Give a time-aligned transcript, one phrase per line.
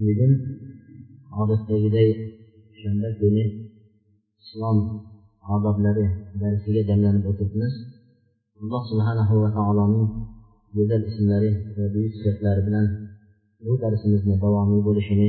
[0.00, 0.32] Bugun
[1.40, 2.10] odatdagiday
[2.72, 3.44] o'shanda kuni
[4.42, 4.78] islom
[5.54, 6.06] odoblari
[6.42, 7.74] darsiga jamlanib o'tiribmiz
[8.60, 10.06] alloh subhanahu va taoloning
[10.76, 12.86] go'zal ismlari va buyuk sifatlari bilan
[13.64, 15.28] bu darsimizni davomiy bo'lishini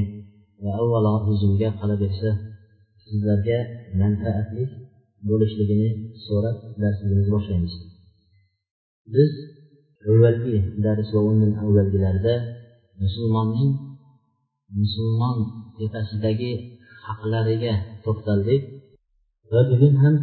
[0.64, 2.30] va avvalo o'zimga qolaversa
[3.06, 3.58] sizlarga
[4.02, 4.64] manfaatli
[5.30, 5.90] bo'lishligini
[6.26, 7.74] so'rab darsimizni boshlaymiz.
[9.14, 9.32] Biz
[10.10, 12.34] avvalgi dars va undan avvalgilarda
[13.04, 13.72] musulmonning
[14.78, 15.38] musulmon
[15.78, 16.52] tepasidagi
[17.06, 17.74] haqlariga
[18.06, 18.62] to'xtaldik.
[19.52, 20.16] Va bugun ham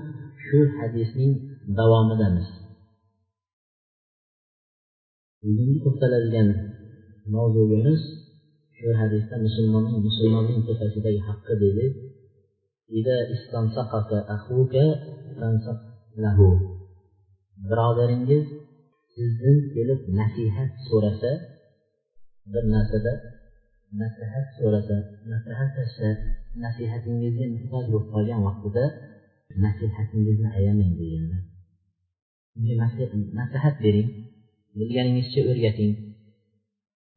[0.44, 1.33] shu hadisning
[1.78, 2.48] davomidamiz.
[5.42, 6.48] Bugungi to'xtaladigan
[7.34, 8.00] mavzuyimiz
[8.78, 11.86] shu hadisda musulmonning musulmonning tepasidagi haqqi deydi.
[17.69, 18.44] Birodaringiz
[19.14, 21.31] sizdan kelib nasihat so'rasa
[22.53, 23.12] bir narsada
[24.03, 24.97] maslahat so'rasa
[25.33, 26.09] maslahatlashsa
[26.65, 28.84] nasihatingizga muhtoj bo'lib qolgan vaqtida
[29.65, 31.43] nasihatingizni ayamang deganlar
[33.41, 34.09] maslahat bering
[34.78, 35.93] bilganingizcha o'rgating.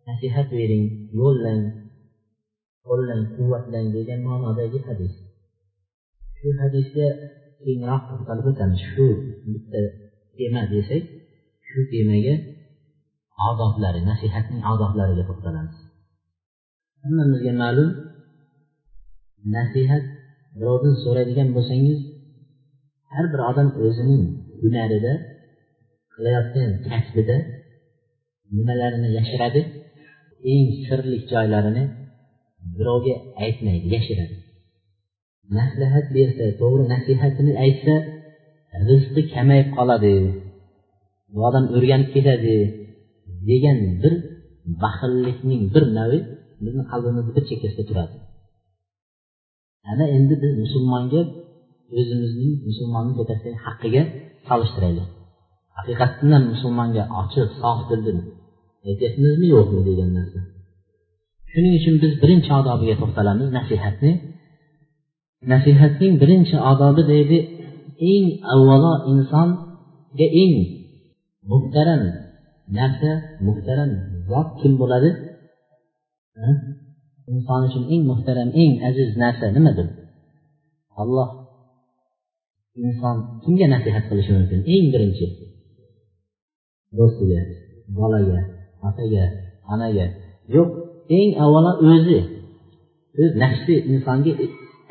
[0.07, 0.85] Nasihat bering
[1.19, 1.61] yo'llang
[2.87, 5.13] qo'llang quvvatlang degan ma'nodagi hadis.
[6.37, 7.07] Shu hadisga
[7.63, 8.81] kengroq to'xtalib o'tamiz.
[8.91, 9.07] Shu
[9.51, 9.81] bitta
[10.37, 11.03] tema desak
[11.67, 12.35] shu temaga
[13.49, 15.78] odoblari nasihatning odoblariga to'xtalamiz.
[17.03, 17.89] Hammamizga ma'lum
[19.55, 20.03] nasihat
[20.59, 21.99] birovdan so'raydigan bo'lsangiz
[23.11, 24.23] har bir odam o'zining
[24.61, 25.13] hunarida
[26.13, 27.37] qilayotgan kasbida
[28.55, 29.61] nimalarini yashiradi
[30.53, 31.83] eng sirli joylarini
[32.77, 34.35] birovga aytmaydi yashiradi.
[35.57, 37.95] Maslahat bersa to'g'ri nasihatini aytsa
[38.87, 40.15] rizqi kamayib qoladi
[41.33, 42.55] bu odam o'rganib ketadi
[43.49, 44.13] degan bir
[44.83, 46.19] baxillikning bir navi
[46.65, 48.15] bizni qalbimizni bir chekkasida turadi.
[49.91, 51.21] Ana endi biz musulmonga
[51.99, 54.03] o'zimizning musulmonning tepasidagi haqqiga
[54.49, 55.07] solishtiraylik.
[55.77, 58.17] Haqiqatdan musulmonga ochiq sof dildan
[58.87, 60.39] aytyapmizmi yo'qmi degan narsa.
[61.51, 64.11] Shuning uchun biz birinchi odobiga to'xtalamiz nasihatni.
[65.53, 67.37] Nasihatning birinchi odobi deydi
[68.11, 70.55] eng avvalo insonga eng
[71.51, 72.01] muhtaram
[72.77, 73.11] narsa
[73.47, 73.91] muhtaram
[74.29, 75.09] zot kim bo'ladi?
[77.33, 79.87] Inson uchun eng muhtaram eng aziz narsa nimadir?
[81.01, 81.29] Alloh
[82.85, 84.59] inson kimga nasihat qilishi mumkin?
[84.73, 85.27] Eng birinchi.
[86.97, 87.41] Do'stiga
[87.97, 88.39] bolaga
[88.87, 89.23] otaga
[89.73, 90.05] onaga.
[90.55, 90.69] Yo'q
[91.17, 92.19] eng avvalo o'zi.
[93.21, 94.45] O'z nafsi insonga e,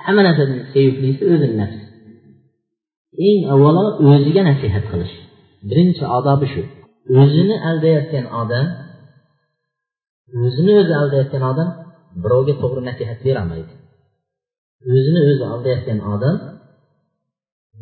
[0.05, 1.83] hamma narsadan sevimlisi o'zini nafsi
[3.29, 3.83] eng avvalo
[4.13, 5.15] o'ziga nasihat qilish.
[5.69, 6.63] Birinchi odobi shu.
[7.21, 8.67] O'zini aldayotgan odam
[10.45, 11.69] o'zini o'zi aldayotgan odam
[12.23, 13.73] birovga to'g'ri nasihat berolmaydi
[14.97, 16.37] o'zini o'zi aldayotgan odam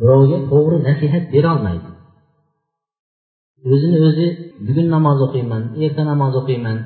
[0.01, 1.91] birovga to'g'ri nasihat berolmaydi.
[3.73, 4.27] O'zini o'zi
[4.67, 6.79] bugun namoz o'qiyman erta namoz o'qiyman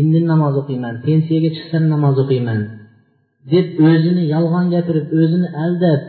[0.00, 2.60] indin namoz o'qiyman pensiyaga chiqsam namoz o'qiyman
[3.52, 6.00] deb o'zini yolg'on gapirib o'zini aldab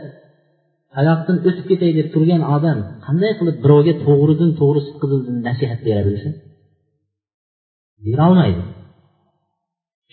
[0.96, 6.32] hayotdan o'tib ketay deb turgan odam qanday qilib birovga to'g'ridan to'g'ri sidqidildan nasihat bera bilsin?
[8.06, 8.62] Berolmaydi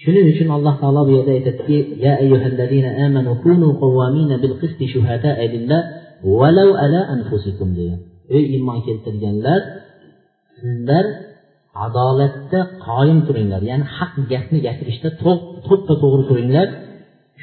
[0.03, 5.44] shuning uchun alloh taolo bu yerda aytadiki ya ayyuhallazina amanu kunu qawwamina bil qisti shuhada'a
[5.53, 5.81] lillah
[6.40, 8.00] walau ala anfusikum degan
[8.35, 9.62] ey iymon keltirganlar
[10.59, 11.06] sizlar
[11.85, 13.62] adolatda qoyim turinglar.
[13.72, 16.67] Ya'ni haq gapni gapirishda to'ppa to'g'ri turinglar.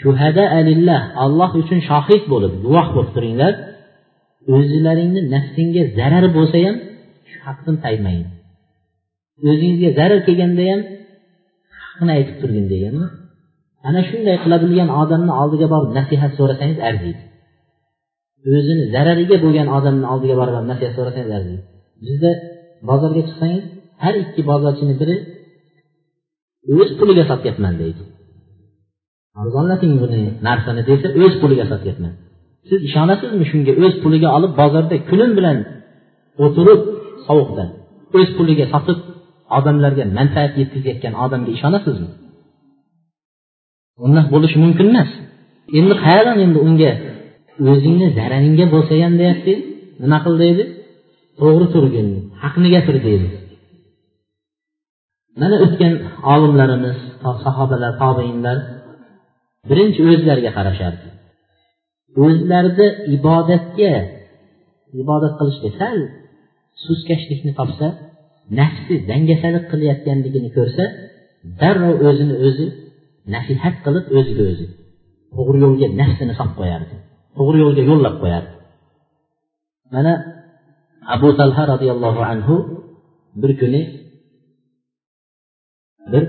[0.03, 3.53] Shuhada alillah alloh uchun shohid bo'lib guvoh bo'lib turinglar.
[4.57, 6.77] O'zlaringni nafsingga zarar bo'lsa ham
[7.31, 8.23] shu haqdan taymang
[9.51, 10.81] o'zingizga zarar kelganda ham
[11.95, 12.95] haqni aytib turgin degan
[13.89, 17.23] ana shunday qila bilgan odamni oldiga borib nasihat so'rasangiz arziydi.
[18.57, 21.63] O'zini zarariga bo'lgan odamni oldiga borib nasihat so'rasangiz arziydi.
[22.07, 22.31] Bizda
[22.91, 23.65] bozorga chiqsangiz
[24.05, 25.17] har ikki bozorchini biri
[26.77, 28.03] o'z puliga sotyapman deydi.
[29.43, 32.15] Arzonlating buni narsani desa o'z puliga sotyapman
[32.69, 35.59] siz ishonasizmi shunga o'z puliga olib bozorda kulim bilan
[36.45, 36.81] o'tirib
[37.27, 37.65] sovuqda
[38.19, 38.99] o'z puliga sotib
[39.59, 42.11] odamlarga manfaat yetkazayotgan odamga ishonasizmi?
[44.05, 45.11] Undoq bo'lishi mumkin emas.
[45.79, 46.91] Endi qayerdan endi unga
[47.71, 49.53] o'zingni zararingga bo'lsa ham deyapti.
[50.03, 50.65] Nima qil deydi?
[51.41, 52.09] To'g'ri turgin
[52.43, 53.29] haqni gapir deydi.
[55.41, 55.95] Mana o'tgan
[56.35, 56.99] olimlarimiz
[57.45, 58.59] sahobalar tobeinlar
[59.69, 61.07] birinchi o'zlariga qarashardi.
[62.25, 62.87] O'zlarida
[63.17, 63.93] ibodatga
[65.03, 65.99] ibodat qilishga sal
[66.85, 67.87] suskashlikni topsa
[68.61, 70.85] nafsi dangasalik qilayotganligini ko'rsa
[71.61, 72.67] darrov o'zini o'zi
[73.35, 74.67] nasihat qilib o'ziga o'zi
[75.35, 76.95] to'g'ri yo'lga nafsini solib qo'yardi
[77.37, 78.53] to'g'ri yo'lga yo'llab qo'yardi.
[79.95, 80.13] Mana
[81.15, 82.55] abu talha roziyallohu anhu
[83.43, 83.83] bir kuni
[86.13, 86.23] bir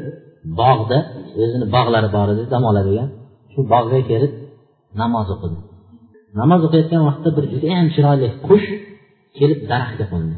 [0.62, 0.98] bog'da
[1.44, 3.10] o'zini bog'lari bor edi dam oladigan
[3.54, 4.34] shu bog'ga kelib
[5.02, 5.58] namoz o'qidi.
[6.40, 8.68] Namoz o'qiyotgan vaqtda bir judayam chiroyli qush
[9.38, 10.36] kelib daraxtga qo'ndi.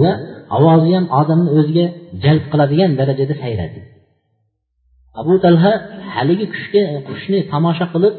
[0.00, 0.12] Va
[0.56, 1.86] ovozi ham odamni o'ziga
[2.24, 3.80] jalb qiladigan darajada sayradi
[5.20, 5.72] abu talha
[6.14, 8.14] haligi qushga qushni tomosha qilib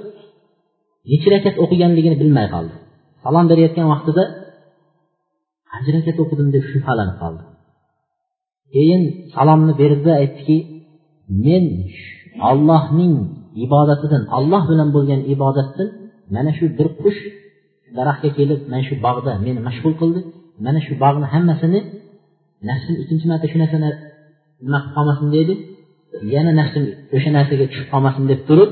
[1.11, 2.75] nechi rakat o'qiganligini bilmay qoldi.
[3.23, 4.23] Salom berayotgan vaqtida
[5.71, 7.43] qancha rakat o'qidim deb shubhalanib qoldi.
[8.73, 9.01] Keyin
[9.35, 10.57] salomni berdida aytdiki
[11.45, 11.65] men
[12.49, 13.13] ollohning
[13.65, 15.87] ibodatidan olloh bilan bo'lgan ibodatdan
[16.35, 17.21] mana shu bir qush
[17.97, 20.21] daraxtga kelib mana shu bog'da meni mashg'ul qildi.
[20.65, 21.79] Mana shu bog'ni hammasini
[22.69, 23.89] nafsim ikkinchi marta shu narsani
[24.65, 25.53] nima qilib qolmasin deydi.
[26.35, 26.83] Yana nafsim
[27.15, 28.69] o'sha narsaga tushib qolmasin deb turib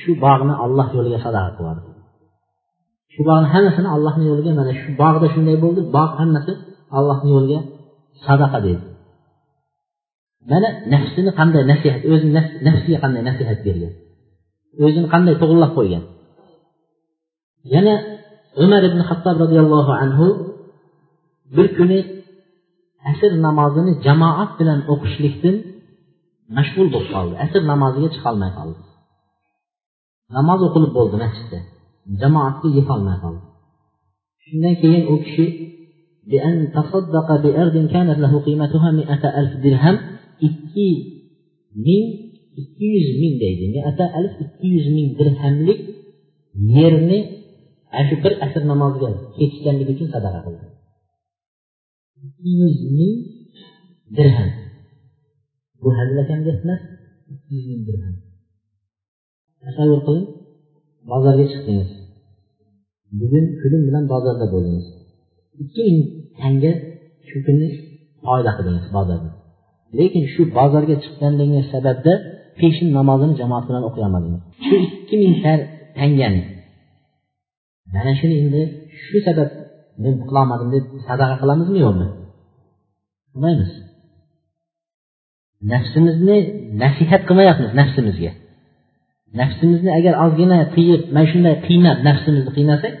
[0.00, 1.80] shu bog'ni alloh yo'liga sadaqa qiladi.
[3.14, 6.52] Shu bog'ni hammasini allohni yo'liga mana shu bog'da shunday bo'ldi bog' hammasi
[6.98, 7.60] allohni yo'liga
[8.26, 8.84] sadaqa deydi.
[10.50, 12.32] Mana nafsini qanday nasihat o'zini
[12.66, 13.92] nafsiga qanday nasihat bergan?
[14.84, 16.02] O'zini qanday to'g'irlab qo'ygan?
[17.74, 17.94] Yana
[18.64, 20.26] umar ibn hattob roziyallohu anhu
[21.56, 21.98] bir kuni
[23.10, 25.56] asr namozini jamoat bilan o'qishlikdan
[26.56, 27.34] mashg'ul bo'lib qoldi.
[27.44, 28.80] Asr namoziga chiqolmay qoldi.
[30.36, 31.58] Namoz o'qilib bo'ldi masjidda.
[32.20, 33.44] Jamoatga yetolmay qoldi.
[34.44, 35.46] Shundan keyin u kishi
[40.48, 40.88] ikki
[41.86, 42.06] ming
[42.60, 43.64] ikki yuz ming deydi.
[44.44, 45.80] Ikki yuz ming dirhamlik
[46.76, 47.18] yerni
[47.96, 50.66] ana shu bir asr namoziga ketishganligi uchun sadaqa qildi.
[52.26, 53.16] Ikki yuz ming
[54.16, 54.50] dirham.
[55.80, 56.82] Bu hazilakam gap emas
[57.32, 58.14] ikki yuz ming dirham.
[59.62, 60.26] Tasavvur qiling
[61.10, 61.90] bozorga chiqdingiz.
[63.20, 64.86] Bugun pulim bilan bozorda bo'ldingiz.
[65.62, 66.00] Ikki ming
[66.40, 66.72] tanga
[67.28, 67.68] shu kuni
[68.24, 69.30] foyda qildingiz bozorda.
[69.98, 72.12] Lekin shu bozorga chiqqanligingiz sababda
[72.60, 75.34] peshin namozini jamoat bilan o'qiy olmadingiz shu ikki ming
[75.98, 76.42] tangani.
[77.94, 78.62] Mana shuni endi
[79.04, 79.48] shu sabab
[80.02, 82.06] men qilolmadim deb sadaqa qilamizmi yo'qmi?
[83.32, 83.72] Qilmaymiz.
[85.72, 86.38] Nafsimizni
[86.82, 88.32] nasihat qilmayapmiz nafsimizga.
[89.40, 92.94] Nafsimizni agar ozgina qiyib mana shunday qiynab nafsimizni qiynasak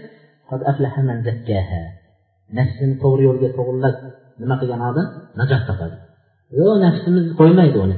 [2.58, 3.94] nafsini to'g'ri yo'lga to'g'irlab
[4.42, 5.06] nima qilgan odam?
[5.40, 5.96] Najot topadi.
[6.58, 7.96] Yo'q nafsimiz qo'ymaydi uni.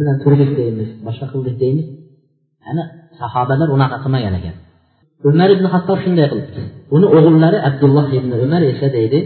[0.00, 1.86] Bilan turdik deymiz boshqa qildik deymiz.
[2.70, 2.82] Ana
[3.20, 4.56] sahobalar unaqa qilmagan ekan.
[5.28, 6.60] Umar ibn hattob shunday qilibdi.
[6.96, 9.18] Uni o'g'illari abdulloh ibn umar esa deydi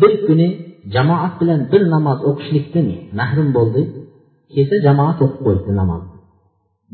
[0.00, 0.48] bir kuni
[0.94, 2.86] jamoat bilan bir namoz o'qishlikdan
[3.20, 3.82] mahrum bo'ldi.
[4.54, 6.02] Kelsa jamoat o'qib qo'yibdi namoz.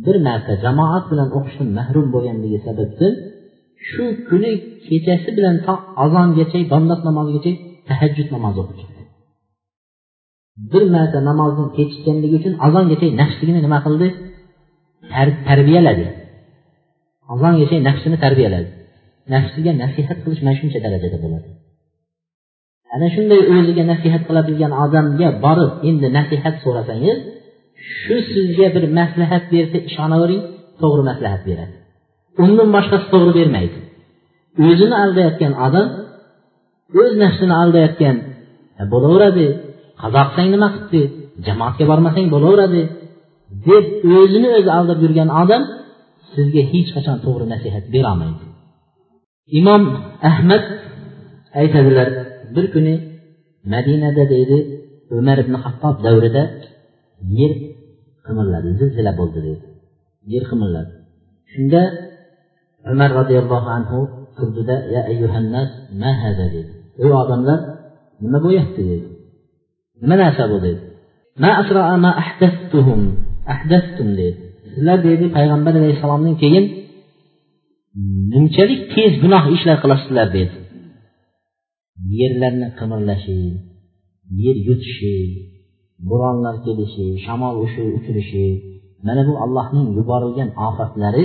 [0.05, 3.13] Bir marta jamoat bilan o'qishdan mahrum bo'lganligi sababdan
[3.89, 4.53] shu kuni
[4.87, 5.75] kechasi bilan to
[6.05, 7.53] azongacha bomdod namozigacha
[7.89, 8.99] tahajjud namozi o'qib chiqdi
[10.73, 14.07] bir marta namozni kechikkanligi uchun azongacha nafsligini nima qildi?
[15.49, 16.07] Tarbiyaladi.
[17.33, 18.69] Azongacha nafsini tarbiyaladi.
[19.35, 21.49] Nafsiga nasihat qilish mana shuncha darajada bo'ladi.
[22.95, 27.19] Ana shunday o'ziga nasihat qiladigan odamga borib endi nasihat so'rasangiz
[28.01, 30.43] shu sizga bir maslahat bersa ishonavering
[30.81, 31.75] to'g'ri maslahat beradi.
[32.45, 33.79] Undan boshqasi to'g'ri bermaydi.
[34.67, 35.87] O'zini aldayotgan odam
[37.01, 38.17] o'z nafsini aldayotgan
[38.93, 39.47] bo'laveradi
[40.03, 41.03] qazo qilsang nima qilibdi
[41.47, 42.83] jamoatga bormasang bo'laveradi
[43.69, 43.85] deb
[44.21, 45.63] o'zini o'zi aldab yurgan odam
[46.35, 48.45] sizga hech qachon to'g'ri nasihat berolmaydi
[49.59, 49.83] imom
[50.31, 50.65] ahmad
[51.61, 52.09] aytadilar
[52.55, 52.95] bir kuni
[53.73, 54.59] madinada deydi
[55.19, 56.43] umar ibn hattob davrida
[57.39, 57.53] yer
[58.29, 59.67] qimirladi zilzila bo'ldi deydi.
[60.33, 60.93] Yer qimirladi
[61.53, 61.83] shunda
[62.93, 63.99] umar roziyallohu anhu
[64.37, 65.71] turdida ya ayyuhannas
[66.01, 66.73] ma hada dedi.
[67.03, 67.59] Ey odamlar
[68.23, 68.83] nima bo'lyapti?
[68.91, 69.09] dedi.
[70.03, 70.57] Nima narsa bu?
[70.67, 70.81] dedi.
[71.43, 73.01] Ma asra ma ahdastuhum
[73.55, 74.41] ahdastum dedi.
[74.79, 76.65] Sizlar deydi payg'ambar alayhissalomdan keyin
[78.33, 80.55] bunchalik tez gunoh ishlar qilasizlar dedi
[82.21, 83.39] yerlarni qimirlashi
[84.45, 85.15] yer yutishi
[86.09, 87.55] bo'ronlar kelishi shamol
[87.99, 88.47] uchirishi
[89.07, 91.25] mana bu allohning yuborilgan ofatlari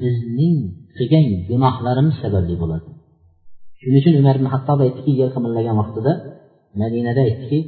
[0.00, 0.56] bizning
[0.96, 2.88] qilgan gunohlarimiz sababli bo'ladi.
[3.80, 6.12] Shuning uchun umar ibn hattob aytdiki yer qimirlagan vaqtida
[6.80, 7.58] madinada aytdiki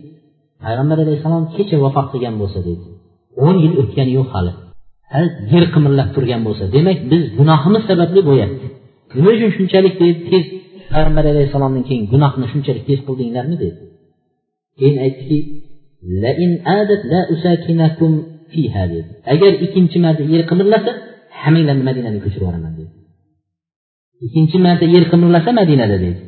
[0.65, 2.87] payg'ambar alayhissalom kecha vafot qilgan bo'lsa dedi
[3.45, 4.53] o'n yil o'tgani yo'q hali.
[5.53, 8.67] Yer qimirlab turgan bo'lsa demak biz gunohimiz sababli bo'lyapti.
[9.17, 9.95] Nima uchun shunchalik
[10.31, 10.45] tez
[10.93, 13.81] payg'ambar alayhissalomdan keyin gunohni shunchalik tez qildinglarmi dedi.
[14.79, 15.39] Keyin aytdiki
[19.33, 20.91] agar ikkinchi marta yer qimirlasa
[21.43, 22.93] hammanglarni madinaga ko'chirib yuboraman dedi.
[24.27, 26.21] Ikkinchi marta yer qimirlasa madinada dedi.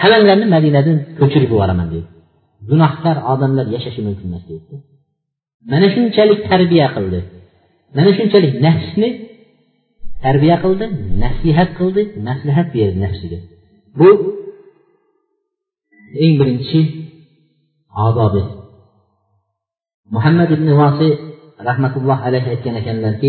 [0.00, 2.06] Hammanglarni madinadan ko'chirib yuboraman dedi.
[2.70, 4.74] Gunohkor odamlar yashashi mumkin emas dedi.
[5.70, 7.20] Mana shunchalik tarbiya qildi.
[7.96, 9.08] Mana shunchalik nafsni
[10.24, 10.86] tarbiya qildi
[11.22, 13.38] nasihat qildi maslahat berdi nafsiga.
[13.98, 14.08] Bu
[16.24, 16.80] eng birinchi
[18.06, 18.42] odobi.
[20.14, 21.08] Muhammad ibn vosi
[21.68, 23.28] rahmatulloh alayhi aytgan ekanlarki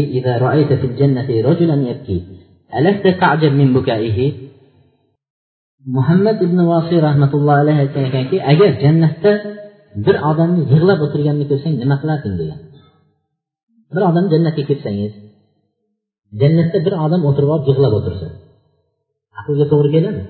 [5.85, 9.31] muhammad ibn vosiy rahmatullohi alayhi aytgan ekanki agar jannatda
[10.05, 12.59] bir odamni yig'lab o'tirganini ko'rsang nima qilarding degan.
[13.93, 15.13] Bir odam jannatga ketsangiz
[16.41, 18.27] jannatda bir odam o'tirib olib yig'lab o'tirsa
[19.39, 20.25] aqlga to'g'ri keladimi?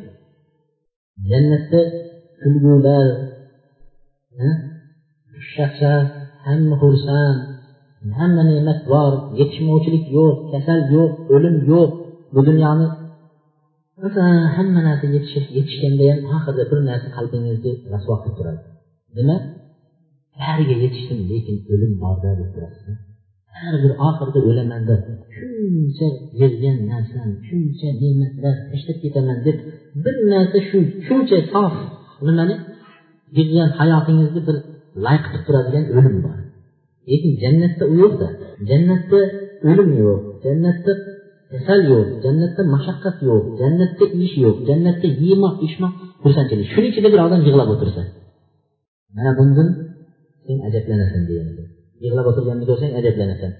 [1.31, 1.81] Jannatda
[2.41, 3.05] kulgular
[5.33, 6.05] xushchaqchaq
[6.47, 7.37] hamma xursand
[8.19, 11.89] hamma ne'mat bor yetishmovchilik yo'q kasal yo'q o'lim yo'q
[12.33, 12.87] bu dunyoni.
[14.55, 15.05] Hamma narsa
[15.57, 18.61] yetishganda ham oxirida bir narsa qalbingizni rasvo qilib turadi.
[19.17, 19.37] Nima?
[20.41, 23.08] Bariga yetishdim lekin o'lim borda deb turasiz
[23.59, 25.01] har bir oxirida o'laman deb
[25.37, 26.07] shuncha
[26.39, 29.57] bergan narsam shuncha ne'matlar tashlab ketaman deb
[30.03, 31.73] bir narsa shu shuncha sof
[32.27, 32.55] nimani
[33.35, 34.57] bergan hayotingizni bir
[35.05, 36.37] lay qilib turadigan o'lim bor.
[37.09, 38.27] Lekin jannatda u yo'qda
[38.69, 39.19] jannatda
[39.69, 40.91] o'lim yo'q jannatda
[41.51, 47.21] kasal yo'q jannatda mashaqqat yo'q jannatda ish yo'q jannatda yemoq ichmoq xursandchilik shuning ichida bir
[47.27, 48.01] odam yig'lab o'tirsa
[49.15, 49.69] mana bundan
[50.45, 51.58] sen ajablanasan deyapti
[52.04, 53.52] yig'lab o'tirganini ko'rsang ajablanasan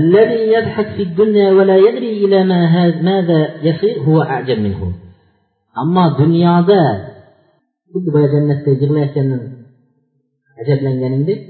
[0.00, 2.60] الذي يضحك في الدنيا ولا يدري إلى ما
[3.08, 4.80] ماذا يصير هو أعجب منه
[5.82, 6.82] أما dunyoda
[7.92, 9.42] xuddi boya jannatda yig'layotgandan
[10.60, 11.40] ajablanganingdek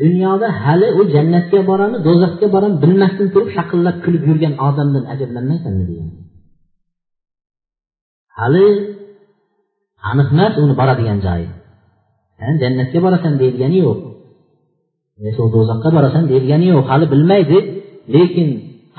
[0.00, 6.08] dunyoda hali u jannatga borami do'zaxga borami bilmasdan turib shaqillab kulib yurgan odamdan ajablanmaysanmi degan
[8.38, 8.66] hali
[10.10, 11.48] aniq emas uni boradigan joyi
[12.62, 13.98] jannatga borasan deyilgani yo'q
[15.55, 17.57] Do'zaxga borasan deyilgani yo'q hali bilmaydi.
[18.15, 18.47] Lekin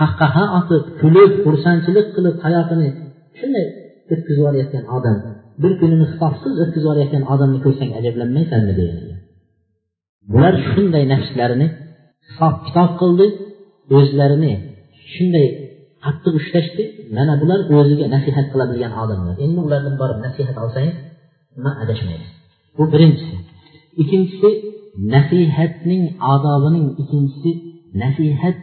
[0.01, 2.89] qahqaha otib kulib xursandchilik qilib hayotini
[3.39, 3.67] shunday
[4.13, 5.17] o'tkazib yuborayotgan odam
[5.63, 8.99] bir kunini hisobsiz o'tkazib yuborayotgan odamni ko'rsang ajablanmaysanmi degan
[10.33, 11.67] bular shunday nafslarini
[12.27, 13.27] hisob kitob qildi
[13.99, 14.53] o'zlarini
[15.13, 15.47] shunday
[16.05, 16.83] qattiq ushlashdi.
[17.17, 19.35] Mana bular o'ziga nasihat qiladigan odamlar.
[19.45, 20.97] Endi ulardan borib nasihat olsangiz
[21.57, 22.31] nima adashmaysiz
[22.77, 23.37] bu birinchisi.
[24.03, 24.51] Ikkinchisi
[25.15, 27.51] nasihatning odobining ikkinchisi
[28.03, 28.57] nasihat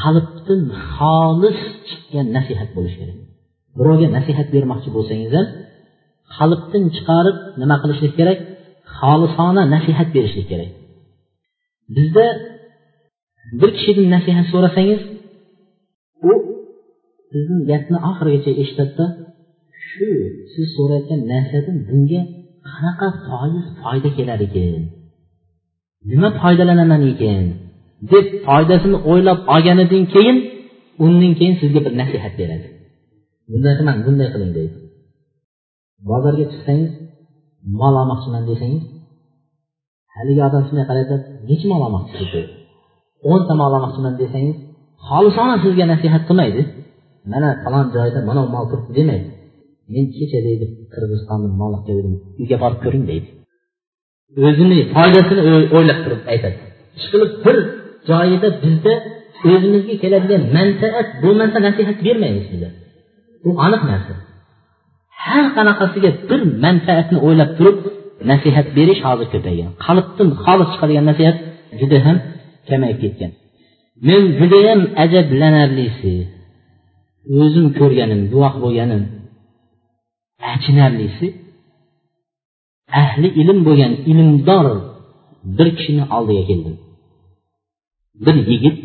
[0.00, 0.62] qalbdan
[0.94, 3.18] xolis chiqqan nasihat bo'lishi kerak.
[3.78, 5.46] Birovga nasihat bermoqchi bo'lsangiz ham
[6.36, 8.38] qalbdan chiqarib nima qilishlik kerak?
[8.98, 10.70] Xolisona nasihat berishlik kerak.
[11.96, 12.26] Bizda
[13.60, 15.00] bir kishidan nasihat so'rasangiz
[16.30, 16.32] u
[17.30, 19.06] sizni gapni oxirigacha eshitadida
[19.88, 20.08] shu
[20.52, 22.22] siz so'rayotgan narsadan bunga
[22.70, 24.82] qanaqa foiz foyda kelar ekan?
[26.10, 27.44] Nima foydalanaman ekan?
[28.12, 30.36] Deb foydasini o'ylab olganidan keyin
[31.04, 32.66] undan keyin sizga bir nasihat beradi.
[33.50, 34.76] Bunday qilmang bunday qiling deydi.
[36.08, 36.92] Bozorga chiqsangiz
[37.80, 38.84] mol olmoqchiman desangiz
[40.14, 41.14] haligi odam shunday qaraydi
[41.48, 42.52] nechi mol olmoqchisiz deydi.
[43.30, 44.56] O'nta mol olmoqchiman desangiz
[45.08, 46.60] xolisona sizga nasihat qilmaydi.
[47.32, 49.28] Mana falon joyda mana mol turibdi demaydi.
[49.92, 53.28] Men kecha deydi qirg'izistondan mol olib keldim uyga borib ko'ring deydi.
[54.46, 55.42] O'zini foydasini
[55.76, 56.56] o'ylab turib aytadi.
[56.98, 57.56] Ishqilib bir
[58.10, 58.94] joyida bizda
[59.50, 62.68] o'zimizga keladigan manfaat bo'lmasa nasihat bermaymiz biza
[63.44, 64.14] bu aniq narsa.
[65.24, 67.78] Har qanaqasiga bir manfaatni o'ylab turib
[68.30, 69.70] nasihat berish hozir ko'paygan.
[69.86, 71.36] Qalbdan xolis chiqadigan nasihat
[71.80, 72.16] juda ham
[72.68, 73.32] kamayib ketgan.
[74.08, 76.14] Men judayam ajablanarlisi
[77.40, 79.02] o'zim ko'rganim guvoh bo'lganim
[80.52, 81.26] achinarlisi
[83.02, 84.66] ahli ilm bo'lgan ilmdor
[85.56, 86.76] bir kishini oldiga keldim
[88.24, 88.78] bir yigit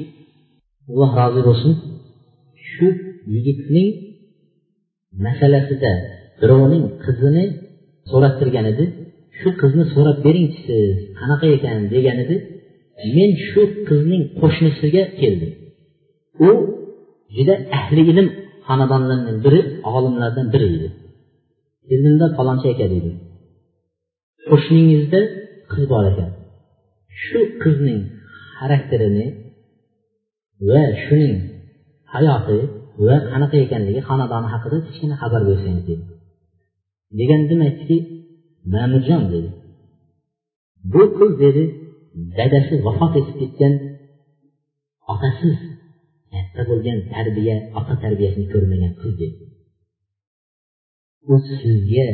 [0.89, 1.73] alloh rozi bo'lsin
[2.71, 2.87] shu
[3.33, 3.89] yigitning
[5.25, 5.91] masalasida
[6.41, 7.45] birovning qizini
[8.09, 8.85] so'rab turgan edi.
[9.39, 12.35] Shu qizni so'rab beringchi siz qanaqa ekan degan edi.
[13.15, 15.51] Men shu qizning qo'shnisiga keldim.
[16.47, 16.49] U
[17.35, 18.27] juda ahli ilm
[18.67, 19.61] xonadonlardan biri
[19.95, 20.89] olimlardan biri edi.
[21.87, 23.11] Keldimda falonchi aka deydi
[24.49, 25.19] qo'shningizda
[25.71, 26.29] qiz bor ekan.
[27.23, 28.01] Shu qizning
[28.57, 29.25] xarakterini
[30.69, 31.35] va shuning
[32.13, 32.59] hayoti
[33.05, 36.03] va qanaqa ekanligi xonadoni haqida kichkina xabar bersangiz dedi.
[37.19, 37.97] Degandim aytdiki
[38.73, 39.49] ma'murjon dedi.
[40.93, 41.63] Bu qiz dedi
[42.37, 43.73] dadasi vafot etib ketgan
[45.13, 45.57] otasiz
[46.33, 49.35] katta bo'lgan tarbiya ota tarbiyasini ko'rmagan qiz dedi.
[51.31, 52.07] U sizga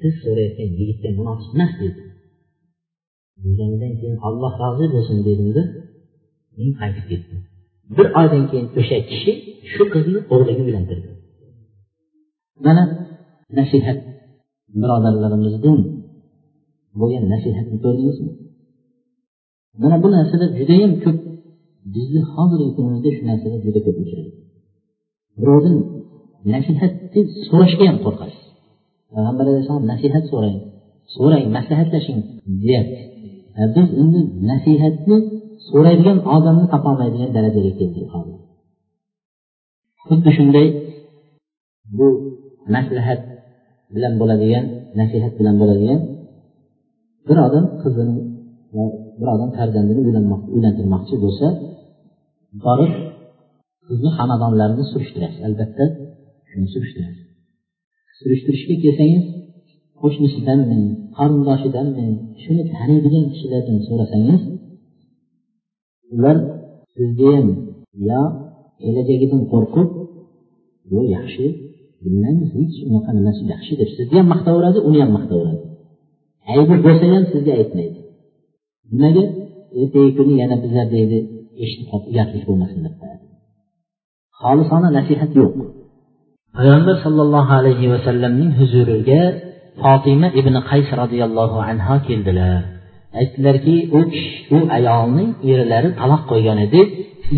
[0.00, 2.02] siz so'rayotgan yigitga munosib emas dedi
[3.44, 5.62] deganidan keyin alloh rozi bo'lsin dedimda
[6.58, 7.40] men qaytib ketdim.
[7.96, 9.32] Bir oydan keyin o'sha kishi
[9.72, 11.08] shu qizni o'g'liga uylantirdi.
[12.66, 12.82] Mana
[13.58, 13.98] nasihat
[14.80, 15.78] birodarlarimizdan
[17.00, 18.32] bo'lgan nasihatni ko'rdingizmi?
[19.82, 21.18] Mana bu narsalar judayam ko'p.
[21.94, 24.32] Bizni hozirgi kunimizda shu narsalar juda ko'p uchraydi.
[25.40, 25.76] Birovdan
[26.52, 28.47] nasihatni so'rashga ham qo'rqasiz.
[29.12, 30.58] Payg'ambar alayhissalom nasihat so'rang
[31.14, 32.20] so'rang maslahatlashing.
[32.64, 33.02] Deyapti
[33.74, 35.16] biz endi nasihatni
[35.68, 38.36] so'raydigan odamni topolmaydigan darajaga keldik hozir.
[40.06, 40.66] Xuddi shunday
[41.98, 42.06] bu
[42.74, 43.20] maslahat
[43.94, 44.64] bilan bo'ladigan
[45.00, 46.00] nasihat bilan bo'ladigan
[47.28, 48.16] bir odam qizini
[49.20, 50.00] bir odam farzandini
[50.54, 51.46] uylantirmoqchi bo'lsa
[52.64, 52.92] borib
[53.86, 55.40] qizni xonadonlarini surishtirasiz.
[55.48, 55.84] Albatta
[56.50, 57.27] shuni surishtirasiz.
[58.18, 59.24] Surishtirishga kelsangiz
[60.00, 60.80] qo'shnisidanmi
[61.18, 62.06] qarindoshidanmi
[62.42, 64.42] shuni taniydigan kishilardan so'rasangiz
[66.14, 66.36] ular
[66.94, 67.46] sizniyam
[68.08, 68.22] yo
[68.82, 69.88] kelajagidan qo'rqib
[70.92, 71.46] yo yaxshi
[72.02, 75.62] bilmaymiz hech unaqa nimasi yaxshi deb sizni ham maqtaveradi uni ham maqtaveradi
[76.54, 77.98] aybi bo'lsa ham sizga aytmaydi.
[78.92, 79.24] Nimaga?
[79.80, 81.18] Ertagi kuni yana bizlar deydi
[81.62, 82.94] eshitib qolib uyatlik bo'lmasin deb
[84.40, 85.54] xolisona nasihat yo'q.
[86.58, 89.22] Payg'ambar sollallohu alayhi vasallamning huzuriga
[89.82, 92.60] fotima ibn qays roziyallohu anhu keldilar.
[93.20, 94.00] Aytdilarki u
[94.56, 96.80] u ayolning erlari taloq qo'ygan edi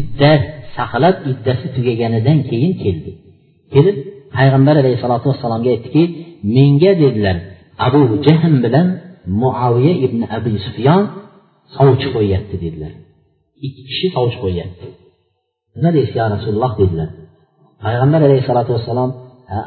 [0.00, 0.42] iddat
[0.76, 3.10] saqlab iddasi tugaganidan keyin keldi.
[3.74, 3.96] Kelib
[4.36, 6.02] payg'ambar alayhissalotu vassalomga aytdiki
[6.56, 7.36] menga dedilar
[7.86, 8.86] abu jahm bilan
[9.42, 11.02] muaviya ibn abi sufyon
[11.76, 12.92] sovchi qo'yyapti dedilar.
[13.66, 14.86] Ikki kishi sovchi qo'yyapti.
[15.76, 16.72] Nima deysiz yo rasululloh?
[16.82, 17.10] dedilar.
[17.84, 19.10] Payg'ambar alayhissalotu vassalom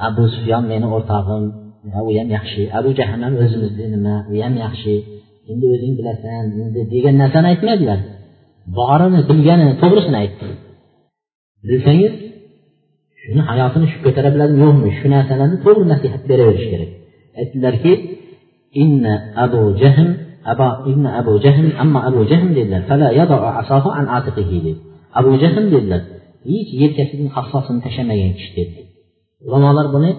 [0.08, 1.44] abu sufyon meni o'rtog'im
[2.08, 4.94] u ham yaxshi abu jahl ham o'zimizni nima u ham yaxshi
[5.52, 6.44] endi o'zing bilasan
[6.94, 8.00] degan narsani aytmadilar
[8.78, 10.48] borini bilganini to'g'risini aytdi
[11.68, 12.14] bilsangiz
[13.22, 16.92] shuni hayotini shu ko'tara biladimi yo'qmi shu narsalarni to'g'ri nasihat beraverish kerak
[17.40, 17.94] aytdilarki
[18.84, 19.14] inna
[19.46, 20.10] abu jahl
[20.52, 22.82] aba ibn abu jahl ammo abu jahl dedilar
[25.20, 26.02] abu jahl dedilar
[26.50, 28.80] hech yelkasining hassosini tashlamagan kishi dedi
[29.48, 30.12] ulamolar buni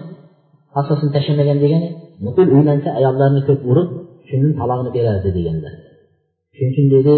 [0.75, 1.89] hassosini tashlamagan degani
[2.25, 3.89] nuqul uylansa ayollarni ko'p urib
[4.29, 5.73] shundan talog'ini berardi deganlar
[6.55, 7.13] shuning uchun dedi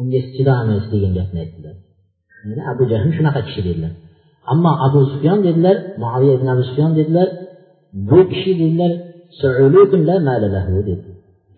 [0.00, 1.74] unga chidamiz degan gapni aytdilar.
[2.72, 3.92] Abu jahl shunaqa kishi dedilar.
[4.52, 7.28] Ammo abu sufyon dedilar muaviya ibn abu sufyon dedilar
[8.10, 8.92] bu kishi dedilar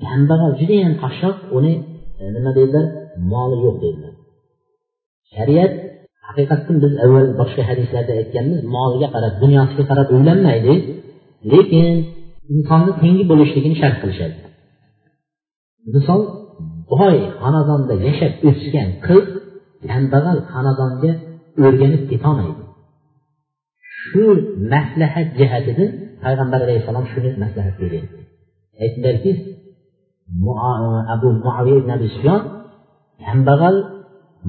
[0.05, 1.73] kambag'al judayam qashshoq uni
[2.21, 2.85] e, nima dedilar
[3.33, 4.13] moli yo'q dedilar.
[5.35, 5.73] Shariat
[6.31, 10.75] haqiqatdan biz avval boshqa hadislarda aytganmiz moliga qarab dunyosiga qarab uylanmaydi
[11.53, 11.95] lekin
[12.55, 14.37] insonni tengi bo'lishligini shart qilishadi.
[15.95, 16.21] Misol
[16.93, 19.25] boy xonadonda yashab o'sgan qiz
[19.91, 21.13] kambag'al xonadonga
[21.65, 22.63] o'rganib ketolmaydi.
[24.01, 24.25] Shu
[24.73, 25.91] maslahat jihatidan
[26.25, 28.05] payg'ambar alayhissalom shuni maslahat bergan.
[28.83, 29.33] Aytdilarki
[31.15, 32.41] abu muaviya ibn abi sufyon
[33.27, 33.77] kambag'al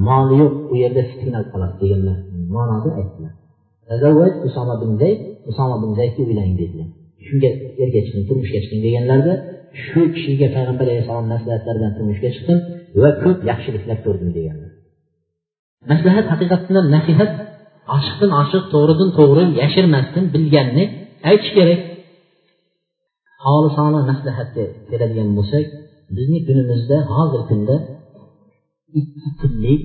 [0.08, 2.18] moli yo'q u yerda fitnalab qoladi deganlar.
[2.56, 3.34] Ma'noda aytdilar.
[4.48, 5.20] Usoma bin zayd
[5.52, 6.88] usoma bin zaydga uylaning dedilar.
[7.28, 7.50] Shunga
[7.84, 9.34] erga chiqing turmushga chiqing deganlarida
[9.84, 12.60] shu kishiga payg'ambar alayhissalom maslahatlari bilan turmushga chiqdim
[13.02, 14.72] va ko'p yaxshiliklar ko'rdim deganlar.
[15.92, 17.32] Maslahat haqiqatdan nasihat
[17.96, 20.84] ochiqdan ochiq to'g'ridan to'g'ri yashirmasdan bilganni
[21.30, 21.80] aytish kerak.
[23.46, 25.66] Xolisona maslahatga keladigan bo'lsak
[26.16, 27.76] bizni kunimizda hozirgi kunda
[29.00, 29.84] ikki tillik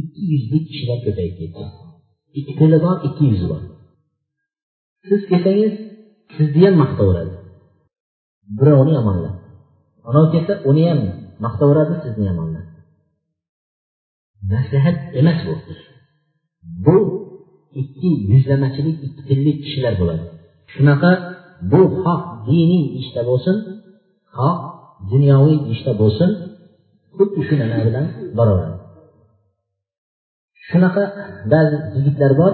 [0.00, 1.64] ikki yuzlik kishilar ko'payib ketdi
[2.38, 3.62] ikki tili bor ikki yuzi bor
[5.08, 5.74] siz kelsangiz
[6.36, 7.34] sizni ham maqtaveradi
[8.58, 9.36] birovni yomonlab
[10.08, 11.00] anov kelsa uni ham
[11.44, 12.66] maqtaveradi sizni yomonlab
[14.52, 15.54] maslahat emas bu
[16.84, 16.96] bu
[17.82, 20.24] ikki yuzlamachilik ikki tillik kishilar bo'ladi
[20.72, 21.10] shunaqa
[21.70, 23.56] bu xoh diniy ishda bo'lsin
[24.36, 24.56] xoh
[25.10, 26.30] dunyoviy ishda bo'lsin
[27.18, 28.06] xuddi shu nima bilan
[28.38, 28.78] boraveradi
[30.68, 31.02] shunaqa
[31.52, 32.52] ba'zi yigitlar bor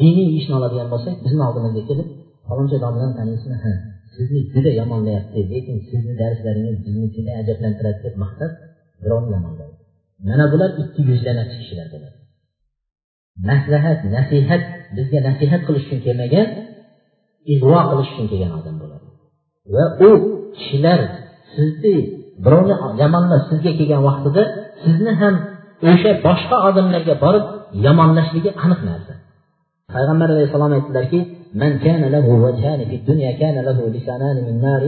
[0.00, 2.08] diniy ishni oladigan bo'lsak bizni oldimizga kelib
[2.46, 3.72] faloncha domlani taniysizmi ha
[4.14, 8.52] sizni juda yomonlayapti lekin sizni darslaringiz bizni juda ajablantiradi deb maqtab
[9.02, 9.76] birovni yomonlaydi.
[10.28, 12.18] Mana bular ikki yuzlanachi kishilar bo'ladi
[13.48, 14.62] maslahat nasihat
[14.96, 16.46] bizga nasihat qilish uchun kelmagan
[17.54, 19.06] ig'vo qilish uchun kelgan odam bo'ladi.
[19.74, 20.10] Va u
[20.56, 21.00] kishilar
[21.54, 21.96] sizni
[22.45, 24.43] birovni yomonlab sizga kelgan vaqtida
[24.83, 25.35] sizni ham
[25.91, 27.45] o'sha boshqa odamlarga borib
[27.85, 29.13] yomonlashligi aniq narsa
[29.93, 31.19] payg'ambar alayhissalom aytdilarki
[31.53, 34.83] من كان له وجهان في الدنيا كان له لسانان من نار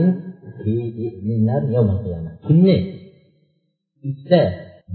[0.64, 0.74] في
[1.22, 2.76] من نار يوم القيامة kunni
[4.08, 4.40] ikkita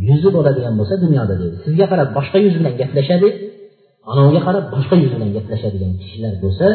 [0.10, 3.30] yuzi bo'ladigan bo'lsa dunyoda deydi sizga qarab boshqa yuz bilan gaplashadi
[4.12, 6.67] anaviga qarab boshqa yuz bilan gaplashadigan kishilar bo'lsa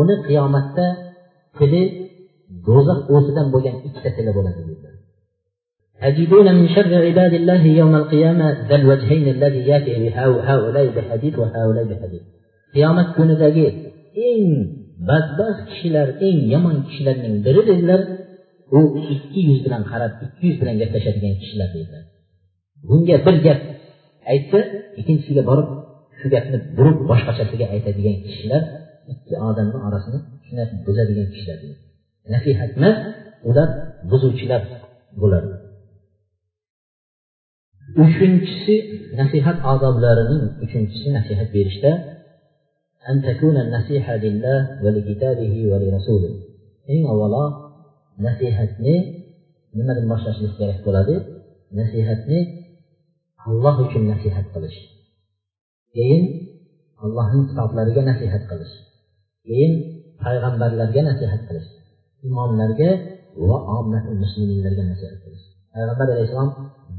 [0.00, 0.86] uni qiyomatda
[1.58, 1.82] tili
[2.66, 4.85] do'zax o'tidan bo'lgan ikkita tili bo'ladi dedilar
[6.02, 10.10] تجدون من شر عباد الله يوم القيامة ذا الوجهين الذي يأتي
[10.50, 12.22] هؤلاء بحديث وهؤلاء بحديث
[12.74, 13.66] qiyomat kunidagi
[14.30, 14.46] eng
[15.08, 18.00] badbaxt kishilar eng yomon kishilarning biri dedilar
[18.78, 18.80] u
[19.14, 22.04] ikki yuz bilan qarab ikki yuz bilan gaplashadigan kishilar dedilar
[22.88, 23.60] bunga bir gap
[24.32, 24.58] aytsa
[25.00, 25.68] ikkinchisiga borib
[26.18, 28.62] shu gapni burib boshqachasiga aytadigan kishilar
[29.12, 31.58] ikki odamni orasini shunday buzadigan kishilar
[32.34, 32.96] nasihat emas
[33.48, 33.68] ular
[34.10, 34.62] buzuvchilar
[35.22, 35.48] bo'ladi
[38.04, 38.74] uchinchisi
[39.20, 41.92] nasihat odoblarining uchinchisi nasihat berishda
[43.10, 46.32] أن تكون النصيحة لله ولكتابه ولرسوله
[46.92, 47.44] eng avvalo
[48.26, 48.94] nasihatni
[49.76, 51.14] nimadan boshlashimiz kerak bo'ladi
[51.78, 52.38] nasihatni
[53.48, 54.78] alloh uchun nasihat qilish
[55.94, 56.22] keyin
[57.04, 58.74] allohning kitoblariga nasihat qilish
[59.46, 59.72] keyin
[60.22, 61.68] payg'ambarlarga nasihat qilish
[62.28, 62.90] imomlarga
[63.48, 66.51] va ommatul musliminlarga nasihat qilish Payg'ambar alayhissalom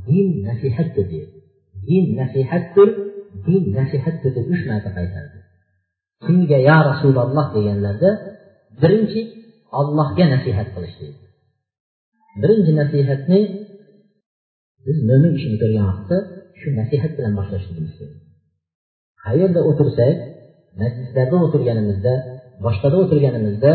[0.09, 1.35] din nasihatdir deydi.
[1.89, 2.89] Din nasihatdir
[3.47, 5.39] din nasihatdir deb uch marta qaytardi
[6.25, 8.11] kimga yo rasululloh deganlarda
[8.83, 9.21] birinchi
[9.81, 11.21] ollohga nasihat qilish deydi.
[12.43, 13.41] Birinchi nasihatni
[14.87, 16.17] biz mo'min ishini ko'rgan vaqtda
[16.61, 18.19] shu nasihat bilan boshlashligimiz kerak.
[19.25, 20.17] Qayerda o'tirsak
[20.81, 22.15] majlislarda o'tirganimizda
[22.65, 23.73] boshqada o'tirganimizda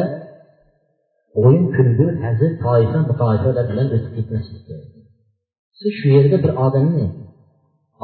[1.41, 4.89] o'yin kulgu hazil toifa mutoifalar bilan o'tib ketmaslik kerak.
[5.80, 7.06] Siz shu yerda bir odamni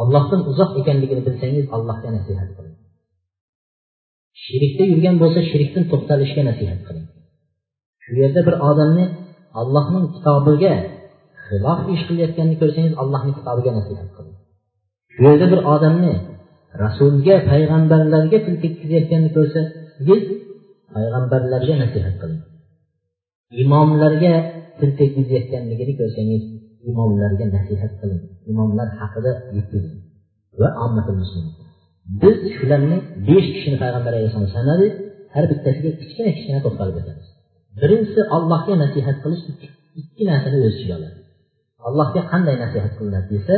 [0.01, 2.75] ollohdan uzoq ekanligini bilsangiz allohga nasihat qiling.
[4.43, 7.07] Shirikda yurgan bo'lsa shirikdan to'xtalishga nasihat qiling.
[8.03, 9.05] Shu yerda bir odamni
[9.61, 10.73] allohning kitobiga
[11.45, 14.37] xilof ish qilayotganini ko'rsangiz allohning kitobiga nasihat qiling.
[15.13, 16.13] Shu yerda bir odamni
[16.83, 20.21] rasulga payg'ambarlarga til tekkizayotganini ko'rsangiz
[20.93, 22.41] payg'ambarlarga nasihat qiling.
[23.63, 24.33] Imomlarga
[24.79, 26.43] til tekkizayotganligini ko'rsangiz
[26.89, 28.23] imomlarga nasihat qiling.
[28.51, 29.99] Imomlar haqida yetkazing
[30.59, 31.53] va ommatul muslimin
[32.21, 34.87] biz shularni besh kishini payg'ambar alayhissalom sanadi
[35.33, 37.27] har bittasiga kichkina kichkina to'xtalib o'tamiz.
[37.79, 39.43] Birinchisi allohga nasihat qilish
[40.01, 41.19] ikki narsani o'z ichiga oladi.
[41.87, 43.55] Allohga qanday nasihat qilinadi desa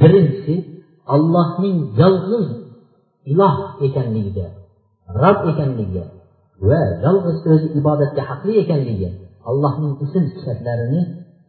[0.00, 0.54] birinchisi
[1.14, 2.48] allohning yolg'iz
[3.32, 4.48] iloh ekanligiga
[5.22, 6.04] rob ekanligiga
[6.68, 9.08] va yolg'iz o'zi ibodatga haqli ekanligi
[9.50, 11.00] allohning ism sifatlarini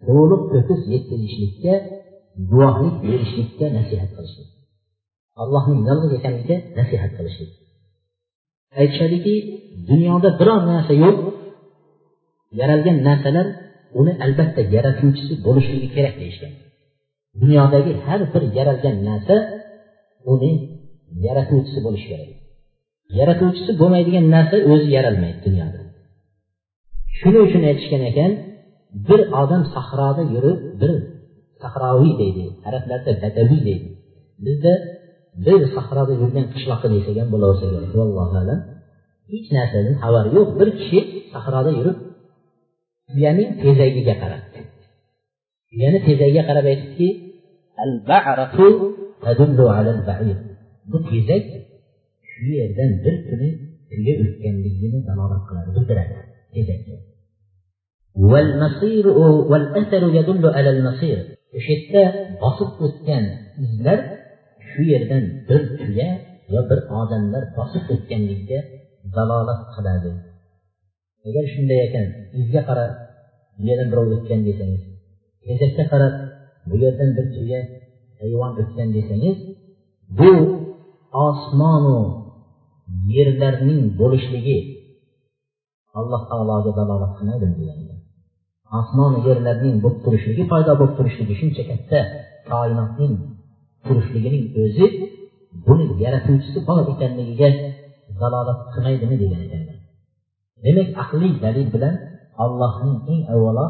[0.08, 1.74] to'liq to'kis yetkazishlikka
[2.52, 4.50] guvohlik berishlikka nasihat qilishlik.
[5.42, 7.52] Allohning yolg'iz ekanligiga nasihat qilishlik.
[8.82, 9.36] Aytishadiki
[9.90, 11.18] dunyoda biror narsa yo'q.
[12.60, 13.48] Yaralgan narsalar
[14.00, 16.54] uni albatta yaratuvchisi bo'lishligi kerak deyishgan.
[17.42, 19.36] Dunyodagi har bir yaralgan narsa
[20.34, 20.52] uni
[21.26, 22.39] yaratuvchisi bo'lishi kerak.
[23.18, 25.80] Yaratuvchisi bo'lmaydigan narsa o'zi yaralmaydi dunyoda.
[27.20, 28.32] Shuning uchun aytishgan ekan
[29.08, 30.92] bir odam sahroda yurib bir
[31.62, 33.88] sahroviy deydi arablarda badaviy deydi.
[34.46, 34.74] Bizda
[35.46, 38.60] bir sahroda yurgan qishloqqa desak ham bo'laversa kerak vallohu alam
[39.32, 40.48] hech narsadan xabari yo'q.
[40.60, 41.00] Bir kishi
[41.34, 41.98] sahroda yurib
[43.10, 44.62] tuyaning tezagiga qaradi
[45.70, 47.08] tuyani tezagiga qarab aytdiki
[50.92, 51.44] bu tezak
[52.40, 53.50] shu yerdan bir kuni
[53.92, 56.16] tuya o'tganligini dalolat qiladi bildiradi.
[56.56, 56.96] Tezakga
[61.58, 62.04] o'sha yerda
[62.44, 63.24] bosib o'tgan
[63.66, 64.00] izlar
[64.70, 66.10] shu yerdan bir tuya
[66.54, 68.60] yo bir odamlar bosib o'tganligiga
[69.16, 70.12] dalolat qiladi.
[71.28, 72.06] Agar shunday ekan
[72.40, 72.92] izga qarab
[73.58, 74.84] bu yerdan birov o'tgan desangiz
[75.46, 76.14] tezakka qarab
[76.70, 77.60] bu yerdan bir tuya
[78.20, 79.38] hayvon o'tgan desangiz
[80.20, 80.32] bu
[81.28, 82.00] osmonu
[83.16, 84.58] yerlarning bo'lishligi
[86.00, 87.96] alloh taologa dalolat qilmaydimi deganda
[88.80, 92.00] osmon yerlarning bo'lib turishligi paydo bo'lib turishligi shuncha katta
[92.52, 93.14] koinotning
[93.86, 94.86] turishligining o'zi
[95.66, 97.50] buni yaratuvchisi bor ekanligiga
[98.22, 99.78] dalolat qilmaydimi degan ekanlar
[100.66, 101.96] demak aqliy dalil bilan
[102.44, 103.66] allohning eng avvalo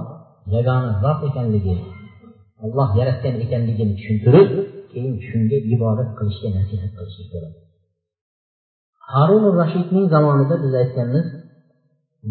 [0.55, 1.75] yagona zot ekanligi
[2.65, 4.49] olloh yaratgan ekanligini tushuntirib
[4.91, 7.53] keyin shunga ibodat qilishga nasihat qilishlik kerak.
[9.13, 11.27] Harun rashidning zamonida biz aytganmiz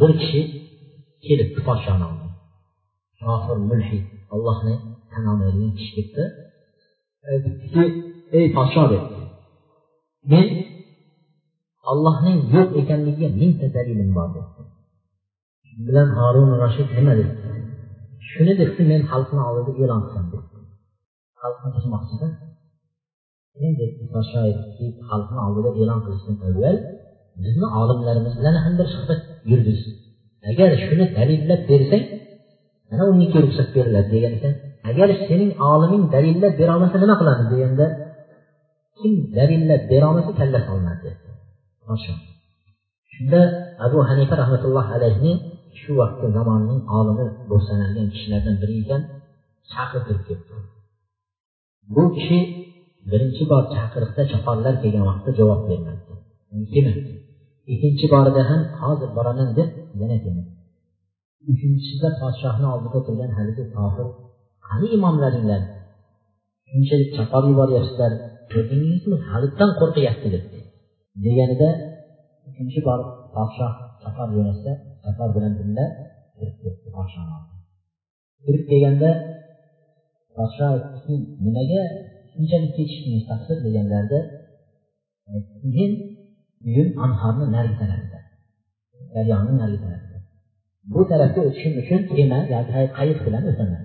[0.01, 0.43] bir kishi
[1.27, 2.31] kelibdi podshoni oldiga
[3.21, 4.75] kofir mulhid ollohni
[5.11, 6.25] tan olmaydigan kishi kelibdi
[7.33, 7.85] aytibdiki
[8.33, 9.21] e, ey podsho debdi.
[10.33, 10.49] Men
[11.91, 14.63] ollohning yo'q ekanligiga mingta dalilim bor debdi.
[15.87, 17.49] Bilan harun rashid nima debdi?
[18.31, 20.59] Shuni debdi men xalqni oldida e'lon qilaman debdi.
[21.41, 22.29] Xalqni buzmoqchida
[23.67, 26.77] endi podsho aytdiki xalqni oldida e'lon qilishdan avval
[27.43, 29.81] bizni olimlarimiz bilan ham bir suhbat yurgiz
[30.51, 32.05] agar shuni dalillab bersang
[32.91, 34.55] mana unga ruxsat beriladi degan ekan.
[34.91, 37.87] Agar sening oliming dalillab berolmasa nima qilamiz deganda
[38.99, 41.11] kim dalillab berolmasa kalla solinadi
[43.13, 43.41] shunda
[43.87, 45.31] abu hanifa rahmatullohi alayhi
[45.81, 49.03] shu vaqtda zamonning olimi bo'lib sanalgan kishilardan biri ekan
[49.73, 50.55] chaqirtirib ketdi
[51.95, 52.39] bu kishi
[53.11, 56.01] birinchi bor chaqiriqda choponlar kelgan vaqtda javob bermadi
[56.75, 57.13] kelmadi
[57.73, 59.69] ikkinchi borida ham hozir boraman deb
[60.03, 60.53] yana kelmadi
[61.53, 64.09] uchinchisida podshohni oldida o'tirgan haligi tohir
[64.69, 65.63] qani imomlaringlar?
[66.71, 68.13] Shunchalik chaqirib yuboryapsizlar.
[68.53, 70.45] Ko'rdingizmi halitdan qo'rqyapti deb
[71.25, 71.69] deganida
[72.49, 73.01] uchinchi bor
[73.37, 74.71] podshoh chaqon jo'natsa
[75.05, 75.87] chaqar bilan birga
[76.37, 77.27] kirib ketdi podshoh
[78.45, 79.11] kirib kelganda
[80.37, 80.73] podshoh
[81.45, 81.83] nimaga?
[82.41, 84.21] Unchalik kechishdingiz taqsir deganlarida
[85.75, 85.91] men
[86.69, 88.19] uyim anhorni narigi tarafida
[89.15, 90.19] daryoni narigi tarafida.
[90.93, 93.83] Bu tarafga o'tishim uchun kema yoki qayiq bilan o'taman.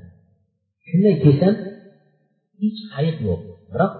[0.87, 1.53] Shunday kelsam
[2.61, 3.41] hech qayiq yo'q.
[3.71, 3.93] Biroq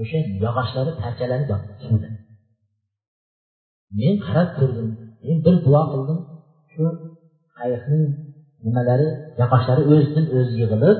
[0.00, 1.44] o'sha yog'ochlari parchalari
[1.84, 2.08] suvda.
[3.98, 4.88] Men qarab turdim
[5.24, 6.18] men bir duo qildim.
[6.72, 6.84] Shu
[7.58, 8.04] qayiqning
[8.64, 9.08] nimalari
[9.40, 10.98] yog'ochlari o'zidan o'zi yig'ilib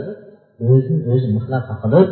[0.71, 2.09] o'zini o'zi mixlab qoqilib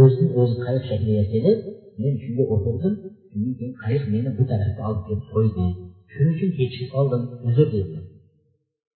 [0.00, 1.58] o'zini o'zi qayiq shakliga kelib
[2.00, 2.94] men shunga o'tirdim.
[3.30, 5.66] Shundan keyin qayiq meni bu tarafga olib kelib qo'ydi.
[6.12, 7.98] Shuning uchun kechikib qoldim uzr dedi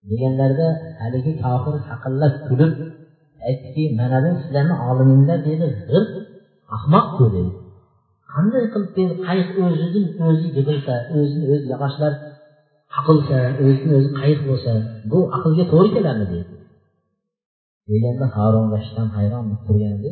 [0.08, 0.68] deganlarida
[1.00, 2.72] haligi kofir haqillab kulib
[3.48, 6.10] aytdiki mana bu sizlarni oliminglar dedi g'irt
[6.76, 7.52] ahmoqku dedi.
[8.32, 12.12] Qanday qilib dedi qayiq o'zidan o'zi yig'ilsa o'zini o'zi yog'ochlar
[12.94, 14.72] qaqilsa o'zini o'zi qayiq bo'lsa
[15.10, 16.54] bu aqlga to'g'ri keladimi dedi.
[17.90, 20.10] Deganda haron rashid ham hayron bo'lib turgan edi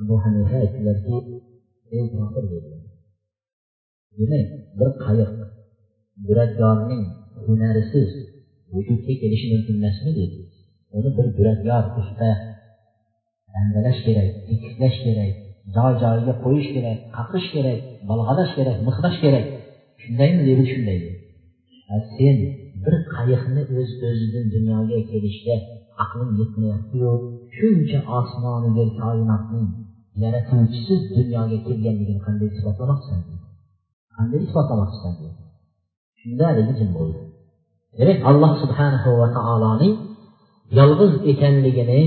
[0.00, 1.16] abu hanifa aytdilarki
[1.96, 2.82] ey kofir dedilar
[4.18, 5.30] demak bir qayiq
[6.26, 7.04] duradgorning
[7.46, 8.10] hunarisiz
[8.72, 10.36] vujudga kelishi mumkin emasmi dedi
[10.96, 12.30] uni bir duradgor usta
[13.52, 15.32] dandalash kerak tekislash kerak
[15.76, 19.46] joy joyiga qo'yish kerak qaqish kerak balg'alash kerak mixlash kerak
[20.02, 21.18] shundaymi dedi shunday dedi
[22.16, 22.36] sen
[22.84, 25.56] bir qayiqni o'z o'zidan dunyoga kelishga
[26.02, 27.12] aqling yetmayaptiyu
[27.56, 29.68] shuncha osmoni yer koinotning
[30.22, 33.20] yaratuvchisiz dunyoga kelganligini qanday isbotlamoqchisan
[34.16, 35.12] qanday isbotlamoqchisan
[36.20, 37.20] shunda haligi jim bo'ldi.
[37.98, 39.94] Demak alloh subhanahu va taoloning
[40.78, 42.02] yolg'iz ekanligini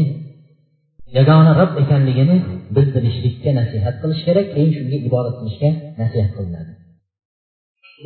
[1.18, 2.38] yagona rob ekanligini
[2.76, 5.70] bildirishlikka nasihat qilish kerak keyin shunga ibodat qilishga
[6.02, 6.74] nasihat qilinadi.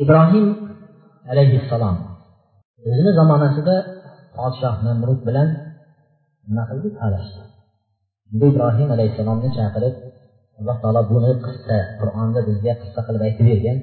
[0.02, 0.46] Ibrohim
[1.32, 1.96] alayhissalom
[2.88, 3.76] o'zini zamonasida
[4.36, 5.48] podshoh namrud bilan
[6.48, 6.88] nima qildi?
[7.00, 7.47] Talashdi.
[8.49, 9.95] ibrohim alayhissalomni chaqirib
[10.59, 13.79] alloh taolo buni qissa qur'onda bizga qissa qilib aytib bergan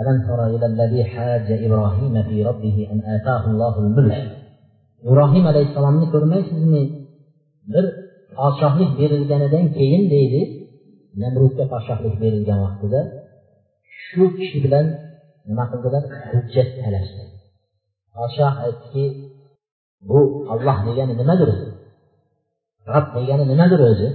[0.00, 4.22] ألم تر إلى الذي حاج إبراهيم في ربه أن آتاه الله الملك
[5.08, 6.82] ibrohim alayhissalomni ko'rmaysizmi
[7.72, 7.84] bir
[8.38, 10.40] podshohlik berilganidan keyin deydi
[11.22, 13.00] namrudga podshohlik berilgan vaqtida
[14.04, 14.86] shu kishi bilan
[15.48, 17.22] nima qildilar hujjat talashdi
[18.16, 19.04] podshoh aytdiki
[20.08, 20.20] bu
[20.52, 21.50] olloh degani nimadir
[22.93, 24.07] Rob degani nimadir o'zi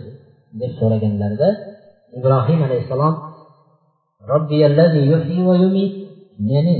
[0.61, 1.49] deb so'raganlarida
[2.19, 3.15] ibrohim alayhissalom
[6.51, 6.79] meni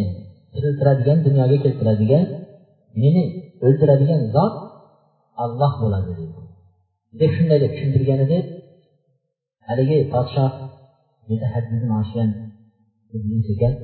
[0.53, 2.25] tiriltiradigan dunyoga keltiradigan
[3.03, 3.25] meni
[3.67, 4.55] o'ldiradigan zot
[5.45, 6.13] olloh bo'ladi
[7.21, 8.39] deb shunday deb tushuntirgan edi.
[9.69, 10.53] Haligi podshoh
[11.29, 12.29] juda haddidan oshgan
[13.17, 13.75] iblis ekan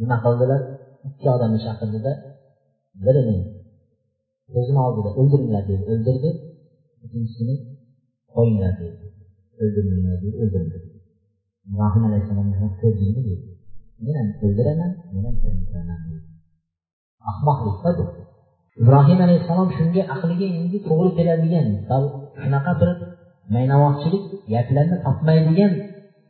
[0.00, 0.60] nima qildilar?
[1.08, 2.12] Ikki odamni chaqirdida
[3.04, 3.38] birini
[4.54, 5.82] ko'zini oldida o'ldiringlar dedi.
[5.92, 6.30] O'ldirdi.
[7.06, 7.56] Ikkinchisini
[8.34, 9.06] qo'yinglar deydi
[9.62, 10.78] o'ldirmanglar dedi o'ldirdi
[11.68, 13.50] ibrohim alayhissalomni ham ko'rdingmi deydi
[14.04, 16.26] men ham o'ldiraman men ham tiriltiraman deydi
[17.30, 18.04] ahmoqlikda bu.
[18.82, 21.66] Ibrohim alayhissalom shunga aqliga endi to'g'ri keladigan
[22.40, 22.90] shunaqa bir
[23.54, 25.72] maynavoqchilik gaplarni topmaydigan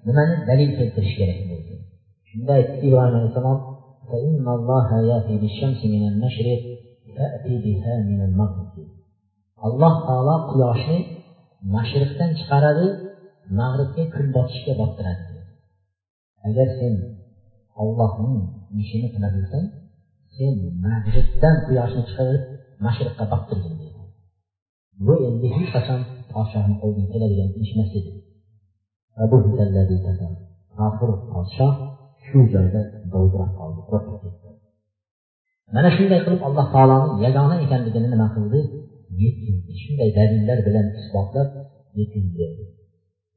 [0.06, 1.74] nimani dalil keltirish kerak bo'ldi.
[2.30, 3.60] Shunda aytdi ibrohim alayhissalom
[4.10, 6.62] فإن الله يأتي بالشمس من المشرق
[7.16, 8.74] فأتي بها من المغرب
[9.66, 10.98] alloh taolo quyoshni
[11.74, 12.86] mashriqdan chiqaradi
[13.58, 15.38] mag'ribga kun botishga bostiradi
[16.48, 16.94] agar sen
[17.82, 18.36] ollohning
[18.82, 19.66] ishini qila bilsang
[20.36, 20.54] sen
[20.86, 22.42] mag'ribdan quyoshni chiqarib
[22.86, 23.74] mashriqqa bostirgin
[25.04, 26.00] bu endi hech qachon
[26.32, 28.12] podshohni qo'lidan keladigan ish emas edi.
[30.76, 31.74] Kofir podshoh
[32.26, 32.80] shu joyda
[33.12, 34.48] dovdirab qoldi qo'rqib ketdi.
[35.74, 38.60] Mana shunday qilib alloh taoloni yagona ekanligini nima qildi?
[39.22, 41.48] Yetkazdi shunday dalillar bilan isbotlab
[41.98, 42.68] yetkazib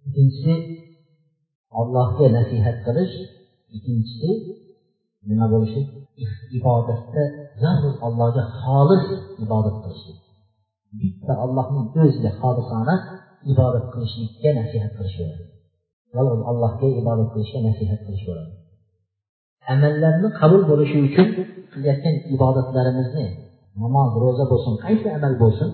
[0.07, 0.53] ikkinchisi
[1.79, 3.15] ollohga nasihat qilish.
[3.75, 4.29] Ikkinchisi
[5.29, 5.81] nima bo'lishi?
[6.57, 7.23] Ibodatda
[7.63, 9.05] yolg'iz allohga xolis
[9.45, 10.19] ibodat qilishlik.
[11.01, 12.95] Bitta allohning o'ziga xolisona
[13.53, 15.43] ibodat qilishlikka nasihat qilish bo'ladi
[16.15, 18.53] yolg'iz allohga ibodat qilishga nasihat qilish bo'ladi
[19.73, 21.27] amallarni qabul bo'lishi uchun
[21.73, 23.25] qilayotgan ibodatlarimizni
[23.81, 25.69] namoz ro'za bo'lsin qaysi amal bo'lsin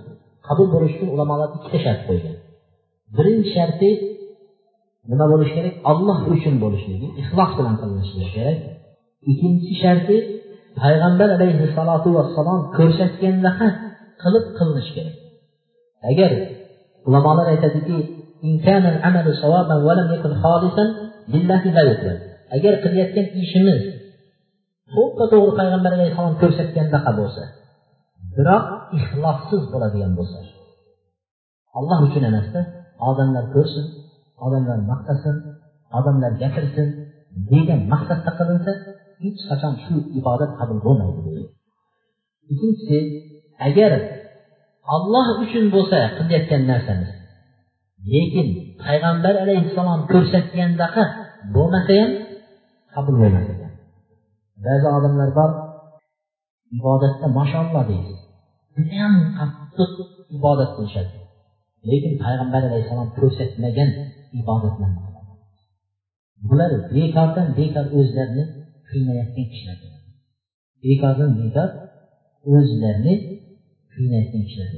[0.48, 2.36] qabul bo'lishi uchun ulamolar ikkita shart qo'ygan.
[3.18, 3.90] Birinchi sharti
[5.12, 5.76] nima bo'lishi kerak?
[5.92, 8.60] Olloh uchun bo'lishligi ixlos bilan qilinishligi kerak
[9.32, 10.16] ikkinchi sharti
[10.82, 13.68] payg'ambar alayhissalotu vassalom ko'rsatgandaqa
[14.22, 15.16] qilib qilinishi kerak.
[16.12, 16.32] Agar
[17.08, 17.98] ulamolar aytadiki
[22.56, 23.82] agar qilayotgan ishimiz
[24.94, 27.44] to'ppa to'g'ri payg'ambar alayhissalom ko'rsatgandaqa bo'lsa
[28.36, 28.66] biroq
[28.98, 30.40] ixlossiz bo'ladigan bo'lsa.
[31.78, 32.62] Alloh uchun emasda
[33.10, 33.86] odamlar ko'rsin
[34.46, 35.36] odamlar maqtasin
[35.98, 36.88] odamlar gapirsin
[37.52, 38.72] degan maqsadda qilinsa
[39.24, 41.44] hech qachon shu ibodat qabul bo'lmaydi
[42.52, 43.00] ikkinchisi
[43.68, 43.92] agar
[44.96, 47.12] olloh uchun bo'lsa qilayotgan narsamiz
[48.12, 48.48] lekin
[48.84, 51.04] payg'ambar alayhissalom ko'rsatgandaqa
[51.56, 52.12] bo'lmasa ham
[52.96, 53.72] qabul bo'lmas ekan
[54.66, 55.50] ba'zi odamlar bor
[56.78, 58.14] ibodatda mashalloh deydi.
[58.76, 59.92] Judayam qattiq
[60.38, 61.16] ibodat qilishadi.
[61.90, 63.90] Lekin payg'ambar alayhissalom ko'rsatmagan
[64.42, 65.06] ibodatlarni
[66.50, 68.44] bular bekordan bekor o'zlarini
[68.90, 69.78] qiynayotgan kishilar
[70.86, 71.70] bekordan bekor
[72.56, 73.14] o'zlarini
[73.94, 74.70] qiynayotgan kishilar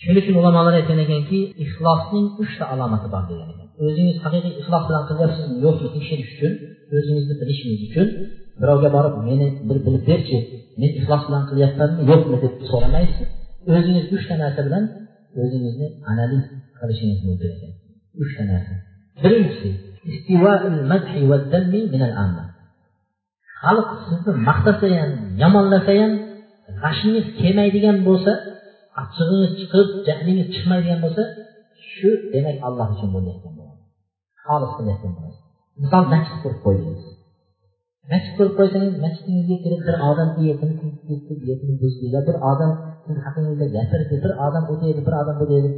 [0.00, 3.68] shuning uchun ulamolar aytgan ekanki ixlosning uchta alomati bor degan ekan.
[3.84, 6.52] O'zingiz haqiqiy ixlos bilan qilyapsizmi yo'qmi tekshirish uchun
[6.96, 8.08] o'zingizni bilishingiz uchun
[8.60, 10.38] birovga borib meni bir bilib berchi
[10.80, 12.36] men ixlos bilan qilyapmanmi yo'qmi?
[12.44, 13.28] deb so'ramaysiz.
[13.74, 14.84] O'zingiz uchta narsa bilan
[15.42, 16.44] o'zingizni analiz
[16.78, 17.72] qilishingiz mumkin ekan.
[18.22, 18.74] Uchta narsa.
[19.22, 19.68] Birinchisi
[23.62, 25.10] xalq sizni maqtasa ham
[25.42, 26.12] yomonlasa ham
[26.82, 28.32] g'ashingiz kelmaydigan bo'lsa
[29.02, 31.22] achchig'ingiz chiqib jahlingiz chiqmaydigan bo'lsa
[31.92, 33.80] shu demak alloh uchun bo'layotgan bo'ladi.
[34.44, 35.12] Xolis qilayotgan
[35.82, 37.02] misol masjid qurib qo'ydingiz.
[38.10, 40.74] Masjid qilib qo'ysangiz masjidingizga kirib bir odam uyatini
[41.82, 42.72] buzdi bir odam
[43.04, 45.70] siz haqingizda gapirdi bir odam u deydi bir odam bu deydi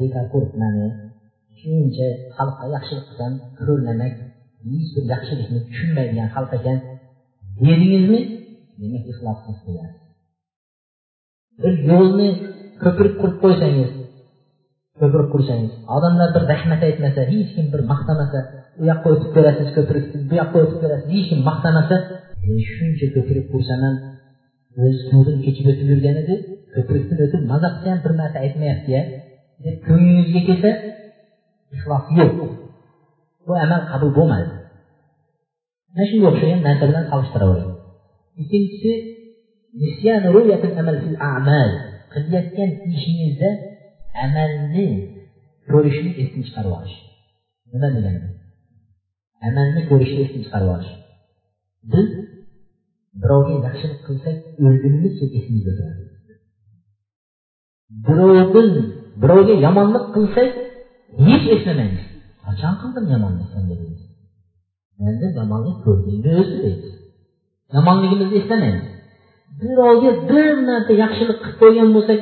[0.00, 0.86] bekor qo'rqmani
[1.58, 4.14] shuncha xalqqa yaxshilik qilsam ko'rlamak
[4.70, 6.78] hech bir yaxshilikni tushunmaydigan xalq ekan.
[7.66, 8.20] Dedingizmi?
[8.80, 9.58] Demak ixlossiz
[11.62, 12.28] bir yo'lni
[12.82, 13.90] ko'prik qurib qo'ysangiz
[15.00, 18.38] ko'pirib qursangiz odamlar bir rahmat aytmasa hech kim bir maqtamasa
[18.80, 21.96] u yoqqa o'tib ko'rasiz ko'prik bu yoqqa o'tib ko'rasiz hech kim maqtamasa
[22.74, 23.96] shuncha ko'prik qursam ham
[24.84, 26.34] o'z suvdan kechib o'tib yurgan edi
[26.74, 29.00] ko'prikdan o'tib maza qilsa ham bir narsa aytmayaptiya
[29.64, 30.70] deb ko'nglingizga kelsa
[31.74, 32.36] ixlos yo'q.
[33.46, 34.52] Bu amal qabul bo'lmaydi
[35.94, 37.72] mana shunga o'xshagan narsa bilan solishtiraveradi.
[38.42, 38.92] Ikkinchisi
[42.12, 43.48] qilayotgan ishingizda
[44.24, 44.86] amalni
[45.70, 46.96] ko'rishni esdan chiqarib yuborish
[47.72, 48.28] nima degani
[49.48, 50.92] amalni ko'rishni esdan chiqarib yuborish
[51.92, 52.08] biz
[53.22, 56.04] birovga yaxshilik qilsak o'lgunimizcha esimizda turadi
[58.06, 58.68] birovdan
[59.22, 60.50] birovga yomonlik qilsak
[61.26, 62.04] hech eslamaymiz.
[62.44, 64.02] Qachon qildim yomonlik senga deymiz
[65.08, 66.92] endi yomonlik ko'rdingmi o'zi deymiz
[67.76, 68.86] yomonligimizni eslamaymiz.
[69.60, 72.20] Birovga bir marta yaxshilik qilib qo'ygan bo'lsak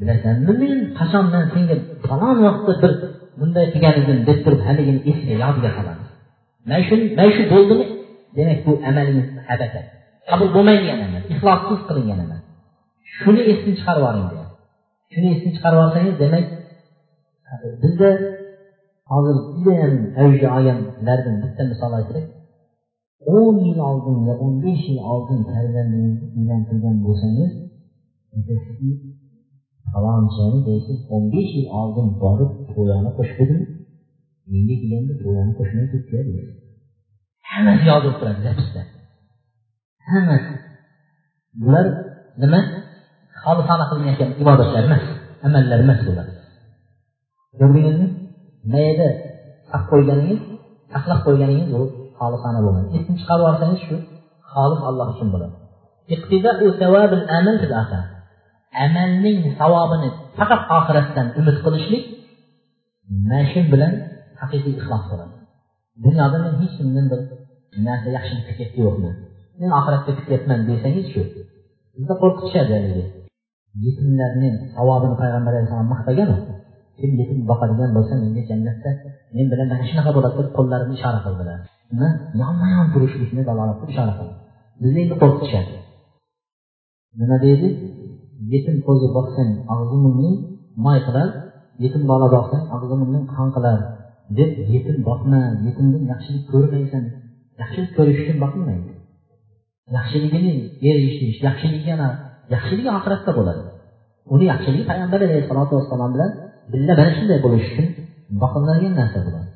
[0.00, 1.76] bilasanmi men qachondan senga
[2.06, 2.92] falon vaqtda bir
[3.40, 6.04] bunday qilgan edim deb turib haligini esiga yodiga soladi
[6.68, 7.86] mana shu mana shu bo'ldimi?
[8.36, 9.80] Demak bu amalingiz habata
[10.30, 12.40] qabul bo'lmaydigan amal ixlossiz qilingan amal.
[13.18, 14.50] Shuni esdan chiqarib yuboring deyapti
[15.12, 16.46] shuni esdan chiqarib yuborsangiz demak
[17.82, 18.10] bizda
[19.12, 22.24] hozir judayam avjga olganlardan bitta misol aytsak
[23.36, 27.52] o'n yil oldin yo o'n besh yil oldin farzandingizni uylantirgan bo'lsangiz
[29.92, 33.50] falonchini deysiz o'n besh yil oldin borib to'yona qo'shdim
[34.52, 36.24] menga kelganda to'yona qo'shmay ketdilar
[37.52, 38.82] hammasi yozilib turadi zapisda
[40.12, 40.52] hammasi.
[41.62, 41.86] Bular
[42.42, 42.60] nima?
[43.42, 45.02] Xolisona qilinayotgan ibodatlar emas
[45.46, 46.26] amallar emas bular.
[47.58, 48.06] Ko'rdingizmi
[48.74, 49.08] mayda
[49.70, 50.40] saqlab qo'yganingiz
[50.92, 51.82] saqlab qo'yganingiz bu
[52.18, 53.96] xolisona bo'lmaydi esni chiqarib yuborsangiz shu
[54.52, 55.56] xolis alloh uchun bo'ladi.
[58.84, 60.08] Amalning savobini
[60.38, 62.04] faqat oxiratdan umid qilishlik
[63.28, 63.92] mana shu bilan
[64.40, 65.34] haqiqiy ixlos bo'ladi.
[66.04, 67.20] Dunyoda men hech kimdan bir
[67.86, 69.10] narsa yaxshilik kutyapti yo'qmi
[69.60, 71.22] men oxiratda kutyapman desangiz shu
[71.94, 73.04] sizda qo'rqitishadi haligi.
[73.84, 76.30] Yetimlarni savobini payg'ambar alayhissalom maqtagan
[76.98, 78.90] kim yetim boqadigan bo'lsa menga jannatda
[79.36, 81.58] men bilan mana shunaqa bo'ladi deb qo'llarini ishora qildilar.
[82.42, 84.34] Yonma yon turishlikni dalolat qilib ishora qildi.
[84.82, 85.74] Bizni endi qo'rqitishadi.
[87.20, 87.68] Nima deydi?
[88.52, 89.96] Yetim qo'zi boqsang og'zi
[90.84, 91.28] moy qilar
[91.84, 92.94] yetim bola boqsang og'zi
[93.34, 93.78] qon qilar
[94.38, 97.04] deb yetim boqma yetimdan yaxshilik ko'rmaysan.
[97.62, 98.92] Yaxshilik ko'rish uchun boqilmaydi.
[99.96, 100.54] Yaxshiligini
[100.88, 102.08] erishish yaxshilik yana
[102.54, 103.62] yaxshiligi oxiratda bo'ladi.
[104.34, 106.30] Uni yaxshiligi payg'ambar alayhissalotu vassalom bilan
[106.72, 107.86] birga mana shunday bo'lishi uchun
[108.42, 109.48] boqilinadigan narsa bo'ladi.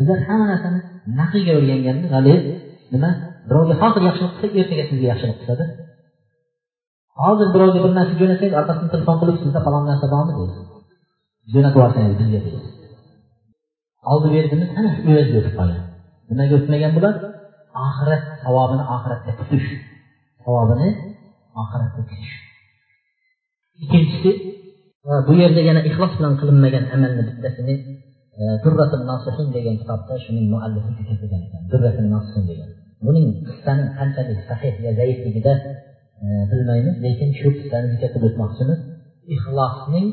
[0.00, 0.80] Bizlar hamma narsani
[1.20, 2.52] naqiga o'rganganda haligi
[2.94, 3.10] nima
[3.48, 5.64] birovga hozir yaxshilik qilsak ertaga sizga yaxshilik qiladi.
[7.22, 10.54] Hozir birovga bir narsa jo'natsangiz orqasidan telefon qilib sizda falon narsa bormi deydi
[11.52, 12.76] jo'natib yuborsangiz bizga deydi
[14.10, 15.82] oldi berdimiz hammasi o'zi o'tib qolgan.
[16.30, 17.14] Nimaga o'tmagan bular?
[17.86, 19.68] Oxirat savobini oxiratda kutish
[20.44, 20.88] savobini
[21.62, 22.32] oxiratda kutish
[23.82, 24.30] ikkinchisi
[25.26, 27.74] bu yerda yana ixlos bilan qilinmagan amalni bittasini
[28.40, 31.62] e, durratul nosihin degan kitobda shuning muallifi keltirgan ekan.
[31.72, 32.70] Durratul nosihin degan.
[33.06, 35.52] Buning qissani qanchalik sahih va zaifligida
[36.50, 38.78] bilmaymiz lekin shu qissani zikr o'tmoqchimiz.
[39.34, 40.06] Ixlosning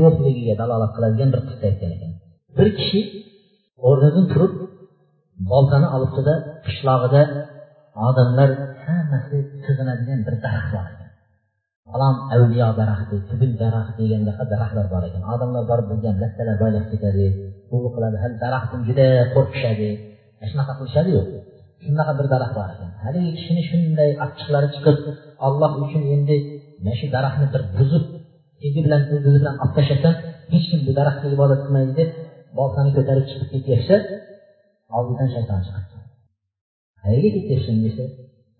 [0.00, 2.12] yo'qligiga dalolat qiladigan bir qissa aytgan ekan.
[2.56, 3.00] Bir kishi
[3.88, 4.52] o'rnidan turib
[5.50, 6.34] boltani olibdida
[6.66, 7.22] qishlog'ida
[8.08, 8.50] odamlar
[8.84, 11.10] hammasi sig'inadigan bir daraxt bor ekan.
[11.90, 15.22] Falon avliyo daraxti tubil daraxt degandaqa daraxtlar bor ekan.
[15.34, 17.26] Odamlar borib bilgan lattalar boylab ketadi
[17.70, 19.88] bu qiladi hali daraxtdan juda qo'rqishadi.
[20.50, 21.22] Shunaqa qilishadiyu.
[21.84, 22.90] Shunaqa bir daraxt bor ekan.
[23.04, 24.96] Haligi kishini shunday achchiqlari chiqib
[25.46, 26.36] olloh uchun endi
[26.84, 28.04] mana shu daraxtni bir buzib
[28.66, 30.14] egi bilan ildizi bilan olib tashlasam
[30.52, 32.10] hech kim bu daraxtga ibodat qilmaydi deb
[32.58, 33.96] boltani ko'tarib chiqib ketyapsa
[34.96, 35.98] oldidan shayton chiqibdi
[37.02, 38.04] qayerga ketyapsan desa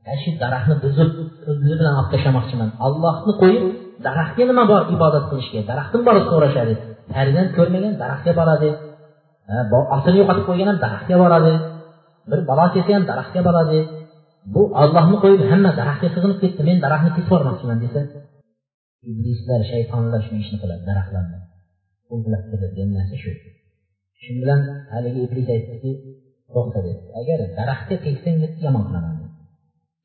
[0.07, 1.11] ana shu daraxtni buzib
[1.51, 3.65] ildizi bilan olib tashlamoqchiman ollohni qo'yib
[4.07, 5.61] daraxtga nima bor ibodat qilishga?
[5.71, 6.75] Daraxtim borib so'rashadi.
[7.15, 8.71] Farzand ko'rmagan daraxtga boradi.
[9.97, 11.53] Otini yo'qotib qo'ygan ham daraxtga boradi.
[12.31, 13.81] Bir balo kelsa ham daraxtga boradi
[14.55, 18.01] bu ollohni qo'yib hamma daraxtga sig'inib ketdi men daraxtni kesib yubormoqchiman desa
[19.11, 21.39] iblislar shaytonlar shu ishni qiladi daraxtlarni
[22.09, 23.33] qo'llab keladigan narsa shu.
[24.23, 24.61] Shu bilan
[24.93, 25.93] haligi iblis aytdiki
[26.55, 29.15] to'xta dedi agar daraxtga tegsang deb yomon qilaman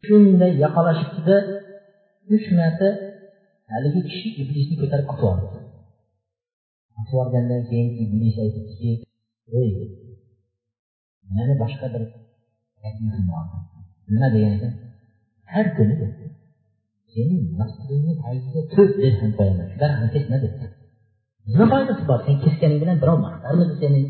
[0.06, 1.38] shunday yoqalashibdida
[2.36, 2.90] uch marta
[3.72, 5.46] haligi kishi iblisni ko'tarib otib yubordi
[7.00, 8.92] otib yuborgandan keyin iblis aytibdiki
[9.62, 9.72] ey
[11.38, 12.04] yana boshqa bir
[14.12, 14.68] nima deganda
[15.54, 15.96] har kuni
[17.14, 19.68] sening maqsadingni tagiga to'rt ham qo'yaman.
[19.74, 20.66] Shu ham kesma debdi
[21.52, 22.20] nima foydasi bor?
[22.28, 24.02] Sen kesganing bilan birov maqtarmidi seni?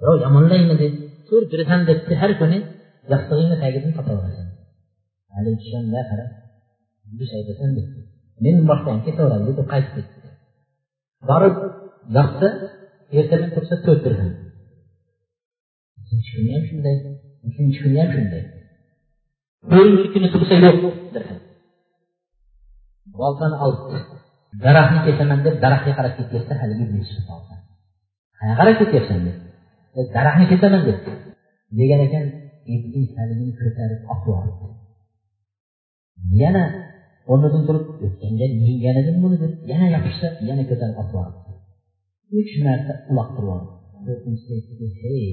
[0.00, 0.88] Birov yomonlaymidi?
[1.28, 2.12] To'rt dirham debdi.
[2.22, 2.58] Har kuni
[3.12, 4.46] yostig'ingni tagidan topaverasan
[5.34, 6.30] haligi kishi ham qarab
[7.12, 8.00] iblis aytasan debdi.
[8.44, 10.28] Men boshdan ketaveradi deb qaytib ketdi.
[11.30, 11.56] Borib
[12.18, 12.48] yoqsa
[13.18, 14.30] ertalab tursa to'rt dirham
[16.54, 16.96] ham shunday
[17.46, 18.42] uchinchi kuni ham shunday.
[19.70, 20.78] To'rtinchi kuni tursa yo'q
[23.18, 23.98] boltani olibdi
[24.64, 26.84] daraxtni kesaman deb daraxtga qarab ketyapsa haligi
[27.28, 27.56] qayerga
[28.58, 29.36] qarab ketyapsan deb?
[30.16, 31.12] Daraxtni kesaman debdi
[31.78, 32.24] degan ekan
[32.74, 34.68] iblis haligini ko'tarib yubordi
[36.42, 36.64] yana
[37.32, 41.52] o'rnidan turib o'tganga yenggan edim buni deb yana yopishsa yana ko'tarib otib yubordi
[42.38, 43.68] uch marta uloqtirib yubordi
[44.06, 45.26] to'rtinchisida aytdiki hey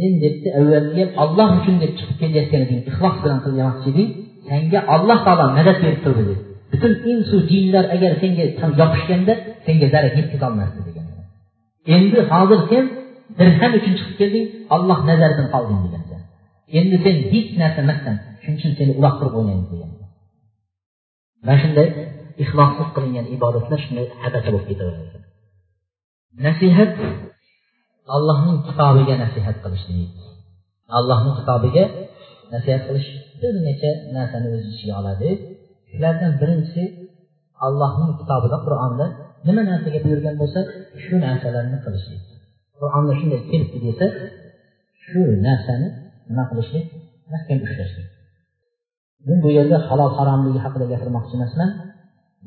[0.00, 4.08] men debdi avvalgi olloh uchun deb chiqib kelayotgan eding ixlos bilan qilmoqchi eding
[4.48, 6.42] senga olloh taolo madad berib turdi dedi.
[6.72, 8.44] Butun insu jinlar agar senga
[8.80, 9.32] yopishganda
[9.66, 11.06] senga zarar yetkazolmasdi degan
[11.96, 12.84] endi hozir sen
[13.38, 16.22] dirham uchun chiqib kelding olloh nazaridan qolding degan
[16.78, 19.90] endi sen hech narsa emassan shuning uchun seni uloqtirib o'ynaymiz degan
[21.44, 21.88] mana shunday
[22.42, 25.25] ixlossiz qilingan ibodatlar shunday habata bo'lib ketaveradi.
[26.44, 26.92] Nasihat
[28.16, 30.12] allohning kitobiga nasihat qilishlik
[30.98, 31.84] allohning kitobiga
[32.54, 33.08] nasihat qilish
[33.40, 35.28] bir necha narsani o'z ichiga oladi.
[35.90, 36.82] Shulardan birinchisi
[37.66, 39.06] allohning kitobida qur'onda
[39.46, 40.60] nima narsaga buyurgan bo'lsa
[41.04, 42.22] shu narsalarni qilishlik
[42.80, 44.06] qur'onda shunday kelibdi desa
[45.06, 45.88] shu narsani
[46.28, 46.86] nima qilishlik?
[47.32, 48.08] Mahkam ushlashlik.
[49.26, 51.70] Men bu yerda halol haromligi haqida gapirmoqchi emasman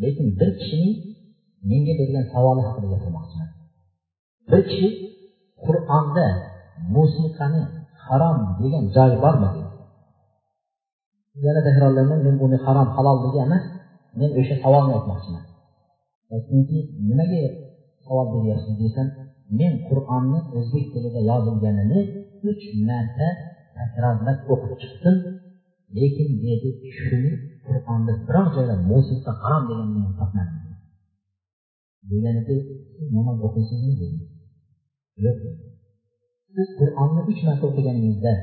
[0.03, 0.95] lekin bir kishining
[1.69, 3.49] menga bergan savoli haqida gapirmoqchiman.
[4.51, 4.89] Bir kishi
[5.65, 6.27] qur'onda
[6.95, 7.63] musiqani
[8.05, 9.49] harom degan joyi bormi?
[11.45, 13.63] Yana takrorlayman men uni harom halolligi emas
[14.19, 15.43] men o'sha savolni aytmoqchiman.
[16.47, 16.77] Chunki
[17.09, 17.43] nimaga
[18.05, 19.07] savol beryapsiz desam
[19.59, 21.99] men qur'onni o'zbek tilida yozilganini
[22.49, 23.27] uch marta
[23.77, 25.15] takrorlab o'qib chiqdim.
[25.97, 26.69] Lekin dedi
[26.99, 27.33] shuni
[27.65, 30.59] qur'onda biror joyda musiqa harom deganini men topmadim.
[32.11, 32.55] Deganida
[32.95, 34.17] siz namoz o'qiysizmi dedi.
[36.55, 38.33] Siz qur'onni uch marta o'qiganingizda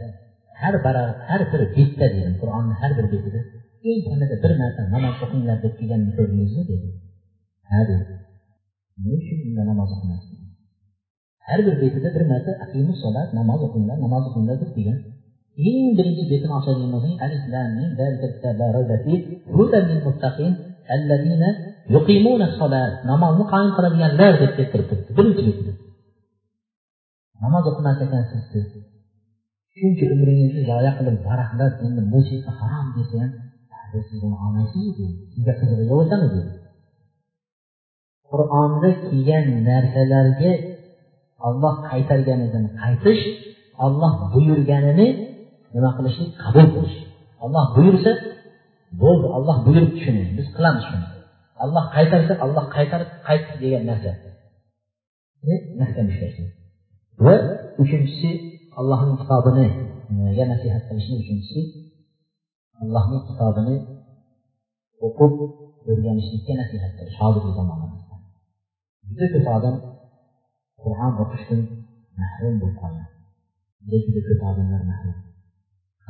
[0.60, 0.96] har bir
[1.28, 3.40] har bir betda dedim qur'onni har bir betida
[3.88, 6.88] eng kamida bir marta namoz o'qinglar deb kelganini ko'rdingizmi dedi
[7.70, 8.14] ha dedi
[9.02, 10.36] nima uchun unda namoz o'qimaysiz
[11.48, 14.98] har bir betida bir marta aqimi solat namoz o'qinglar namoz o'qinglar deb kelgan.
[15.68, 18.70] Eng birinchi betini ochadigan bo'lsangiz alif lam mim zalika kitoblar
[19.56, 20.52] hudan lil muttaqin
[20.94, 21.50] allazina
[21.94, 22.46] yuqimuna
[23.10, 25.10] namozni qoyim qiladiganlar deb keltirib turibdi.
[25.18, 25.72] Birinchi betida.
[27.42, 28.66] Namoz o'qimas ekansiz siz.
[29.76, 33.30] Shuncha umringizni zoya qilib varaqlab endi musiqa harom desa ham
[34.08, 36.26] siz buni olmaysizku sizga qizig'i yo'q ekanu
[38.30, 40.52] qur'onda kelgan narsalarga
[41.48, 43.22] olloh qaytarganidan qaytish
[43.84, 45.08] olloh buyurganini
[45.74, 46.96] nima qilishlik qabul qilish.
[47.44, 48.12] Olloh buyursa
[49.02, 51.06] bo'ldi olloh buyuribdi shuni biz qilamiz shuni.
[51.64, 54.10] Olloh qaytarsa olloh qaytarib qaytdi degan narsa.
[55.80, 56.55] Mahkam ushlashlik
[57.24, 57.34] va
[57.82, 58.30] uchinchisi
[58.80, 59.66] allohni kitobini
[60.40, 61.60] e, nasihat qilishni uchinchisi
[62.82, 63.76] allohni kitobini
[65.06, 65.32] o'qib
[65.90, 68.16] o'rganishlikka nasihat qilish hozirgi zamonimizda
[69.08, 69.76] juda ko'p odam
[70.82, 71.60] qur'on o'qishdan
[72.20, 73.08] mahrum bo'lib qolgan
[73.84, 75.16] juda juda ko'p odamlar mahrum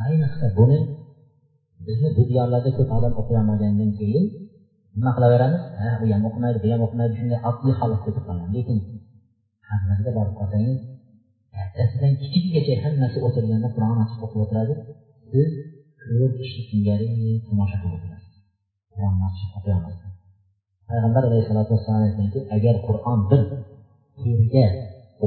[0.04, 0.78] ayniqsa buni
[1.86, 4.24] bizni bu diyorlarda ko'p odam o'qiy olmagandan keyin
[4.96, 8.78] nima qilaveramiz ha u ham o'qimaydi bu ham o'qimaydi shunday oddiy holatga kelib qolgan lekin
[9.70, 10.78] haqiqatga borib qolsangiz
[11.57, 14.74] kattasidan kichigigacha hammasi o'tirganda qur'on ochib o'qib o'tiradi.
[15.30, 15.50] Siz
[16.07, 17.09] ko'p kishi singari
[17.46, 18.34] tomosha qilib o'tirasiz
[18.92, 20.12] qur'onni ochib o'qiy olmaysiz
[20.90, 23.40] payg'ambar alayhisalotu vassalom aytganki agar qur'on bir
[24.22, 24.66] terga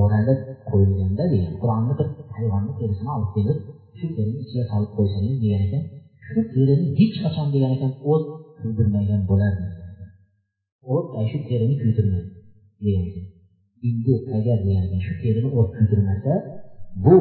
[0.02, 2.08] o'ralib qo'yilganda degan qur'onni bir
[2.38, 3.58] hayvonni terisini olib kelib
[4.00, 5.84] shu terini ichiga solib qo'ysangiz degan ekan
[6.28, 8.24] shu terini hech qachon degan ekan o't
[8.60, 9.66] kuydirmagan bo'lardi
[10.96, 12.30] o't shu terini kuydirmaydi
[12.86, 13.26] degan ekan.
[13.88, 16.34] Endi agar degan shu terini o't kuydirmasa
[17.06, 17.18] bu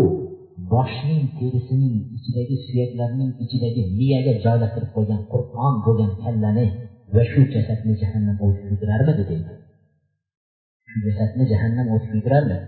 [0.73, 6.67] boshning terisining ichidagi suyaklarning ichidagi miyaga joylashtirib qo'ygan qur'on bo'lgan kallani
[7.15, 9.53] va shu jasadni jahannam o'ti kuydirarmidi deydi.
[10.91, 12.59] Shu jasadni jahannam o'ti kuydirarmidi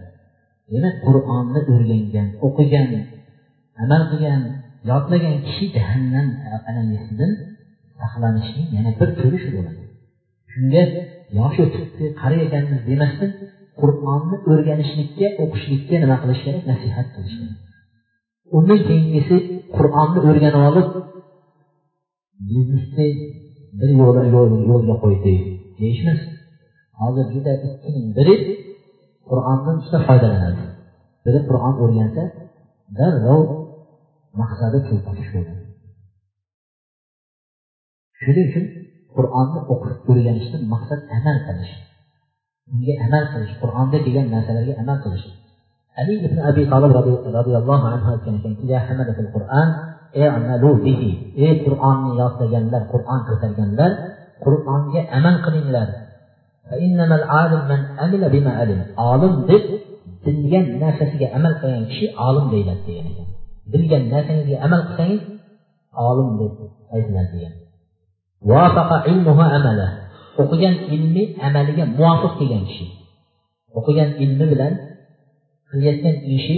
[0.72, 2.88] demak qur'onni o'rgangan o'qigan
[3.82, 4.42] amal qilgan
[4.90, 6.26] yodlagan kishi jahannam
[6.68, 7.32] alangasidan
[8.00, 9.82] saqlanishning yana bir turi shu bo'ladi.
[10.52, 10.82] Shunga
[11.38, 13.30] yosh o'tibdi qari ekanmiz demasdan
[13.80, 16.62] qur'onni o'rganishlikka o'qishlikka nima qilish kerak?
[16.72, 17.58] Nasihat qilish kerak.
[18.56, 19.36] Undan keyingisi
[19.76, 20.88] qur'onni o'rganib olib
[22.50, 23.08] biznesni
[23.80, 25.34] bir yo'la yo'lga qo'ydi
[25.80, 26.20] deyishmas.
[27.00, 28.34] Hozir juda ikkining biri
[29.28, 30.64] qur'ondan juda foydalanadi.
[31.24, 32.22] Biri qur'on o'rgansa
[32.98, 33.42] darrov
[34.40, 35.64] maqsadi pul topish bo'ladi.
[38.22, 38.66] Shuning uchun
[39.16, 41.74] qur'onni o'qib o'rganishdan maqsad amal qilish.
[42.72, 45.26] Unga amal qilish qur'onda kelgan narsalarga amal qilish.
[46.00, 46.92] Ali ibn abi tolib
[47.38, 48.64] roziyallohu anhu aytgan ekanki
[49.36, 49.68] qur'on
[51.44, 53.90] ey qur'onni yodlaganlar qur'on ko'targanlar
[54.44, 55.88] qur'onga amal qilinglar.
[59.10, 59.64] Olim deb
[60.24, 63.28] bilgan narsasiga amal qilgan kishi olim deyiladi degan ekan.
[63.72, 65.22] Bilgan narsangizga amal qilsangiz
[66.08, 66.52] olim deb
[66.94, 67.54] aytiladi degan.
[70.42, 72.86] O'qigan ilmi amaliga muvofiq kelgan kishi.
[73.78, 74.72] O'qigan ilmi bilan
[75.70, 76.56] qilayotgan ishi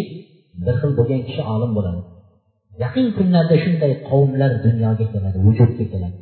[0.64, 2.00] bir xil bo'lgan kishi olim bo'ladi.
[2.82, 6.16] Yaqin kunlarda shunday qavmlar dunyoga keladi vujudga keladi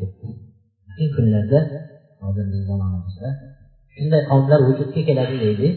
[0.89, 1.59] yaqin kunlarda
[2.23, 3.29] hozirgi zamonimizda
[3.95, 5.69] shunday qavmlar vujudga keladi deydi.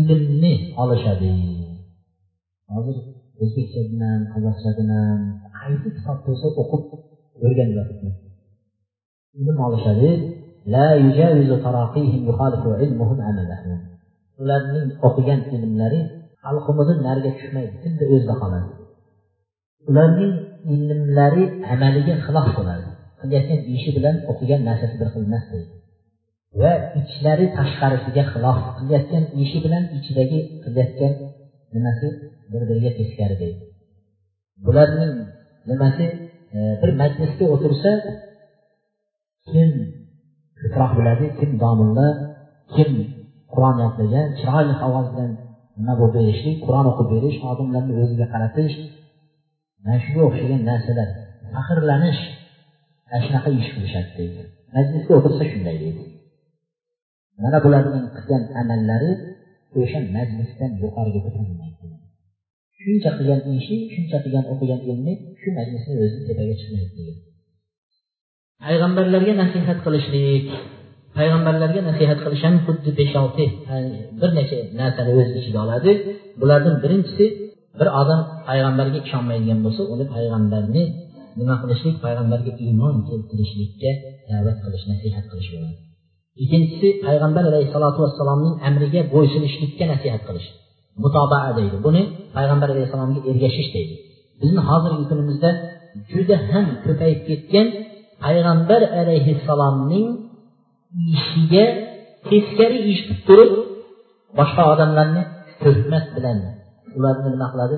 [0.00, 1.30] Ilmni olishadi.
[2.72, 2.96] Hozir
[3.42, 5.18] o'zbekchadan bilan qozoqcha bilan
[5.58, 6.82] qaysi kitob bo'lsa o'qib
[7.44, 8.08] o'rganyapti
[9.40, 10.10] ilm olishadi.
[14.42, 16.00] Ularning o'qigan ilmlari
[16.44, 18.68] xalqimizni nariga tushmaydi xuddi o'zida qoladi
[19.90, 20.34] ularning
[20.74, 22.86] ilmlari amaliga xilof bo'ladi.
[23.20, 25.70] Qilayotgan ishi bilan o'qigan narsasi bir xil emas deydi.
[26.60, 31.12] Va ichlari tashqarisiga xilof qilayotgan ishi bilan ichidagi qilayotgan
[31.74, 32.06] nimasi
[32.52, 33.62] bir biriga teskari deydi.
[34.66, 35.14] Bularning
[35.70, 36.04] nimasi
[36.56, 37.90] e, bir majlisga o'tirsa
[39.50, 39.70] kim
[40.60, 42.08] ko'proq biladi kim domilla
[42.74, 42.90] kim
[43.52, 45.30] qur'on yodlagan chiroyli ovoz bilan
[45.78, 48.74] nima bo'lib berishlik qur'on o'qib berish odamlarni o'ziga qaratish
[49.82, 51.08] mana shunga o'xshagan narsalar.
[51.52, 52.22] Faxrlanish
[53.08, 54.42] ana shunaqa ish qilishadi deydi.
[54.74, 56.04] Majlisga o'tirsa shunday deydi.
[57.42, 59.12] Mana bularning qilgan amallari
[59.80, 61.76] o'sha majlisdan yuqoriga ko'tarilmaydi
[62.86, 67.20] shuncha qilgan ishi shuncha qilgan o'qigan ilmi shu majlisni o'zi tepaga chiqmaydi deydi.
[68.64, 70.44] Payg'ambarlarga nasihat qilishlik
[71.16, 73.44] payg'ambarlarga nasihat qilish ham xuddi besh olti
[74.20, 75.90] bir necha narsani o'z ichiga oladi.
[76.40, 77.24] Bulardan birinchisi
[77.78, 80.82] bir odam payg'ambarga ishonmaydigan bo'lsa uni payg'ambarni
[81.38, 81.94] nima qilishlik?
[82.04, 83.90] Payg'ambarga iymon keltirishlikka
[84.30, 85.76] da'vat qilish nasihat qilish bo'ladi.
[86.42, 90.48] Ikkinchisi payg'ambar alayhissalotu vassalomning amriga bo'ysunishlikka nasihat qilish.
[91.04, 91.76] Mutobaa deydi.
[91.86, 92.02] Buni
[92.36, 93.94] payg'ambar alayhissalomga ergashish deydi.
[94.40, 95.50] Bizni hozirgi kunimizda
[96.12, 97.66] juda ham ko'payib ketgan
[98.24, 100.06] payg'ambar alayhissalomning
[101.14, 101.64] ishiga
[102.28, 103.52] teskari ish qilib turib
[104.38, 105.22] boshqa odamlarni
[105.62, 106.38] hurmat bilan
[106.96, 107.76] ularni nima qiladi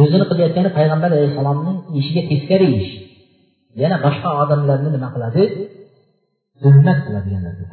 [0.00, 2.92] o'zini qilayotgani payg'ambar alayhissalomning ishiga teskari ish.
[3.82, 5.42] Yana boshqa odamlarni nima qiladi?
[6.62, 7.64] Tuhmat qiladigan narsa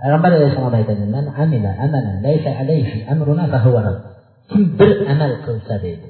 [0.00, 3.92] payg'ambar alayhissalom aytadi man amila amalan laysa alayhi amruna fahuva
[4.50, 6.08] kim bir amal qilsa deydi.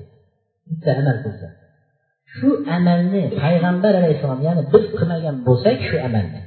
[0.68, 1.48] Bitta amal qilsa.
[2.36, 6.40] Shu amalni payg'ambar alayhissalom ya'ni biz qilmagan bo'lsak shu amalni.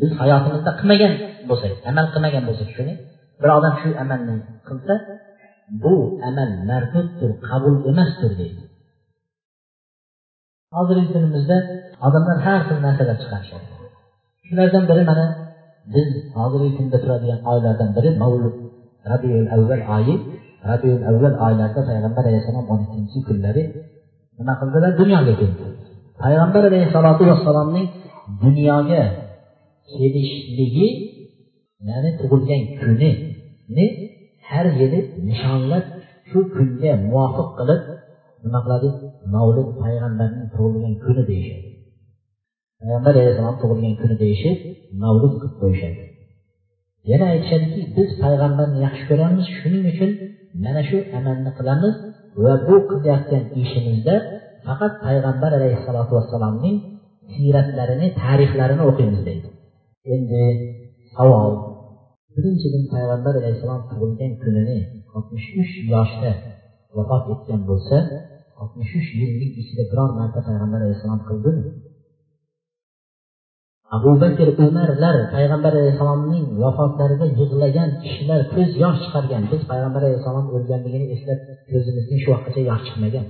[0.00, 1.12] Biz hayotimizda qilmagan
[1.50, 2.94] bo'lsak amal qilmagan bo'lsak shuni
[3.40, 4.34] bir odam shu amalni
[4.68, 4.94] qilsa
[5.82, 5.94] bu
[6.28, 8.62] amal marduddir qabul emasdir deydi.
[10.76, 11.56] Hozirgi kunimizda
[12.06, 13.66] odamlar har xil narsalar chiqarishadi.
[14.46, 15.26] Shulardan biri mana
[15.94, 16.08] biz
[16.38, 18.56] hozirgi kunda turadigan oylardan biri mavlud
[19.12, 20.14] rabiul avval oyi
[20.70, 23.62] rabiul avval oylarida payg'ambar alayhissalom o'n ikkinchi kunlari
[24.38, 24.90] nima qildilar?
[25.00, 25.64] Dunyoga keldi.
[26.22, 27.86] Payg'ambar alayhissalotu vassalomning
[28.42, 29.02] dunyoga
[29.92, 30.88] kelishligi
[31.88, 33.86] ya'ni tug'ilgan kunini
[34.50, 35.84] har yili nishonlab
[36.28, 37.80] shu kunga muvofiq qilib
[38.44, 38.88] nima qiladi?
[39.34, 41.68] Mavlud payg'ambarning tug'ilgan kuni deyishadi.
[42.80, 44.58] Payg'ambar alayhissalom tug'ilgan kuni deyishib
[45.02, 46.02] mavlud qilib qo'yishadi.
[47.10, 50.10] Yana aytishadiki biz payg'ambarni yaxshi ko'ramiz shuning uchun
[50.64, 51.94] mana shu amalni qilamiz.
[52.42, 54.14] Va bu qilayotgan ishimizda
[54.66, 56.76] faqat payg'ambar alayhissalotu vassalomning
[57.34, 59.48] siyratlarini tarixlarini o'qiymiz deydi.
[60.14, 60.42] Endi
[61.16, 61.52] savol.
[62.34, 64.78] Birinchidan payg'ambar alayhissalom tug'ilgan kunini
[65.16, 66.30] oltmish uch yoshda
[66.96, 67.96] vafot etgan bo'lsa
[68.62, 71.64] oltmish uch yillik ichida biror marta payg'ambar alayhissalom qildimi?
[73.96, 79.42] Abu bakr umarlar payg'ambar alayhissalomning vafotlarida yig'lagan kishilar ko'z yosh chiqargan.
[79.52, 81.38] Biz payg'ambar alayhissalom o'lganligini eslab
[81.70, 83.26] ko'zimizning shu vaqtgacha yosh chiqmagan.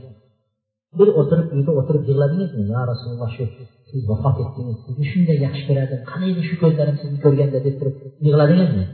[0.99, 2.63] Bir o'tirib uyda o'tirib yig'ladingizmi?
[2.73, 3.45] Yo rasululloh shu
[3.91, 4.79] siz vafot etdingiz.
[4.87, 7.97] Sizni shunday yaxshi ko'rardim qani edi shu ko'zlarim sizni ko'rganda deb turib
[8.27, 8.85] yig'ladingizmi?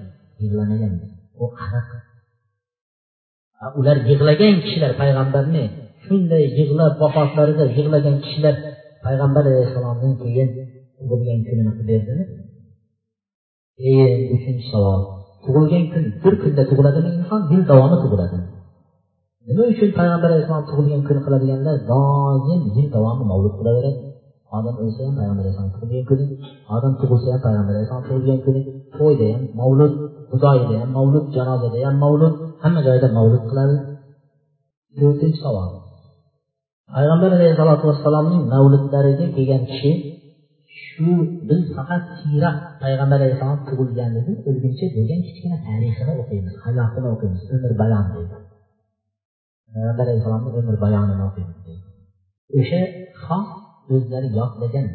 [0.43, 0.93] Yig'lamagan
[1.43, 1.89] u aniq
[3.81, 5.65] ular yig'lagan kishilar payg'ambarni
[6.07, 8.55] shunday yig'lab vafotlarida yig'lagan kishilar
[9.07, 10.49] payg'ambar alayhissalomdan keyin
[11.11, 12.25] tug'ilgan kunini qilib berdimi
[13.81, 15.01] keyin uchinchi savol
[15.45, 17.09] tug'ilgan kun bir kunda tug'iladimi?
[17.21, 18.47] Inson yil davomi tug'iladimi
[19.49, 24.01] nima uchun payg'ambar alayhissalom tug'ilgan kuni qiladiganlar doim yil davomi mavlud qilaveradi
[24.57, 26.25] odam o'lsa ham payg'ambar alayhissalom tug'ilgan kuni
[26.77, 28.61] odam tug'ilsa ham payg'ambar alayhissalom tug'ilgan kuni
[28.97, 29.93] to'yda ham mavlud
[30.31, 33.77] xudoyida ham mavlud janozada ham mavlud hamma joyda mavlud qiladi.
[34.99, 35.71] To'rtinchi savol.
[36.95, 39.91] Payg'ambar alayhissalotu vassalomning mavludlariga kelgan kishi
[40.95, 41.11] shu
[41.49, 48.05] biz faqat siyrat payg'ambar alayhissalom tug'ilganligi o'lguncha bo'lgan kichkina tarixini o'qiymiz hayotini o'qiymiz umr bayon
[48.15, 48.37] deydi.
[49.75, 51.85] Payg'ambar alayhissalomni umr bayonini o'qiymiz deydi.
[52.59, 52.81] O'sha
[53.25, 53.49] xos
[53.95, 54.87] o'zlari yodlagan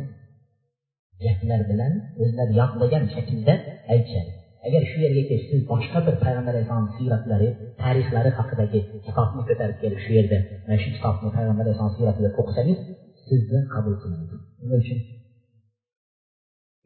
[1.24, 1.94] gaplar bilan
[2.24, 3.54] o'zlari yodlagan shaklda
[3.94, 4.32] aytishadi.
[4.68, 7.50] Agar shu yerga kelib siz boshqa bir payg'ambar alayhissalom siyratlari
[7.84, 12.80] tarixlari haqidagi kitobni ko'tarib kelib shu yerda mana shu kitobni payg'ambar alayhissalom siyratida o'qisangiz
[13.28, 14.36] sizni qabul qilmaydi.
[14.62, 15.00] Nima uchun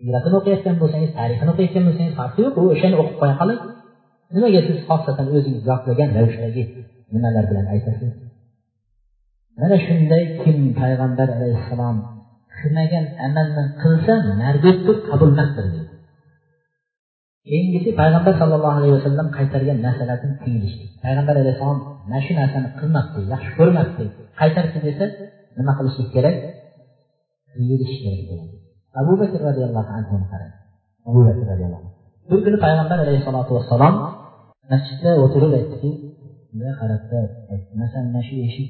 [0.03, 3.59] siyratini o'qiyotgan bo'lsangiz tarixini o'qiyotgan bo'lsangiz farqi yo'q u o'shani o'qib qo'ya qoling
[4.35, 6.63] nimaga siz xosatan o'zingiz yodlagan ravishdagi
[7.13, 8.11] nimalar bilan aytasiz
[9.59, 11.97] mana shunday kim payg'ambar alayhissalom
[12.59, 15.93] qilmagan amalni qilsa marduddir qabulmasdir deydi
[17.49, 21.79] keyingisi payg'ambar sallallohu alayhi vasallam qaytargan narsalardan tiyilishlik payg'ambar alayhissalom
[22.09, 24.03] mana shu narsani qilmabdi yaxshi ko'rmabdi
[24.41, 25.05] qaytarchi desa
[25.57, 26.35] nima qilishlik kerak
[27.53, 28.62] tiyilish kerak bo'ladi
[28.99, 30.53] abu bakr roziyallohu anhuni qarang
[31.09, 31.87] abu bakr roziyallohu
[32.29, 33.95] bir kuni payg'ambar alayhissalotu vassalom
[34.71, 35.91] masjidda o'tirib aytdiki
[36.49, 37.19] bunday qarabda?
[37.81, 38.69] Masalan mana shu eshik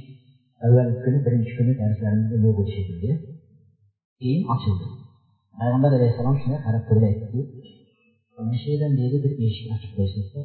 [0.65, 3.11] avvalgi kuni birinchi kuni darslarimizda yo'q edi shekilli
[4.21, 4.87] keyin ochildi.
[5.59, 7.41] Payg'ambar alayhissalom shunday qarab turib aytdiki
[8.37, 10.39] mana shu yerdan deydi bir eshik ochib qo'yishsa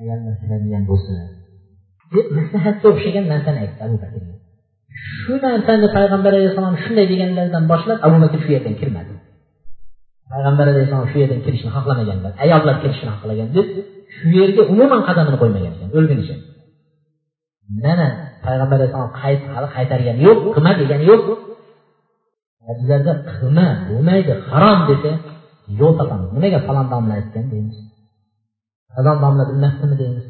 [0.00, 1.14] agar kiradigan bo'lsa
[2.14, 4.34] deb maslahatga o'xshagan narsani aytdi abu bakrga
[5.08, 9.12] shu narsani payg'ambar alayhissalom shunday deganlaridan boshlab abu bakr shu yerdan kirmadi.
[10.32, 13.66] Payg'ambar alayhissalom shu yerdan kirishni xohlamaganlar ayollar kirishni xohlagan deb
[14.16, 16.36] shu yerga umuman qadamini qo'ymagan ekan o'lgunicha.
[17.84, 18.06] Mana
[18.46, 21.24] payg'ambar alayhissalom qayt hali qaytargani yo'q qilma degani yo'q.
[22.68, 25.12] Hadislarda qilma bo'lmaydi harom desa
[25.80, 26.28] yo'l topamiz.
[26.36, 27.78] Nimaga falon domla aytgan deymiz?
[28.94, 30.24] Falon domla bilmasdimi deymiz?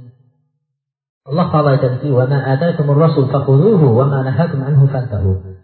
[1.29, 2.09] Alloh taolo aytadiki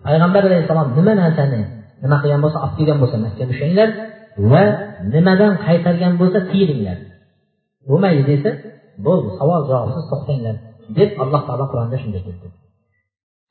[0.07, 1.63] payg'ambar alayhissalom nima narsani
[2.03, 3.89] nima qilgan bo'lsa olib kelgan bo'lsa mahkam ushlanglar
[4.53, 4.65] va
[5.15, 6.99] nimadan qaytargan bo'lsa tiyilinglar
[7.89, 8.51] bo'lmaydi desa
[9.07, 10.55] bo'ldi savol javobsiz to'xtanglar
[10.99, 12.49] deb alloh taolo qur'onda shunday dedi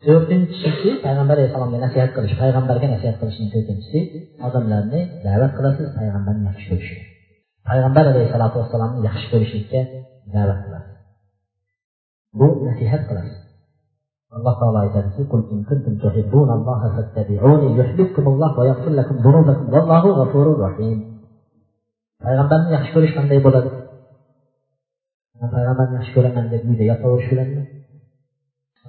[0.06, 4.00] to'rtinchisi payg'ambar alayhissalomga nasihat qilish payg'ambarga nasihat qilishning to'rtinchisi
[4.48, 7.02] odamlarni da'vat qilasiz payg'ambarni yaxshi ko'rishga.
[7.70, 9.80] Payg'ambar alayhissalotu vassalomni yaxshi ko'rishlikka
[10.36, 10.95] da'vat qilasiz.
[12.40, 13.34] bu nasihat qiladi
[14.36, 15.22] alloh taolo aytadiki
[22.24, 23.70] payg'ambarni yaxshi ko'rish qanday bo'ladi?
[25.40, 27.64] Man payg'ambarni yaxshi ko'raman deb uyda yotaverish bilanmi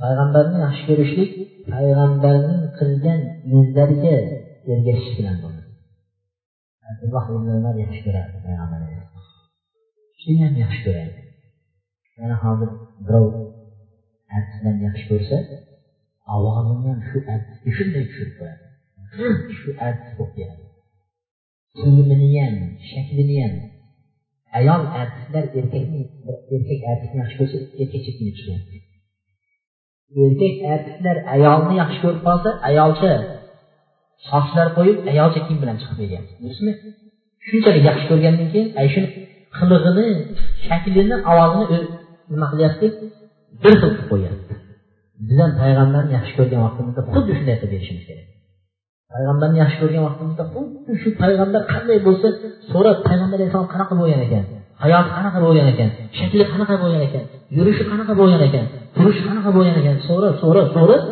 [0.02, 1.30] payg'ambarni yaxshi ko'rishlik
[1.72, 3.20] payg'ambarning qilgan
[3.58, 4.16] izlariga
[4.72, 5.70] ergashish bilan bo'ladi.
[6.88, 8.80] Abdulloh ibn umar yaxshi ko'rardi payg'ambar
[10.42, 11.20] ham yaxshi ko'rardi.
[12.20, 12.70] Yana hozir
[13.06, 13.26] birov
[14.36, 15.36] artistlarni yaxshi ko'rsa
[16.34, 18.64] ovozini ham shu artistga shunday tushirib qo'yadi.
[19.60, 20.64] Shu artist bo'lib keladi.
[21.78, 22.56] Kiyimini ham
[22.90, 23.54] shaklini ham.
[24.58, 26.00] Ayol artistlar erkakni
[26.56, 28.76] erkak artistni yaxshi ko'rsa erkakcha kiyinib chiqyapti
[30.24, 33.12] erkak artistlar ayolni yaxshi ko'rib qolsa ayolcha
[34.28, 36.24] sochlar qo'yib ayolcha kiyim bilan chiqib kelgan.
[36.42, 36.72] Durustmi
[37.48, 39.08] shunchalik yaxshi ko'rgandan keyin ana shuni
[39.58, 40.08] qilig'ini
[40.66, 41.78] shaklini ovozini
[42.32, 42.86] nima qilyapti?
[43.62, 44.54] Bir xil qilib qo'yyapti
[45.28, 48.26] biz ham payg'ambarni yaxshi ko'rgan vaqtimizda xuddi shunday qilib berishimiz kerak.
[49.12, 52.26] Payg'ambarni yaxshi ko'rgan vaqtimizda xuddi shu payg'ambar qanday bo'lsa
[52.72, 54.44] so'rab payg'ambar alayhissalom qanaqa bo'lgan ekan?
[54.82, 55.88] Hayoti qanaqa bo'lgan ekan?
[56.18, 57.24] Shakli qanaqa bo'lgan ekan?
[57.56, 58.64] Yurishi qanaqa bo'lgan ekan?
[58.96, 59.96] Turishi qanaqa bo'lgan ekan?
[60.08, 61.02] So'rab so'rab so'rab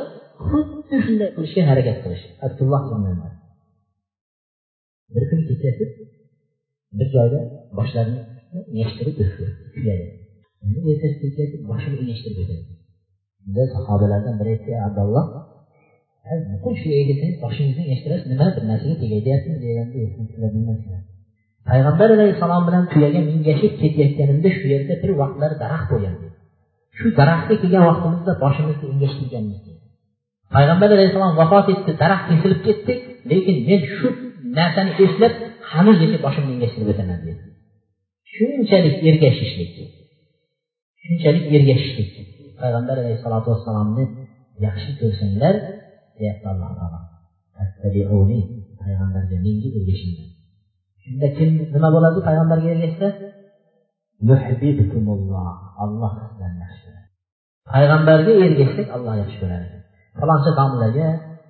[0.48, 2.24] xuddi shunday qilishga harakat qilish.
[2.46, 2.82] Abdulloh
[5.14, 5.84] bir kun ketyapti.
[6.98, 7.40] Bir joyda
[7.78, 8.20] boshlarini
[8.80, 9.16] yashtirib
[11.70, 12.62] boshini engashtirib o'tadi
[13.46, 15.26] unda sahobalardan biri aytdi abdulloh
[16.52, 20.98] nuqul shu yerga kelib boshingizni engashtirasiz nima bir narsaga tegayapsiz deganda
[21.70, 26.14] payg'ambar alayhissalom bilan tuyaga mingashib ketayotganimda shu yerda bir vaqtlar daraxt bo'lgan
[26.98, 29.58] shu daraxtga kelgan vaqtimizda boshimizni engashtirganmiz
[30.54, 32.92] payg'ambar alayhissalom vafot etdi daraxt kesilib ketdi
[33.30, 34.08] lekin men shu
[34.58, 35.32] narsani eslab
[35.72, 37.42] hanuzgacha boshimni engashtirib o'taman dedi.
[38.34, 39.70] Shunchalik ergashishlik
[41.04, 42.10] shunchalik ergashishlik
[42.60, 44.04] payg'ambar alayhissalotu vassalomni
[44.66, 45.54] yaxshi ko'rsanglar
[46.18, 47.00] deyapti alloh taolo.
[48.82, 50.28] Payg'ambarga menga ergashinglar.
[51.02, 53.08] Shunda kim nima bo'ladi payg'ambarga ergashsa?
[55.84, 56.86] Alloh sizlarni yaxshi.
[56.86, 57.08] Ko'radi
[57.72, 59.66] payg'ambarga ergashsak alloh yaxshi ko'radi.
[60.18, 61.06] Faloncha domlaga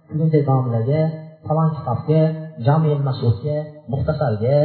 [0.08, 1.00] bugunday domlaga
[1.46, 2.20] falon kitobga
[2.66, 3.56] jami masudga
[3.92, 4.56] muxtasarga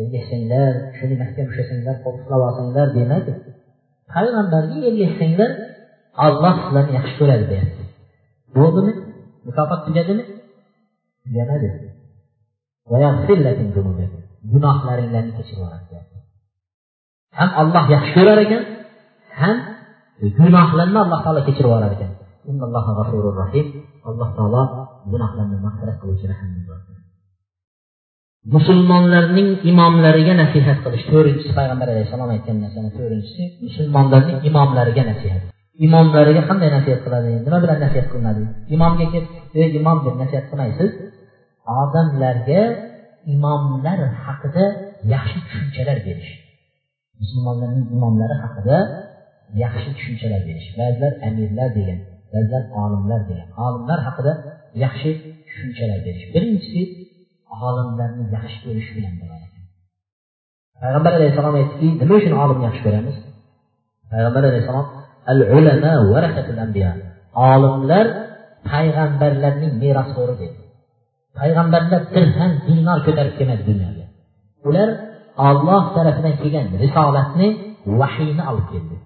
[0.00, 3.32] ergashsanglar shuni mahkam ushlasanglar qo'ltiqlab olsanglar demadi
[4.14, 5.50] payg'ambarga ergashsanglar
[6.26, 7.82] alloh sizlarni yaxshi ko'radi deyapti.
[8.56, 8.92] Bo'ldimi?
[9.46, 10.24] Mukofot tugadimi?
[11.24, 11.68] Tugamadi
[14.52, 15.86] gunohlaringlarni kechirib yuboradi
[17.38, 18.62] ham olloh yaxshi ko'rar ekan
[19.40, 19.56] ham
[20.38, 22.10] gunohlarni alloh taolo kechirib yuborar ekan.
[24.08, 24.62] Alloh taolo
[25.12, 26.26] gunohlarni mag'firat qiluvchi
[28.54, 31.04] musulmonlarning imomlariga nasihat qilish.
[31.12, 32.90] To'rtinchisi payg'ambar alayhissalom aytgan narsani.
[32.98, 35.42] To'rtinchisi musulmonlarning imomlariga nasihat.
[35.86, 37.30] Imomlariga qanday nasihat qiladi?
[37.46, 38.42] Nima bilan nasihat qilinadi?
[38.74, 39.28] Imomga kelib
[39.60, 40.90] ey imom deb nasihat qilmaysiz?
[41.80, 42.62] Odamlarga
[43.34, 44.64] imomlar haqida
[45.14, 46.30] yaxshi tushunchalar berish.
[47.20, 48.78] Musulmonlarning imomlari haqida
[49.64, 50.68] yaxshi tushunchalar berish.
[50.78, 51.98] Ba'zilar amirlar degan
[52.32, 53.48] ba'zilar olimlar degan.
[53.66, 54.32] Olimlar haqida
[54.84, 55.10] yaxshi
[55.48, 56.24] tushunchalar berish.
[56.34, 56.80] Birinchisi
[57.66, 59.46] olimlarni yaxshi ko'rish bilan bo'ladi.
[60.80, 63.16] Payg'ambar alayhissalom aytdiki nima uchun olimni yaxshi ko'ramiz?
[64.12, 64.86] Payg'ambar alayhissalom
[65.32, 66.90] al ulama varasatul anbiya
[67.52, 68.06] olimlar
[68.70, 70.60] payg'ambarlarning merosxo'ri dedi
[71.38, 74.04] payg'ambarlar dirham dinor ko'tarib kelmadi dunyoga.
[74.68, 74.88] Ular
[75.48, 77.48] olloh tarafidan kelgan risolatni
[78.00, 78.96] vahiyni olib keldi.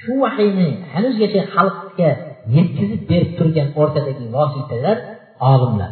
[0.00, 2.10] Shu vahiyni hanuzgacha xalqqa
[2.56, 4.96] yetkazib berib turgan o'rtadagi vositalar
[5.52, 5.90] olimlar.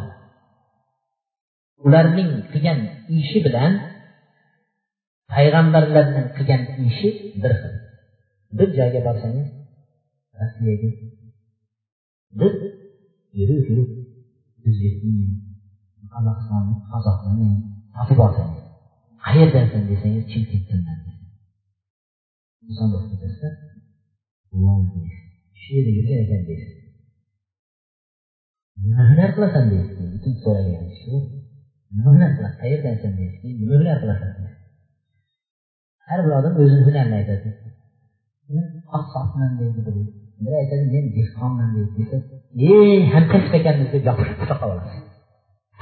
[1.85, 2.79] Ularning qilgan
[3.19, 3.71] ishi bilan
[5.33, 7.09] payg'ambarlarning qilgan ishi
[7.41, 7.73] bir xil.
[8.57, 9.47] Bir joyga borsangiz
[10.39, 10.89] rossiyaga
[12.39, 12.55] biz
[13.39, 13.89] yurib yurib
[14.67, 15.13] o'zbekni
[16.13, 17.49] qozog'istonni qozoqni
[17.95, 18.63] topib olsangiz
[19.25, 20.97] qayerdansan desangiz chimkentdanman
[22.69, 22.89] inson
[25.61, 26.75] shu yerda yurgan ekan deysiz.
[28.81, 31.15] Nima hunar qilasan deysiz ikkinchi so'ragan kishi
[31.95, 32.31] nima hunar
[32.61, 34.29] qayerdan san deyishdi nima bilan qilasan
[36.07, 37.49] har bir odam o'zini hunarini aytadi.
[38.53, 40.01] Men qassobman deydi biri
[40.43, 40.83] biri aytadi?
[40.93, 41.91] Men dehqonman deydi.
[41.97, 42.15] Desa
[42.67, 42.71] e
[43.13, 45.03] hamkasb ekanmiz deb yopishib quchoqqa olasiz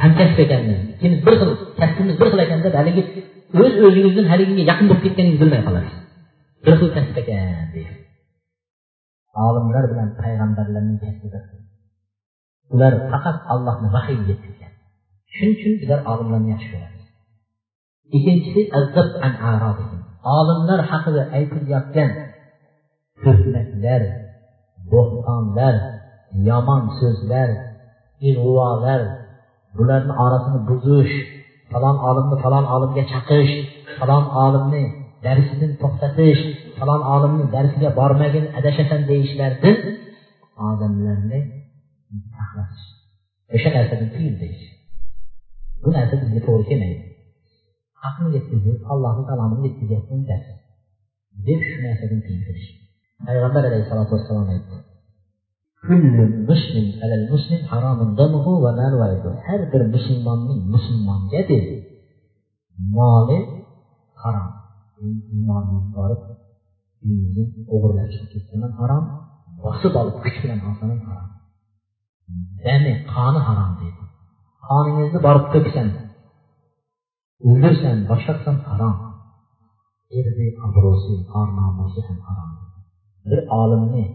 [0.01, 0.80] hamkasb ekanmiz.
[0.93, 3.03] Ikkimiz bir xil kasbimiz bir xil ekan deb haligi
[3.62, 5.95] o'z o'zingizdan haligiga yaqin bo'lib ketganingizni bilmay qolasiz.
[6.66, 7.97] Bir xil kasb ekan deysiz
[9.45, 11.43] olimlar bilan payg'ambarlarning kasbi bir
[12.74, 14.66] ular faqat allohni vahiyga yetkazgan
[15.38, 17.04] shuning uchun bizlar olimlarni yaxshi ko'ramiz
[18.18, 18.62] ikkinchisi
[20.38, 22.12] olimlar haqida aytilayotgan
[23.24, 24.02] tuhmatlar
[24.92, 25.76] bo'xtonlar
[26.50, 27.50] yomon so'zlar
[28.30, 29.02] ig'volar
[29.78, 31.14] bularni orasini buzish
[31.72, 33.54] falon olimni falon olimga chaqish
[34.00, 34.84] falon olimni
[35.26, 36.42] darsidan to'xtatish
[36.78, 39.78] falon olimni darsiga bormagin adashasan deyishlardan
[40.70, 41.40] odamlarni
[43.56, 44.76] o'sha narsadan tiyil deyish.
[45.84, 47.01] Bu nəsə bizi toru yeməyin.
[47.93, 50.38] Hakkın getirdiği, Allah'ın kalamını getirdiğinin de
[51.45, 52.59] bir nesebin değildir.
[53.25, 54.75] Peygamber aleyhissalatü vesselam etti.
[55.82, 59.38] Küllü muslim elel muslim haramın damuhu ve mel vaydu.
[59.45, 61.88] Her bir Müslümanın Müslüman gedir.
[62.78, 63.39] Mali
[64.15, 64.53] haram.
[65.32, 66.23] İmanın varıp
[67.03, 69.28] dininin uğurlaşıp gitmenin haram.
[69.63, 71.30] Basıp alıp küçülen alsanın haram.
[72.65, 74.07] Demi, kanı haram değil.
[74.70, 75.88] Qoningizni borib to'ksan
[77.47, 78.95] o'ldirsan boshqa qilsan harom.
[80.18, 82.51] Erni obro'si or nomusi ham harom.
[83.30, 84.05] Bir olimni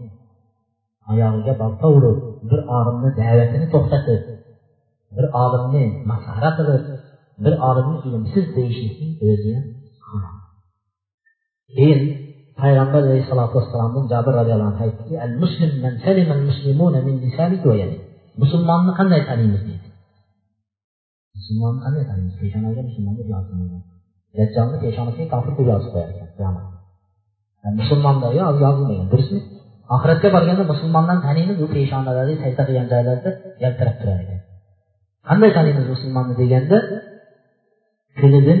[1.11, 4.21] oyog'iga bolta urib bir olimni da'vatini to'xtatib
[5.15, 6.83] bir olimni masxara qilib
[7.43, 9.53] bir olimni ilmsiz deyishlikning o'zi
[10.07, 10.37] harom
[11.75, 12.01] keyin
[12.61, 17.65] payg'ambar alayhissalotu vassalomdan jabir roziyallohu anhu aytdiki al muslim man salima al muslimuna min lisanihi
[17.71, 18.01] va yadihi.
[18.41, 19.87] Musulmonni qanday taniymiz deydi.
[21.43, 23.81] Musulmonni qanday taniymiz peshonaga musulmon deb yozilmagan.
[24.37, 26.65] Dajjolni peshonasiga kofir deb yozib qo'yarkan qiyomat
[27.79, 29.39] musulmonda yozilmagan durustmi
[29.95, 33.29] oxiratga borganda musulmondan taniymiz u peshonalari sajda qilgan joylarida
[33.63, 34.39] yaltirab turar ekan.
[35.27, 36.77] Qanday taniymiz musulmonni deganda
[38.19, 38.59] tilidan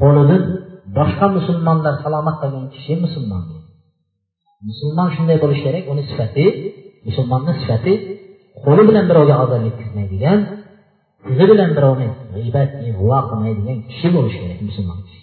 [0.00, 0.42] qo'lidan
[0.98, 3.42] boshqa musulmonlar salomat qolgan kishi musulmon
[4.68, 6.46] musulmon shunday bo'lishi kerak uni sifati
[7.06, 7.92] musulmonni sifati
[8.64, 10.38] qo'li bilan birovga ozor yetkazmaydigan
[11.24, 15.22] tili bilan birovni g'iybat ig'vo qilmaydigan kishi bo'lishi kerak musulmon kishi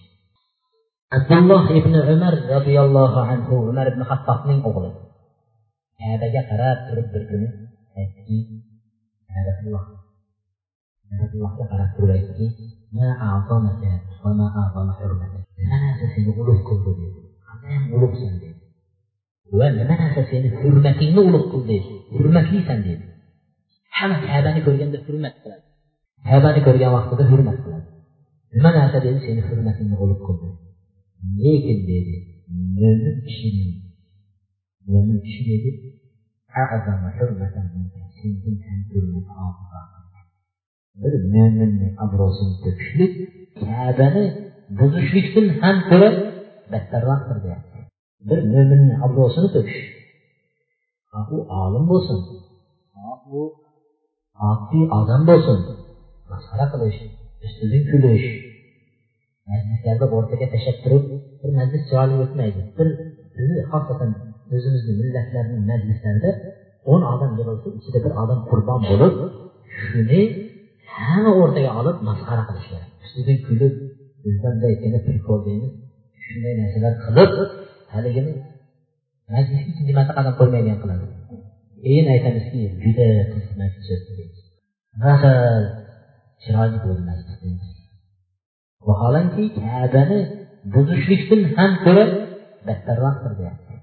[1.17, 4.91] abdulloh ibn umar roziyallohu anhu umar ibn hattobning o'g'li
[5.99, 7.47] kabaga qarab turib bir kuni
[7.99, 8.37] aytdiki
[11.35, 12.65] allohga qarab turib aytdiki
[15.59, 18.59] nima narsa seni ulug' qildi dedi qandayyam ulug'san dedi
[19.59, 21.77] va nima narsa seni hurmatingni ulug' qildi
[22.15, 23.05] hurmatlisan dedi
[23.97, 25.65] hamma kabani ko'rganda hurmat qiladi
[26.27, 27.87] kabani ko'rgan vaqtida hurmat qiladi.
[28.55, 30.49] Nima narsa dedi seni hurmatingni ulug' qildi
[31.43, 32.15] lekin dedi
[32.79, 33.73] mo'min kishining
[34.87, 35.69] mo'min kishi dedi
[41.01, 43.13] bir mo'minni obro'sini to'kishlik
[43.59, 44.25] kabani
[44.77, 46.09] buzishlikdan ham ko'ra
[46.71, 47.79] battarroqdir deyapti.
[48.27, 49.81] Bir mo'minni obro'sini to'kish
[51.35, 52.19] u olim bo'lsin.
[53.37, 53.39] U
[54.49, 55.59] oddiy odam bo'lsin.
[56.31, 56.99] Masxara qilish
[57.45, 58.27] ustidan kulish
[59.49, 61.03] majlislarda o'rtaga tashlab turib
[61.41, 62.87] bir majlis chiroyli o'tmaydi bir
[63.35, 64.11] bizni xosatan
[64.55, 66.31] o'zimizni millatlarning majlislarida
[66.91, 69.13] o'n odam yig'ilsa ichida bir odam qurbon bo'lib
[69.85, 70.21] shuni
[70.97, 73.73] hamma o'rtaga olib masxara qilish kerak ustidan kulib
[74.23, 75.73] bizlarda aytganda prikol deymiz
[76.25, 77.31] shunday narsalar qilib
[77.93, 78.33] haligini
[79.33, 81.05] majlisga ikkinchi marta qadam qo'ymaydigan qiladi
[81.83, 83.07] keyin aytamizki juda
[83.61, 83.99] masjid
[86.43, 87.11] chiroyli bo'ldi
[88.87, 90.19] vaholanki kabani
[90.73, 92.03] buzishlikdan ham ko'ra
[92.67, 93.73] battarroqdir deyapti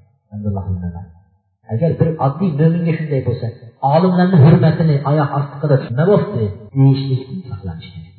[1.73, 3.47] agar bir oddiy mo'minga shunday bo'lsa
[3.95, 6.45] olimlarni hurmatini oyoq osti qilib nima bo'libdi
[6.77, 8.13] deyishlikdan saqlanish kerak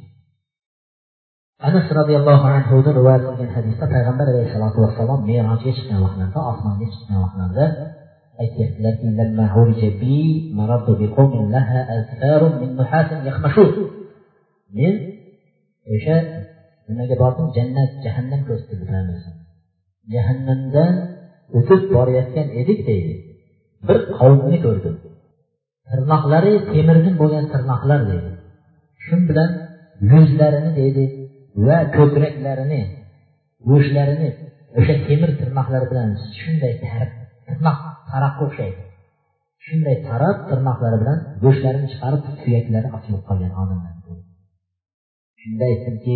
[1.67, 7.65] anas roziyallohu anhudan rivoyat qilgan hadisda payg'ambar alayhissalotu vassalom merojga chiqqan vaqtlarida osmonga chiqqan vaqtlarida
[8.43, 9.07] aytyaptilarki
[14.77, 14.95] men
[15.93, 16.15] o'sha
[16.87, 17.47] nimaga bordim?
[17.57, 18.85] Jannat jahannam ko'rsatdi
[20.13, 20.93] jahannamdan
[21.57, 23.13] o'tib borayotgan edik deydi.
[23.87, 24.95] Bir qavmni ko'rdim.
[25.89, 28.31] Tirnoqlari temirdan bo'lgan tirnoqlar deydi.
[29.05, 29.51] Shu bilan
[30.11, 31.03] yuzlarini deydi
[31.67, 32.81] va ko'kraklarini
[33.69, 34.29] go'shtlarini
[34.79, 36.09] o'sha temir tirnoqlar bilan
[36.39, 37.11] shunday tarib
[37.47, 38.81] tirnoq taroqqa o'xshaydi.
[39.65, 43.93] Shunday tarab tirnoqlari bilan go'shtlarini chiqarib suyaklari ochilib qolgan odamlar.
[45.43, 46.15] Shunda aytdimki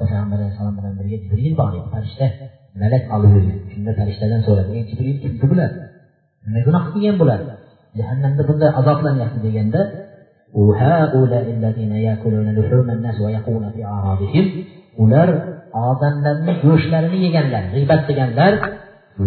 [0.00, 1.88] payg'ambar alayhissalom bilan birga jibril bor edi.
[1.94, 2.26] Farishta
[2.82, 3.58] malak olib yurgan.
[3.72, 5.70] Shunda farishtadan so'radi ey jibril kimki bular?
[6.44, 7.40] Nima gunoh qilgan bular?
[7.98, 9.80] Jahannamda bunday azoblanyapti deganda
[15.04, 15.28] ular
[15.88, 18.52] odamlarni go'shtlarini yeganlar g'iybat qilganlar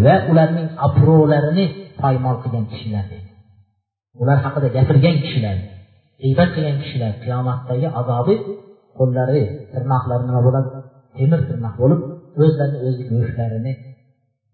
[0.03, 1.65] va ularning obro'larini
[2.01, 3.05] poymol qilgan kishilar
[4.21, 5.57] ular haqida gapirgan kishilar
[6.21, 8.35] g'iybat qilgan kishilar qiyomatdagi azobi
[8.97, 9.41] qo'llari
[9.73, 10.69] tirnoqlari nima bo'ladi?
[11.17, 12.01] Temir tirnoq bo'lib
[12.41, 13.73] o'zlarini o'zi go'shtlarini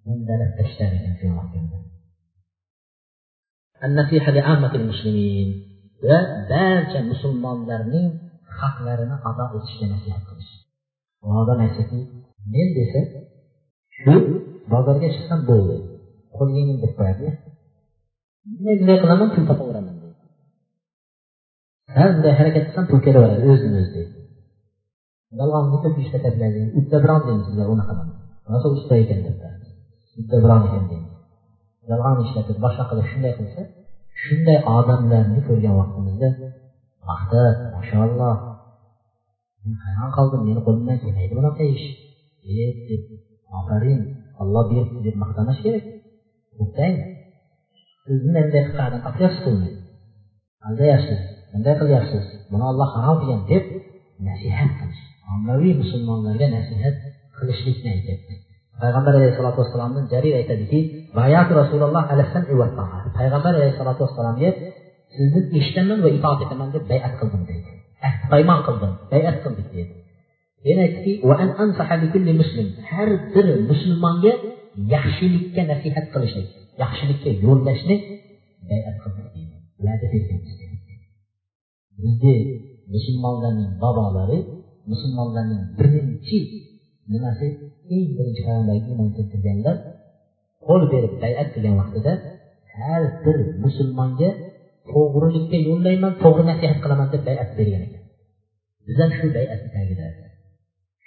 [0.07, 1.43] mundalab tashlar ekan va
[6.51, 8.07] barcha musulmonlarning
[8.59, 10.51] haqlarini ado etishga nasihat qilish.
[11.41, 11.99] Odam aytadiki
[12.53, 13.01] men desa
[13.99, 14.13] shu
[14.71, 15.77] bozorga chiqsam bo'ldi.
[16.37, 17.27] Qo'lga deb qo'yadi
[18.51, 19.96] bunday bunday qilaman pul topaveraman.
[21.95, 24.03] Deydi bunday harakat qilsam pul kelaveradi o'zidan o'zi
[25.39, 28.07] yolg'onni ko'p ishlatadilar uddabron deymiz bizlar unaqaman
[28.51, 29.37] rosa usta ekan deb
[30.21, 31.13] uddabiron ekan deymiz
[31.91, 33.61] yolg'on ishlatib boshqa qilib shunday qilsa
[34.23, 36.29] shunday odamlarni ko'rgan vaqtimizda
[37.09, 38.35] maqtab mashaalloh
[39.83, 41.85] hayron qoldim meni qo'limdan kelmaydi bunaqa ish.
[42.89, 43.01] Deb
[43.59, 44.01] ofarin
[44.41, 45.85] olloh beribdi deb maqtanish kerak.
[46.57, 46.95] To'xtang
[48.05, 49.71] siz bunday bunday qilib topyapsiz pulni
[50.67, 51.21] aldayapsiz.
[51.51, 53.63] Bunday qilyapsiz buni olloh harom qilgan deb
[54.29, 56.95] nasihat qilish ommaviy musulmonlarga nasihat
[57.37, 58.33] qilishlikni aytyapti
[58.81, 60.79] payg'ambar alayhissalotu vassalomdan jarir aytadiki
[61.19, 62.03] bayat rasululloh
[63.19, 64.49] payg'ambar alayhissalotu vassalomga
[65.15, 67.71] sizni eshitaman va itoat etaman deb bayat qildim deydi
[68.31, 69.93] paymon qildim bayat qildik deydi
[70.67, 71.13] yana aytdiki
[72.91, 74.33] har bir musulmonga
[74.95, 76.43] yaxshilikka nasihat qilishni
[76.83, 77.95] yaxshilikka yo'llashni
[78.69, 80.76] bayat qildik deydi va'da berganmiz
[82.01, 82.35] bizni
[82.93, 84.39] musulmonlarning bobolari
[84.91, 86.39] musulmonlarning birinchi
[87.13, 87.47] nimasi?
[87.95, 89.75] Eng birinchi payg'ambarga iymon keltirganlar
[90.67, 92.13] qo'l berib bayat qilgan vaqtida
[92.77, 94.29] har bir musulmonga
[94.91, 98.03] to'g'rilikka yo'llayman to'g'ri nasihat qilaman deb bayat bergan ekan.
[98.87, 100.05] Biz ham shu bayatni tagida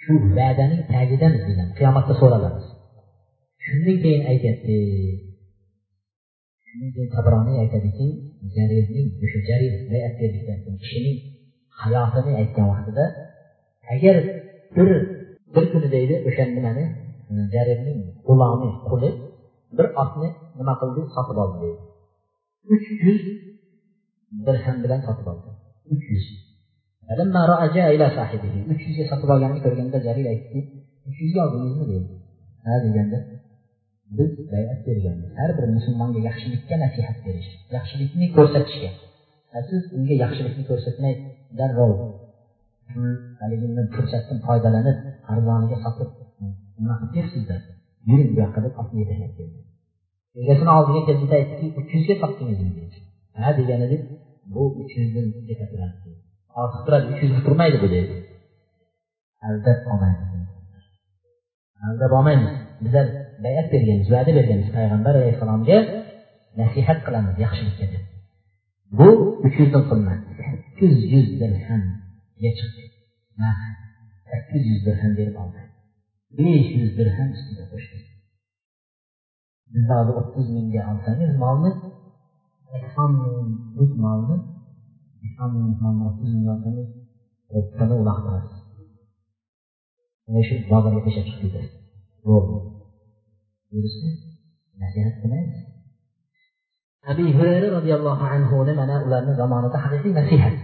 [0.03, 2.65] shu va'daning tagidamiz biz ham qiyomatda so'ralamiz.
[3.65, 4.75] Shundan keyin aytyapti
[6.71, 8.07] shundan keyin tabroniy aytadiki
[8.55, 11.17] jarirning o'sha jarir bayat bergan kishining
[11.81, 13.05] hayotini aytgan vaqtida
[13.93, 14.15] agar
[14.75, 14.89] bir
[15.55, 16.85] bir kuni deydi o'sha nimani
[17.55, 19.09] jarirning g'ulomi quli
[19.77, 21.81] bir otni nima qildi sotib oldi deydi.
[22.73, 23.21] Uch yuz
[24.47, 25.49] dirham bilan sotib oldi.
[25.93, 26.25] Uch yuz.
[28.71, 30.61] Uch yuzga sotib olganini ko'rganda jarir aytdiki
[31.09, 32.13] uch yuzga oldingizmi deydi.
[32.65, 33.17] Ha deganda
[34.17, 38.91] biz bayat berganmiz har bir musulmonga yaxshilikka nasihat berish yaxshilikni ko'rsatishga.
[39.69, 41.13] Siz unga yaxshilikni ko'rsatmay
[41.59, 41.93] darrov
[43.41, 44.97] haligini fursatdan foydalanib
[45.33, 46.09] arzoniga sotib
[46.79, 47.61] nima qilib bersizlar
[48.09, 49.43] yuring bu yoqqa deb otni keldi.
[50.41, 52.97] Egasini oldiga keldida aytdiki uch yuzga sotdingizmi dedi
[53.43, 54.01] ha degan edik
[54.53, 56.09] bu uch yuzdan keta turadi.
[56.61, 58.15] Ortiq turadi uch yuzga turmaydi bu deydi
[59.47, 60.29] aldab olmaymiz.
[61.87, 62.53] Aldab olmaymiz.
[62.83, 63.05] Bizlar
[63.45, 65.77] bayat berganmiz va'da berganmiz payg'ambar alayhissalomga
[66.59, 68.03] nasihat qilamiz yaxshilikka deb
[68.99, 69.09] bu
[69.45, 72.83] uch yuzdan qilmadi sakkiz yuz dirhamga chiqdi.
[74.29, 75.61] Sakkiz yuz dirham berib oldi.
[76.37, 77.97] besh yuz dirham ustiga qo'shdi.
[79.71, 81.71] Bizni hozir o'ttiz mingga olsangiz molni
[82.69, 84.37] sakson minglik molni
[85.19, 86.89] sakson ming molni o'ttiz mingga olsangiz
[87.57, 88.59] o'ttani uloqtirasiz.
[90.25, 91.73] Mana shu bozorga tashlab chiqib ketasiz
[92.27, 92.57] bo'ldi
[93.73, 94.11] yurishni
[94.81, 95.61] najot qilmaymiz
[97.09, 100.55] abi hurayra roziyallohu anhuni mana ularni zamonida haqiqiy nasihat.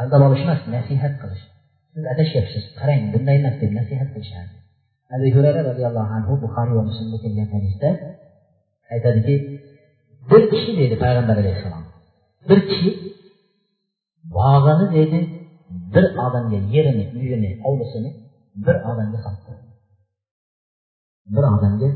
[0.00, 1.44] Aldab olish emas nasihat qilish.
[1.92, 4.54] Siz adashyapsiz qarang bunday emas deb nasihat qilishardi.
[5.14, 7.88] Abi hurayra roziyallohu anhu buxoriy va muslimda kelgan hadisda
[8.94, 9.34] aytadiki
[10.30, 11.84] bir kishi deydi payg'ambar alayhissalom
[12.48, 12.90] bir kishi
[14.36, 15.20] bog'ini deydi
[15.94, 18.10] bir odamga yerini uyini hovlisini
[18.64, 19.52] bir odamga sotdi.
[21.34, 21.88] Bir odamga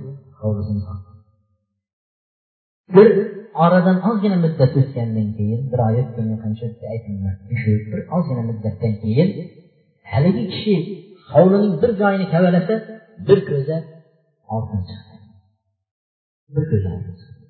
[2.96, 3.08] bir
[3.64, 9.28] oradan ozgina muddat o'tgandan keyin bir oy o'tganga qancha o'tdi shu bir ozgina muddatdan keyin
[10.12, 10.74] haligi kishi
[11.32, 12.74] hovlining bir joyini kavalasa
[13.26, 13.76] bir ko'za
[14.54, 15.16] oltin chiqdi.
[16.54, 17.44] Bir ko'za oltin chiqdi.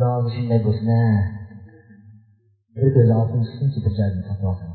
[0.00, 0.88] Hozir shunday bo'lsin
[2.76, 4.68] bir ko'za oltin chiqsinchi bir joyni sotib olsin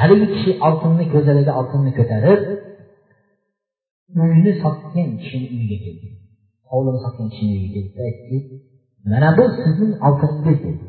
[0.00, 2.40] haligi kishi oltinni ko'zadagi oltinni ko'tarib
[4.14, 6.08] uyni sotgan kishini uyiga keldi.
[6.70, 8.38] Hovlini sotgan kishini uyiga keldi aytdiki
[9.10, 10.86] mana bu sizning oltiningiz dedi.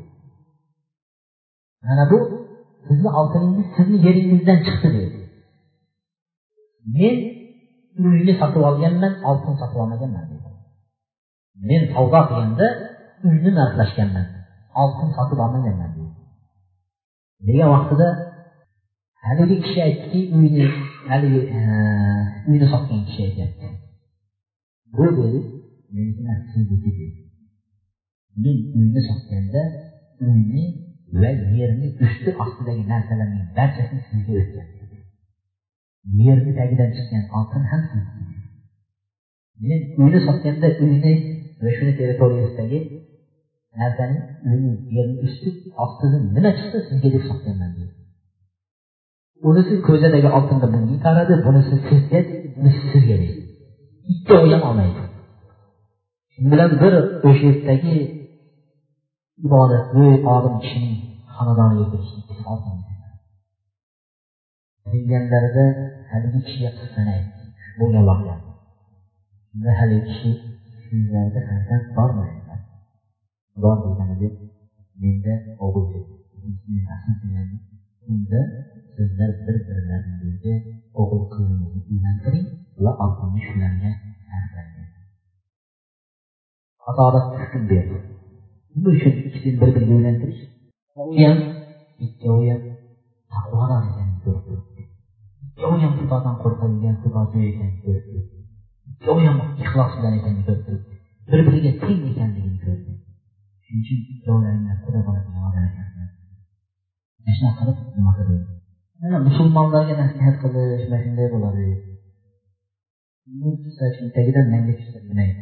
[1.88, 2.20] Mana bu
[2.88, 5.20] sizni oltiningiz sizni yeringizdan chiqdi dedi.
[6.98, 7.16] Men
[8.06, 10.50] uyni sotib olganman oltin sotib olmaganman dedi.
[11.70, 12.68] Men savdo qilganda
[13.28, 14.28] uyni narxlashganman
[14.82, 16.14] oltin sotib olmaganman dedi.
[17.48, 18.08] Degan vaqtida
[19.26, 20.64] haligi kishi aytdiki uyni
[21.10, 21.60] haligi e,
[22.50, 23.68] uyni sotgan kishi aytyapti.
[24.98, 25.40] Bu dedi
[25.94, 27.06] meniki emas sizniki dedi
[28.44, 29.62] men uyni sotganda
[30.28, 30.64] uyni
[31.22, 34.98] va yerni usti ostidagi narsalarning barchasini sizga o'tkazdi
[36.28, 37.84] yerni tagidan chiqqan oltin ham
[39.70, 41.14] men uyni sotganda uyni
[41.64, 42.80] va shuni territoriyasidagi
[43.82, 44.18] narsani
[44.50, 45.50] uyni yerni usti
[45.84, 47.97] ostini nima chiqsa sizga deb sotganman deydi
[49.50, 52.20] unisi ko'zadagi oltinni bunga qaradi bunisi sizga
[52.58, 53.42] bunisi sizga deydi.
[54.14, 55.02] Ikkovi ham olmaydi.
[56.34, 56.94] Shu bilan bir
[57.28, 57.98] o'sha yerdagi
[59.46, 60.98] ibodatli olim kishining
[61.36, 62.22] xonadoniga kirishdi
[64.92, 65.66] kelganlarida
[66.12, 67.42] haligi kishiga qissani aytdi
[67.80, 68.36] bo'lgan voqea
[69.50, 70.32] shunda haligi kishi
[70.84, 72.28] sizlarda farzand bormi
[73.64, 74.30] bor deganida
[75.02, 75.34] menda
[75.66, 76.04] o'g'il
[78.12, 78.42] unda
[78.98, 80.56] sizlar bir birlaringizga
[81.02, 82.48] o'g'il qizingizni uylantiring
[82.84, 83.92] va oltinni shularga
[84.28, 84.78] sarflang
[86.90, 87.98] adolat hukm berdi.
[88.76, 90.42] Nima uchun ikkisin bir biriga uylantirish?
[91.00, 91.40] U ham
[92.06, 92.62] ikkovi ham
[93.34, 94.84] taqvodor ekanini ko'rib turibdi
[95.48, 98.22] ikkovi ham xudodan qo'rqadigan xudosi ekanini
[98.92, 100.84] ikkovi ham ixlos bilan ekanini ko'rib
[101.30, 102.94] bir biriga teng ekanligini ko'rdi.
[103.64, 106.10] Shuning uchun ikkovlaringlar quda bo'ladigan odam ekanlar
[107.24, 108.36] mana shunaqa qilib nima qildi
[108.98, 111.82] Yəni, müsəlmanlara nəsihət qəbul etməsində olaraq.
[113.42, 115.36] Bu səsini təqdən mən geçirmək.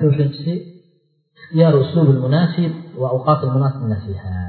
[0.00, 0.54] Dördüncüsü,
[1.36, 4.46] ixtiyar usulul münasib və awqatul münasib nəsihə.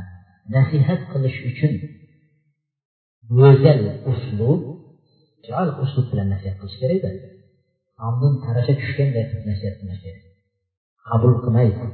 [0.56, 1.76] Nəsihət qiliş üçün
[3.40, 3.84] gözəl
[4.14, 4.62] uslub,
[5.44, 7.18] ideal uslub ilə nəsihət qiliş gərəkdir.
[8.08, 10.24] Andın tərəfə düşkən nəsihət qiliş
[11.08, 11.92] Qabul qılmayız.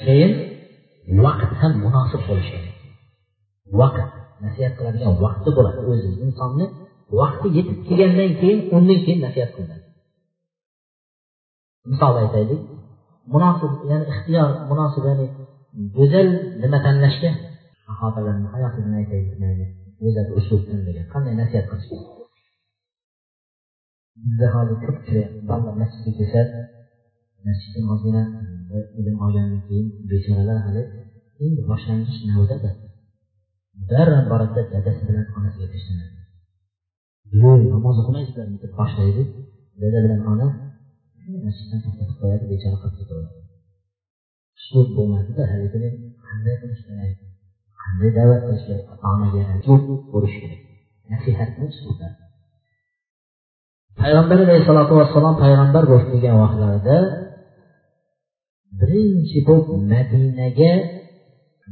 [0.00, 2.73] Keyin vaqt həm münasib bo'lishi kerak
[3.80, 4.08] vaqt
[4.44, 6.66] nasihat qiladigan vaqti bo'ladi o'zi insonni.
[7.20, 9.84] Vaqti yetib kelgandan keyin undan keyin nasihat qilinadi
[11.90, 12.60] misol aytaylik.
[13.34, 15.26] Munosib ya'ni ixtiyor munosib ya'ni
[15.96, 16.28] go'zal
[16.62, 17.30] nima tanlashga
[17.86, 19.70] sahobalarni hayotidan aytaylik.
[20.02, 21.06] Go'zal uslub tanlagan.
[21.14, 21.88] Qanday nasihat qilish
[24.24, 26.60] bizda hozir ko'p uchrayapti bolalar masjidga kelishadi.
[27.46, 28.22] Masjidda ozgina
[29.00, 30.82] ilm olgandan keyin bechoralar hali
[31.44, 32.70] endi boshlang'ich navdada
[33.90, 36.14] darrov boradida dadasi bilan onasiga tashlanadi
[37.32, 39.22] bugun namoz o'qimaysizlarmi deb boshlaydi.
[39.82, 40.46] Dada bilan ona
[41.44, 43.32] masjiddan to'xtatib qo'yadi bechora qattiq turadi.
[44.58, 45.90] Uslub bo'lmadida haligini
[46.26, 47.12] qanday qilish kerak?
[47.82, 48.84] Qanday da'vat qilish kerak?
[48.92, 49.42] Ota onaga
[50.12, 50.60] ko'rish kerak.
[51.10, 52.08] Nasihatni uslubda
[54.00, 56.96] payg'ambar alayhissalotu vassalom payg'ambar bo'lib kelgan vaqtlarida
[58.80, 60.72] birinchi bo'lib madinaga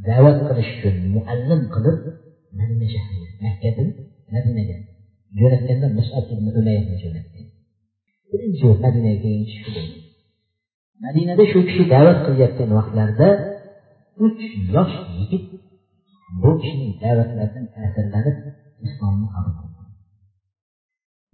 [0.07, 1.99] da'vat qilish uchun muallim qilib
[2.59, 3.89] madina shahriga makkadan
[4.33, 4.77] madinaga
[5.39, 7.45] jo'natganda musab ibn umayrni jo'natgan.
[8.29, 10.03] Birinchi madinaga kelgan shu bo'ldi
[11.05, 13.27] madinada shu kishi da'vat qilayotgan vaqtlarida
[14.25, 14.41] uch
[14.73, 15.45] yosh yigit
[16.41, 18.37] bu kishining da'vatlaridan ta'sirlanib
[18.85, 19.81] islomni qabul qildi.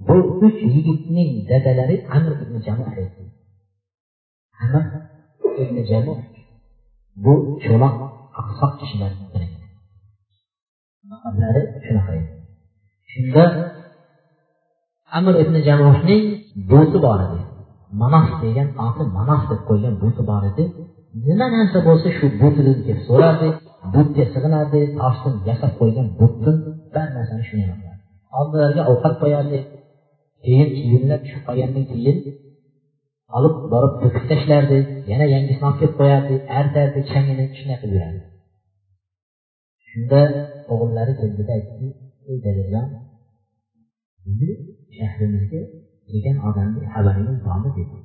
[0.08, 2.88] Bu uch yigitning dadalari amir ibn jamuh
[4.64, 4.86] amir
[5.64, 6.20] ibn jamuh
[7.24, 7.34] bu
[7.66, 7.96] cho'loq
[8.40, 9.48] oqsoq kishilar biri
[11.12, 12.32] laqablari shunaqa edi.
[13.12, 13.44] Shunda
[15.18, 16.24] amr ibn jamuhning
[16.72, 17.40] buti bor edi.
[18.02, 20.64] Manof degan oti manof deb qo'ygan buti bor edi.
[21.28, 23.50] Nima narsa bo'lsa shu butidan kelib so'rardi
[23.94, 26.58] butga sig'inardi toshdan yasab qo'ygan butdan
[26.94, 27.74] bar narsani shunga
[28.40, 29.60] oldilariga ovqat qo'yardi
[30.46, 32.18] keyin kiyimlar tushib qolgandan keyin
[33.38, 34.80] olib borib to'kib tashlardi
[35.12, 38.22] yana yangisini olib kelib qo'yardi artardi changini shunday qilib yurardi
[39.90, 40.22] shunda
[40.74, 41.88] o'g'illari keldida aytdiki
[42.30, 42.88] ey dadajon
[44.98, 45.62] shahrimizga
[46.10, 47.70] kelgan odamni xabaringiz bormi?
[47.78, 47.98] dedi.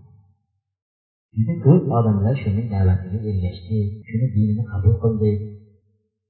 [1.36, 3.78] Juda ko'p odamlar shuni da'vatiga ergashdi
[4.08, 5.30] shuni dinini qabul qildi.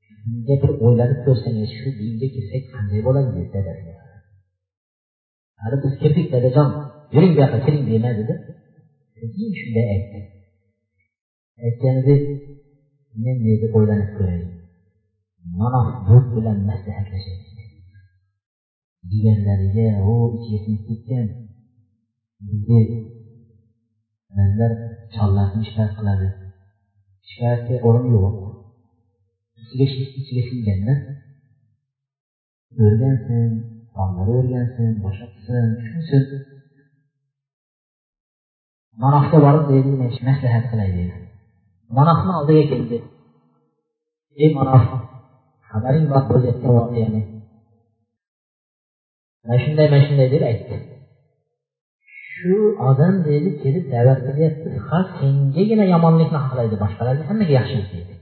[0.06, 3.94] Shunga bir o'ylanib ko'rsangiz shu dinga kirsak qanday bo'ladi dedi dadasiga
[5.62, 6.68] hali biz kirdik dadajon
[7.14, 8.34] yuring bu yoqqa kiring demadida
[9.58, 10.20] shunday aytdi
[11.66, 12.22] aytganidek
[13.22, 14.42] men dedi o'ylanib ko'ray
[15.58, 17.38] mana bu bilan maslahatlashay
[19.10, 21.26] deganlariga u ichiga singib ketgan
[22.46, 22.80] bizni
[24.36, 24.72] bizlar
[25.14, 26.28] chollarni shikoyat qiladi
[27.28, 28.38] shikoyatga o'rin yo'q
[29.62, 29.86] ichiga
[30.20, 30.94] ichiga singanda
[32.84, 33.48] o'rgansin
[33.94, 36.22] sonlari o'rgansin boshqa qilsin tushunsin
[39.02, 39.90] manohga borib deydi
[40.28, 41.16] maslahat qilay deydi.
[41.98, 42.96] Manohni oldiga keldi.
[44.42, 44.82] Ey manoh
[45.70, 47.22] xabaring bor bo'layotgan voqeani
[49.44, 50.76] mana shunday mana shunday deb aytdi.
[52.28, 52.56] Shu
[52.90, 54.66] odam deydi kelib da'vat qilyapti.
[54.76, 56.74] Faqat sengagina yomonlikni xohlaydi.
[56.84, 58.14] Boshqalarga hammaga yaxshilik deydi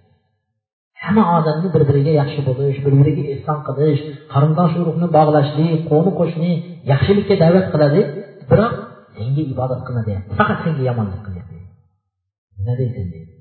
[1.05, 4.01] hamma odamni bir biriga yaxshi bo'lish bir biriga ehson qilish
[4.33, 6.51] qarindosh urug'ni bog'lashlik qo'ni qo'shni
[6.93, 8.01] yaxshilikka da'vat qiladi.
[8.51, 8.75] Biroq
[9.23, 11.59] senga ibodat qilma deyapti faqat senga yomonlik qilyapti
[12.57, 13.35] nima deysan deydi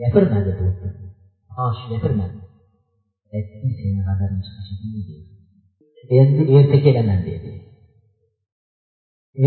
[0.00, 0.66] gapirmadi bu
[1.56, 2.38] tosh gapirmadi
[3.36, 5.16] aytdi seni g'adaring chiqishini
[6.20, 7.50] endi erta kelaman dedi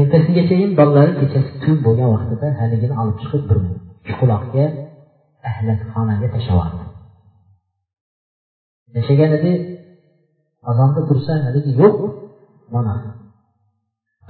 [0.01, 3.57] ertasigachayin bolalari kechasi tun bo'lgan vaqtida haligini olib chiqib bir
[4.07, 4.65] chuqloqga
[5.49, 6.73] ahlatxonaga tashlab
[8.93, 9.53] tashlaganida
[10.69, 11.95] azonda tursa haligi yo'q
[12.73, 12.93] mana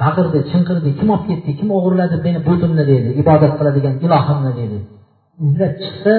[0.01, 4.77] baqirdi chinqirdi kim olib ketdi kim o'g'irladi meni butimni dedi ibodat qiladigan ilohimni dedi.
[5.45, 6.13] Izlab chiqsa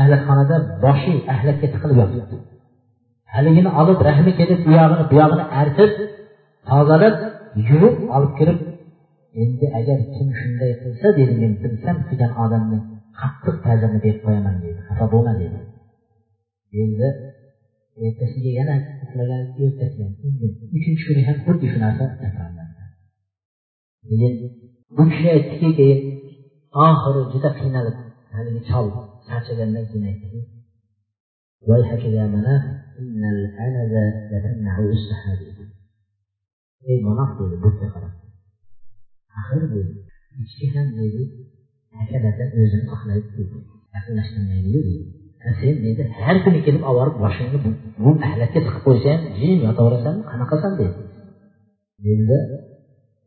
[0.00, 2.36] ahlatxonada boshi ahlatga tiqilib yotibdi.
[3.34, 5.92] Haligini olib rahmi kelib u yog'ini bu yog'ini artib
[6.70, 7.16] tozalab
[7.68, 8.58] yuvib olib kirib
[9.42, 12.78] endi agar kim shunday qilsa dedi men bilsam degan odamni
[13.20, 15.58] qattiq ta'zirni berib qo'yaman deydi xafa bo'lma dedi.
[16.82, 17.08] Endi
[18.06, 20.06] ertasiga yana uxlagan ertasiga
[20.76, 22.61] uchinchi kuni ham xuddi shu narsa takrorlandi
[24.08, 24.34] keyin
[24.96, 26.00] bu kishi aytdiki keyin
[26.86, 27.96] oxiri juda qiynalib
[28.34, 28.86] haligi chol
[29.28, 30.40] charchagandan keyin aytdiki
[36.90, 38.14] ey monoh dedi butga qarab
[39.40, 39.92] axir dedi
[40.42, 41.22] ichki ham dedi
[42.00, 43.56] akadada o'zini saqlaydi dedi
[43.94, 45.04] yaqinlashtirmaydiyu dedi.
[45.60, 47.58] Sen dedi har kuni kelib olib borib boshingni
[48.02, 50.94] bu ahlatga tiqib qo'ysa ham jim yotaverasanmi qanaqasan dedi.
[52.04, 52.38] Dedida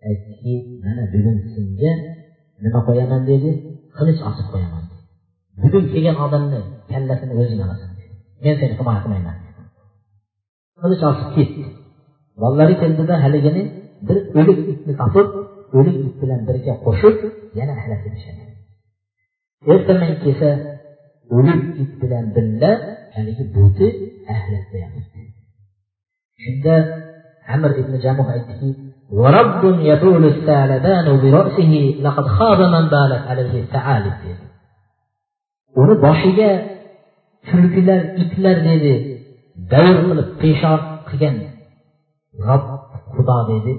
[0.10, 0.54] aytdiki
[0.84, 1.92] mana bugun senga
[2.64, 3.22] nima qo'yaman?
[3.32, 3.50] dedi.
[3.98, 4.84] Qilich osib qo'yaman.
[5.62, 6.60] bugun kelgan odamni
[6.92, 7.90] kallasini o'zing olasan.
[8.44, 9.38] men seni himoya qilmayman.
[10.82, 11.64] qilich osib ketdi.
[12.42, 13.64] Bolalari keldida haligini
[14.08, 15.28] bir o'lik itni topib
[15.78, 17.16] o'lik it bilan birga qo'shib
[17.60, 18.44] yana ahlakka tushadi
[19.74, 20.50] ertaman kelsa
[21.38, 22.72] o'lik it bilan birga
[23.16, 23.88] haligi buti
[24.34, 25.22] ahlatda yotibdi.
[26.44, 26.76] Shunda
[27.54, 28.70] amir ibn jamuh aytdiki
[29.21, 34.47] ورب يبول الثعلبان برأسه لقد خاب من بالت عليه الثعالب dedi
[35.81, 36.51] uni boshiga
[37.49, 38.95] tulkilar itlar dedi
[39.73, 41.37] davr qilib peshon qilgan
[42.47, 42.63] rob
[43.15, 43.73] xudo dedi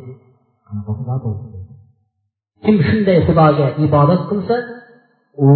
[2.63, 4.57] kim shunday xudoga ibodat qilsa
[5.45, 5.47] u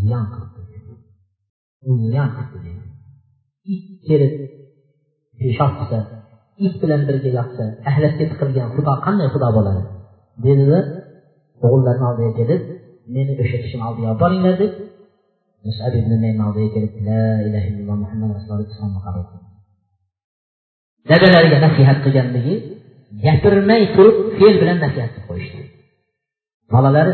[0.00, 0.78] ziyon qildi
[1.88, 2.84] u ziyon qildi dedi
[3.74, 4.34] it kelib
[5.38, 5.98] peshob qilsa
[6.65, 9.81] it bilan birga yaxshi ahlatga tiqilgan xudo qanday xudo bo'ladi?
[10.45, 10.79] Dedida
[11.65, 12.61] o'g'illarini oldiga kelib
[13.15, 14.73] meni o'sha kishini oldiga olib boringlar deb
[15.65, 16.11] musab ibn
[16.47, 19.47] oldiga kelib la ilaha illalloh muhammad rasululloh islomni qabul qildi.
[21.09, 22.55] Dadalariga nasihat qilganligi
[23.25, 25.61] gapirmay turib fe'l bilan nasihat qilib qo'yishdi.
[26.73, 27.13] Bolalari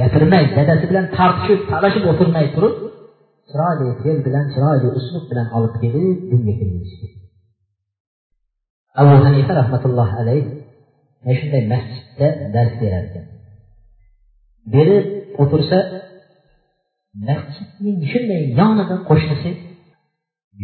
[0.00, 2.74] gapirmay dadasi bilan tortishib talashib o'tirmay turib
[3.50, 7.06] chiroyli fe'l bilan chiroyli uslub bilan olib kelib dinga kirgizishdi.
[9.00, 10.44] Abu hanifa rahmatulloh alayh
[11.24, 13.26] mana shunday masjidda dars berar ekan
[14.74, 15.06] berib
[15.42, 15.78] o'tirsa
[17.28, 19.50] masjidning shunday yonida qo'shnisi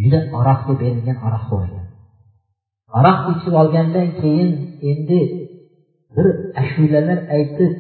[0.00, 1.86] juda aroqga berilgan aroq bo'lgan
[2.98, 4.50] aroq ichib olgandan keyin
[4.90, 5.20] endi
[6.14, 6.26] bir
[6.62, 7.72] ashulalar aytib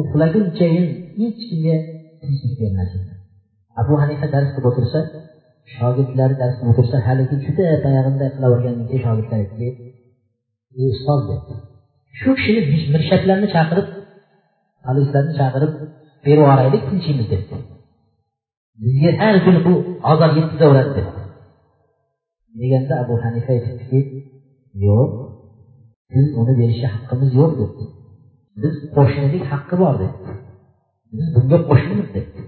[0.00, 0.86] uxlagunchayin
[1.18, 1.76] hech kimga
[2.20, 2.90] tinchlik bermas
[3.80, 5.00] abu hanifa dars qilib o'tirsa
[5.76, 9.68] shogirdlari darsni o'tirsa haligi juda boyag'inday qilavergandan keyin shogirdlar aytdi
[10.80, 11.20] ey ustoz
[12.18, 12.62] shu kishini
[12.94, 13.88] mirshablarni chaqirib
[14.84, 15.72] polislarni chaqirib
[16.24, 17.56] berib yuboraylik tinchiymiz debdi
[18.82, 19.74] bizga har kuni bu
[20.12, 21.22] azob yetkazaveradi debdi
[22.60, 24.00] deganda abu hanifa aytibdiki
[24.86, 25.10] yo'q
[26.12, 27.84] biz uni berishga haqqimiz yo'q debdi
[28.62, 30.32] biz qo'shnilik haqqi bor debdi
[31.16, 32.42] biz bunga qo'shnimiz debdi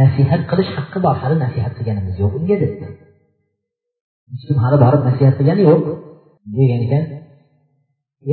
[0.00, 2.86] nasihat qilish haqqi bor hali nasihat qilganimiz yo'q unga debdi
[4.30, 5.84] hech kim hali borib nasihat qilgani yo'q.
[6.58, 7.04] Degan ekan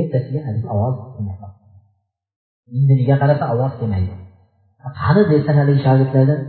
[0.00, 0.96] ertasiga haligi ovoz
[2.76, 4.14] indiniga qarasa ovoz kelmaydi.
[5.00, 6.40] Qani desa haligi shogirdlardan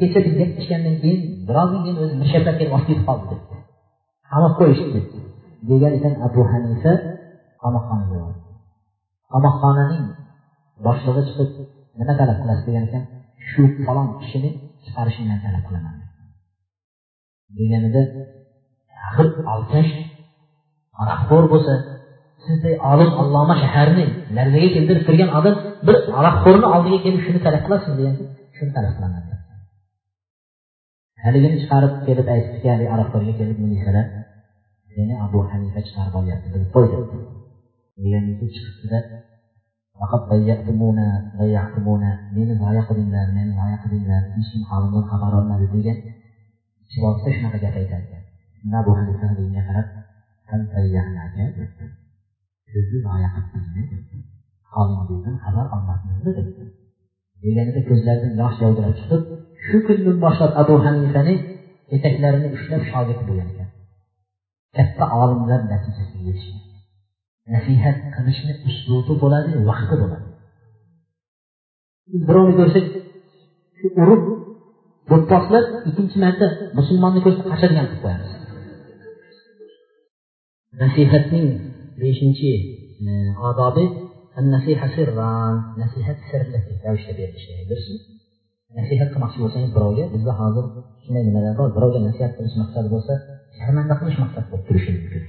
[0.00, 3.54] kecha biz gaplashgandan keyin birozdan keyin o'zi mirshablab kelib olib ketib qoldi debdi.
[4.30, 5.00] Qamab qo'yishdi
[5.70, 6.92] degan ekan abu hanifa
[7.62, 8.20] qamoqxonaga
[9.32, 10.04] qamoqxonaning
[10.86, 11.50] boshlig'i chiqib
[11.98, 13.02] nima talab qilasiz degan ekan
[13.48, 14.50] shu falon kishini
[14.84, 15.96] chiqarishingdan talab qilaman
[17.58, 18.02] deganida
[19.08, 19.92] axir olkash
[21.02, 21.74] aroqxo'r bo'lsa
[22.44, 24.04] sizday olim alloma shaharni
[24.36, 25.54] larzaga keltirib turgan odam
[25.86, 28.14] bir aroqxo'rni oldiga kelib shuni talab qilasiz degan
[28.56, 29.22] shuni talab qilaman.
[31.24, 34.06] Haligini chiqarib kelib aytdiki haligi aroqxo'rga kelib milisalar
[34.94, 37.18] seni abu hanifa chiqarib olyapti bilib qo'y debdi
[38.02, 38.98] degandan chiqibdida
[40.00, 40.22] faqat
[42.36, 45.98] meni zoya qildinglar meni zoya qildinglar hech kim holimdan xabar olmadi degan
[46.86, 48.22] ichib olsa shunaqa gap aytar ekan
[48.80, 49.86] abu hanifa haligiga qarab
[52.72, 53.28] sizni zoya
[54.74, 56.32] holingizdan xabar olmadingizmi
[57.42, 59.22] deganida ko'zlaridan yosh yovdirab chiqib
[59.66, 61.34] shu kundan boshlab abu hanifani
[61.96, 63.68] etaklarini ushlab shogird bo'lgan ekan.
[64.76, 66.62] Katta olimlar natijasiga erishgan
[67.54, 70.26] nasihat qilishni uslubi bo'ladi vaqti bo'ladi.
[72.28, 72.86] Birovni ko'rsak
[74.02, 74.22] urib
[75.10, 76.46] do'pposlab ikkinchi marta
[76.78, 78.30] musulmonni ko'rsa qachadigan qilib qo'yamiz.
[80.80, 81.48] Nasihatning
[82.00, 82.52] beshinchi
[83.08, 83.10] e,
[83.48, 83.84] odobi
[84.54, 87.94] nasiha sirran nasihat sirli ravishda berilishi.
[88.78, 90.64] Nasihat qilmoqchi bo'lsangiz birovga bizda hozir
[91.04, 91.68] shunday nimalar bor.
[91.76, 93.12] Birovga nasihat qilish maqsadi bo'lsa
[93.58, 95.22] sharmanda qilish maqsad bo'lib turishi mumkin.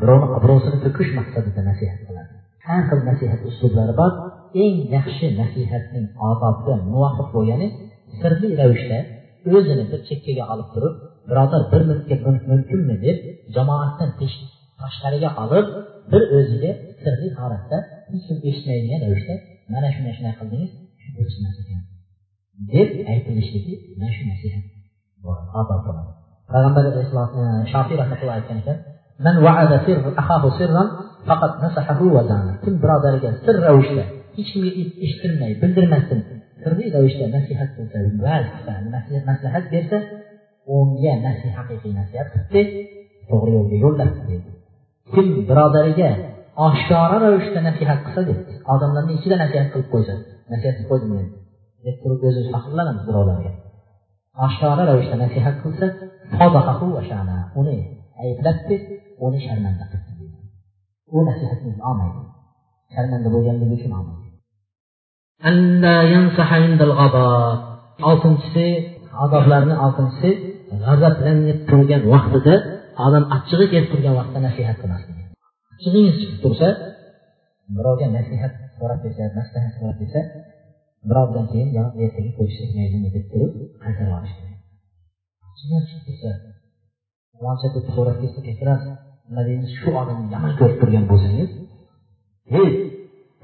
[0.00, 2.32] Birovni obro'sini to'kish maqsadida nasihat qiladi.
[2.66, 4.12] Har xil nasihat uslublari bor.
[4.64, 7.68] Eng yaxshi nasihatning odobga muvofiq bo'lgani
[8.20, 8.98] sirli ravishda
[9.56, 10.94] o'zini bir chekkaga olib turib
[11.28, 12.16] birodar bir minutga
[12.50, 13.18] mumkinmi deb
[13.56, 14.10] jamoatdan
[14.81, 15.67] tashqariga olib
[16.11, 16.71] bir o'ziga
[17.01, 17.77] sirli holatda
[18.11, 19.35] hech kim eshitmaydigan ravishda
[19.73, 20.71] mana shunday shunday qildingiz
[22.73, 24.63] deb aytilishligi mana shu nasihat
[25.61, 26.11] odob bo'ladi
[26.51, 26.83] payg'ambar
[27.73, 28.77] shofiy rahmatulloh aytgan ekan
[29.25, 30.83] من وعد سر أخاه سرا
[31.27, 34.03] فقد نصحه وزانه kim birodariga sir ravishda
[34.37, 34.71] hech kimga
[35.05, 36.19] eshittirmay bildirmasdan
[36.63, 39.97] sirli ravishda nasihat qilsa va'z qilsa maslahat bersa
[40.77, 42.61] unga nasihat haqiqiy nasihat qilibdi
[43.29, 44.49] to'g'ri yo'lga yo'llabdi deydi
[45.14, 46.10] kim birodariga
[46.66, 50.14] oshkora ravishda nasihat qilsa debdi odamlarni ichida nasihat qilib qo'ysa
[50.52, 51.26] nasihat qilib qo'ydim men
[51.84, 53.52] deb turib o'zimiz faxrlanamiz birovlarga
[54.46, 55.86] oshkora ravishda nasihat qilsa
[57.60, 57.76] uni
[58.24, 58.74] ayblabdi
[59.26, 60.24] uni sharmanda qildi
[61.14, 62.20] u nasihatimizni olmaydi
[62.94, 64.26] sharmanda bo'lganligi uchun olmaydi.
[68.08, 68.66] Oltinchisi
[69.24, 70.30] odoblarni oltinchisi
[70.82, 72.54] g'azablanib turgan vaqtida
[73.06, 75.18] odam achchig'i kelib turgan vaqtda nasihat qilmaslik
[75.74, 76.68] achchig'ingiz chiqib tursa
[77.76, 80.20] birovga nasihat so'rab desa maslahat so'rab desa
[81.08, 83.52] birovdan keyin yo ertaga ko'rishsak maylimi deb turib
[83.82, 84.58] qaytarib olish kerak.
[85.58, 86.30] Chiqib tursa
[87.34, 88.92] faloncha deb so'rab kelsa kechirasiz
[89.28, 91.50] nima deymiz shu odamni yomon ko'rib turgan bo'lsangiz
[92.52, 92.70] hey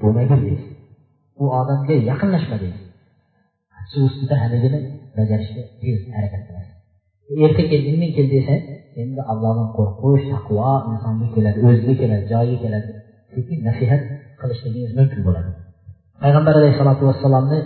[0.01, 0.71] bo'lmagin deysiz.
[1.41, 2.85] U odamga yaqinlashma deysiz.
[3.91, 4.79] Shu ustida haligini
[5.17, 6.75] bajarishga tez harakat qilasiz.
[7.45, 7.81] Erta kel
[8.17, 8.55] kel desa
[9.01, 12.89] endi allohdan qo'rqish taqvo insonga keladi o'ziga keladi joyiga keladi.
[13.35, 14.01] Lekin nasihat
[14.39, 15.49] qilishligingiz mumkin bo'ladi.
[16.23, 17.59] Payg'ambar alayhissalotu vassalomni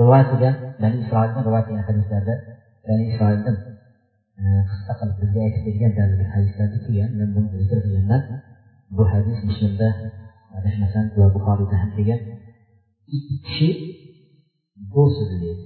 [0.00, 0.28] rivoyat
[0.82, 2.34] bani isroilni rivoyat qilgan hadislarda
[2.88, 3.56] bani isroildan
[4.40, 7.10] e, qissa qilib bizga aytib bergan bir hadislarda kelgan.
[7.18, 8.22] Men buni zikr qilganman.
[8.96, 9.88] Bu hadis muslimda
[10.58, 12.20] adashmasam va buxoriyda ham kelgan.
[13.16, 13.68] Ikki kishi
[14.94, 15.64] do'st edi deydi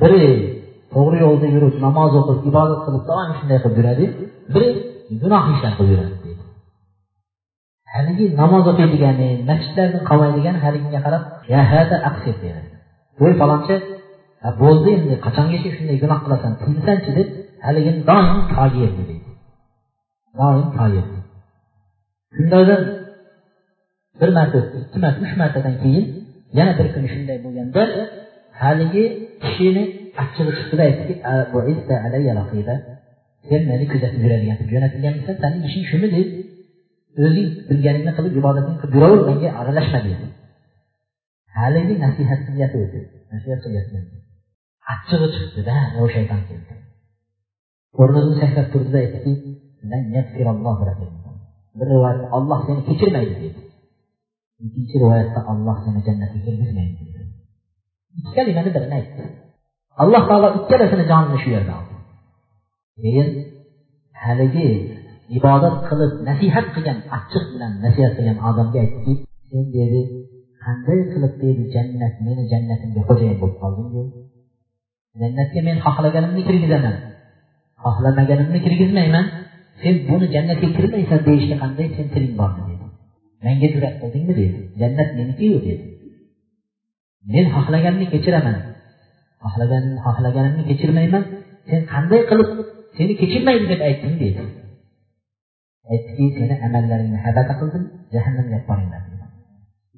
[0.00, 0.61] biri
[0.94, 4.04] to'g'ri yo'lda yurib namoz o'qib ibodat qilib doim shunday qilib yuradi.
[4.54, 4.68] Biri
[5.22, 6.42] gunoh ishlar qilib yuradi deydi.
[7.94, 11.22] Haligi namoz o'qiydigani masjidlarni qolmaydigani haligiga qarab
[12.44, 12.60] deydi.
[13.20, 13.74] Voy falonchi
[14.62, 16.52] bo'ldi endi qachongacha shunday gunoh qilasan?
[16.62, 17.28] Tinsanchi deb
[17.66, 19.30] haligini doim toyirdi deydi.
[20.38, 21.18] Doim toyirdi
[22.36, 22.82] shundoqdan
[24.20, 26.06] bir marta ikki marta uch martadan keyin
[26.58, 27.82] yana bir kuni shunday bo'lganda
[28.62, 29.04] haligi
[29.42, 29.84] kishini
[30.22, 31.14] achchig'i chiqdida aytdiki
[33.50, 36.28] sen meni kuzatib yuradigan jo'natilganmisan sani ishing shumi deb
[37.24, 40.26] o'zing bilganingni qilib ibodatingni qilib yuraver menga aralashma dedi
[41.58, 43.00] haligi nasihat qilyapti o'zi
[43.32, 43.98] nasihat qilyapti.
[44.92, 46.74] Achchig'i chiqdida o shayton keldi.
[48.00, 49.32] O'rnidan sakrab turdida aytdiki
[51.78, 53.60] bir rivoyatda olloh seni kechirmaydi dedi.
[54.64, 57.20] Ikkinchi rivoyatda olloh seni jannatga kirgizmaydi dedi.
[58.18, 59.22] Ikki kalimani birini aytdi.
[60.02, 61.94] Alloh taolo ikkalasini jonini shu yerda oldi.
[63.02, 63.28] Keyin
[64.24, 64.68] haligi
[65.38, 69.14] ibodat qilib nasihat qilgan achchiq bilan nasihat qilgan odamga aytdiki
[69.50, 70.00] sen dedi
[70.64, 74.10] qanday qilib dedi jannat meni jannatimga xo'jayin bo'lib qolding dedi.
[75.20, 76.96] Jannatga men xohlaganimni kirgizaman.
[77.84, 79.26] Xohlamaganimni kirgizmayman.
[79.82, 82.86] Sen buni jannatga kirmaysan deyishga qanday sen tiling bor dedi.
[83.44, 84.34] Menga jur'at qildingmi?
[84.40, 84.58] dedi.
[84.80, 85.84] Jannat menikiyu dedi.
[87.32, 88.56] Men xohlaganni kechiraman.
[89.44, 91.22] Xohlaganim xohlaganimni kechirmayman.
[91.70, 92.48] Sen qanday qilib
[92.96, 94.42] seni kechirmaydi deb aytding deydi
[95.92, 99.02] aytdiki seni amallaringni habata qildim jahannamga olib boringlar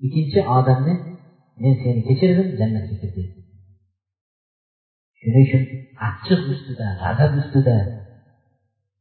[0.07, 0.95] ikkinchi odamni
[1.63, 3.25] men seni kechirdim jannatga kir dedi
[5.19, 5.63] shuning uchun
[6.09, 7.77] achchiq ustida g'azab ustida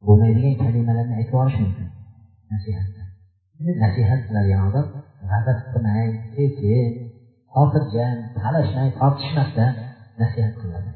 [0.07, 1.87] bo'lmaydigan kalimalarni aytib yuborish mumkin.
[2.51, 3.01] Nasihatda
[3.83, 4.87] nasihat qiladigan odam
[5.31, 6.87] g'azab qilmay sekin
[7.55, 9.71] xotirjam talashmay tortishmasdan
[10.21, 10.91] nasihat qiladi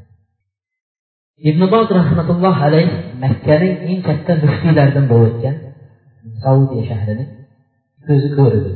[1.50, 2.88] ibn boz rahmatulloh alayh
[3.24, 5.56] makkaning eng katta muftiylaridan bo'lib o'tgan
[6.44, 7.26] saudiya shahrini
[8.08, 8.72] ko'zi ko'rdi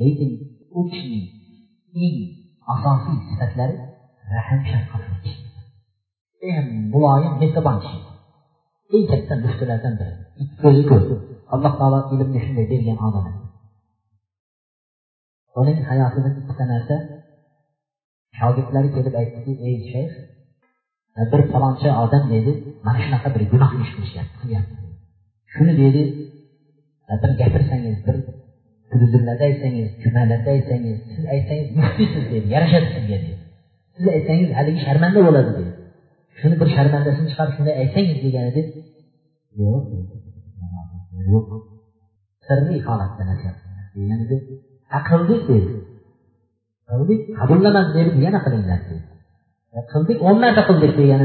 [0.00, 0.30] lekin
[0.78, 1.26] u kishining
[2.04, 2.16] eng
[2.74, 3.76] asosiy sifatlari
[4.34, 5.36] rahm shafqatlik
[6.50, 7.98] eng muloyim mehribon kishi.
[8.94, 10.14] Eng katta muftiylardan biri.
[10.62, 11.02] Ko'zi ko'r.
[11.54, 13.26] Alloh taolo ilmni shunday bergan odam
[15.60, 16.96] uning hayotida ikkita narsa
[18.38, 20.12] shogirdlari kelib aytdiki ey shayx
[21.32, 22.52] bir falonchi odam deydi
[22.86, 24.74] mana shunaqa bir gunoh ish qilishyapti qilyapti
[25.54, 26.02] shuni deydi
[27.22, 28.16] bir gapirsangiz bir
[28.90, 33.42] televizorlarda aytsangiz jumlalarda aytsangiz siz aytsangiz muftiysiz deydi yarashadi sizga deydi
[33.96, 35.72] siz aytsangiz haligi sharmanda bo'ladi deydi
[36.40, 38.62] shuni bir sharmandasini chiqarib shunday aytsangiz degan edi
[39.62, 39.84] yo'q
[41.32, 41.48] yo'q
[42.46, 43.56] sirli holatda nasihat
[43.96, 44.36] degan edi
[45.08, 45.72] qildik deydi
[46.90, 49.04] qildik qabullamadi deb yana qilinglar dedi.
[49.92, 51.20] Qildik o'n marta qildik degan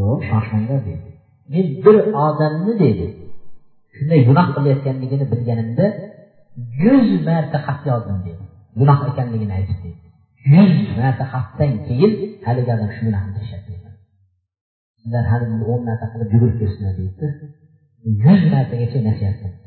[0.00, 1.10] yo'q shoshmanglar deydi
[1.52, 1.96] men bir
[2.26, 3.06] odamni dedi
[3.96, 5.86] shunday gunoh qilayotganligini bilganimda
[6.82, 8.42] yuz marta xat yozdim dedi.
[8.78, 10.04] Gunoh ekanligini aytib deydi
[10.54, 12.12] yuz marta xatdan keyin
[12.46, 13.66] haligi odam shu gunohni tashladi
[15.06, 17.26] sizlar hali o'n marta qilib yugurib kersizlar deydi
[18.24, 19.58] yuz martagacha nasihat qildi.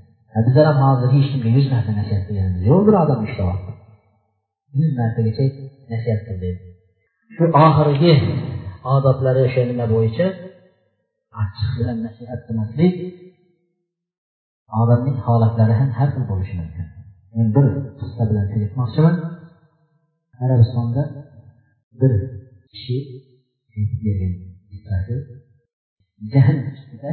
[0.48, 3.69] Bizlar ham hozir hech kimga yuz marta nasihat qilganimiz yo'q bir odam ishlayapti
[4.78, 5.46] yuz martagacha
[5.92, 6.50] nasihat qildi
[7.36, 8.14] shu oxirgi
[8.96, 10.28] odoblari o'sha nima bo'yicha
[11.44, 12.94] achchiq bilan nasihat qilmaslik
[14.82, 16.86] odamning holatlari ham har xil bo'lishi mumkin.
[17.36, 17.66] Men bir
[18.00, 19.16] qissa bilan tugatmoqchiman
[20.44, 21.04] arabistonda
[22.02, 22.12] bir
[22.74, 22.98] kishi
[24.06, 24.34] bergan
[26.34, 27.12] jahl ustida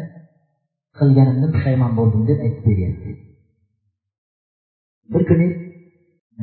[0.98, 2.92] qilganimdan pushaymon bo'ldim deb aytib bergan.
[5.12, 5.46] Bir kuni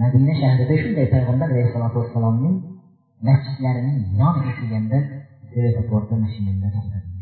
[0.02, 2.56] madina shahrida shunday payg'ambar alayhissalotu vassalomning
[3.28, 5.00] masjidlarining yoniga kelganda
[6.24, 7.14] mashinamda to'xtadim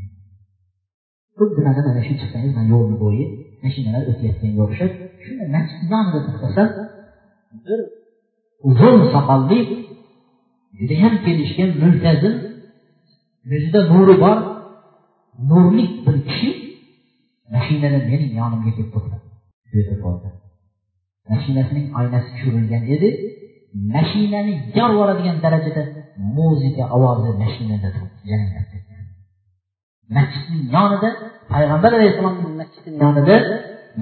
[1.38, 3.26] xuddi mana mana shu chiqsangiz mana yo'lni bo'yi
[3.64, 4.92] mashinalar o'tayotganga o'xshab
[5.24, 6.64] shunday masjid yonida to'xtasa
[7.66, 7.80] bir
[8.70, 9.60] uzun soqolli
[10.80, 12.36] judayam kelishgan multazim
[13.52, 14.38] yuzida nuri bor
[15.50, 16.50] nurli bir kishi
[17.54, 20.41] mashinada mening yonimga kelib to'xtadi
[21.30, 23.10] mashinasining oynasi tushirilgan edi.
[23.96, 25.84] Mashinani yorib yuboradigan darajada
[26.38, 27.90] muzika ovozi mashinada
[28.30, 29.04] jaranglab ketgan
[30.16, 31.10] masjidning yonida
[31.52, 33.36] payg'ambar alayhissalomning masjidini yonida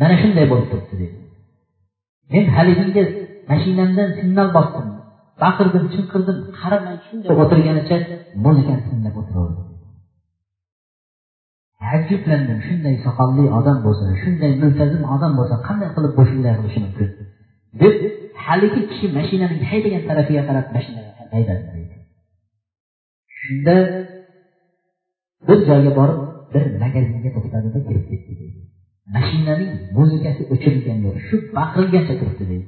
[0.01, 1.17] mana shunday bo'lib turibdi dedi.
[2.33, 3.03] Men haliginga
[3.51, 4.87] mashinamdan signal bosdim
[5.43, 7.97] baqirdim chinqirdim qaramay shunday o'tirganicha
[8.45, 9.68] muzikani tinglab o'tiraverdim
[11.81, 12.57] taajjublandim.
[12.67, 17.09] Shunday soqolli odam bo'lsa shunday multazim odam bo'lsa qanday qilib bu shunday qilishi mumkin
[17.81, 17.93] deb
[18.45, 21.63] haligi kishi mashinaning haydagan tarafiga qarab mashinani haydadi.
[23.39, 23.75] Shunda
[25.47, 26.19] bir joyga borib
[26.53, 28.31] bir magazinga to'xtadida kirib ketdi.
[28.39, 28.59] Deydi
[29.15, 32.43] mashinaning muzikasi o'chirilgan yo'q shu baqirgancha turibdi.
[32.51, 32.67] Deydi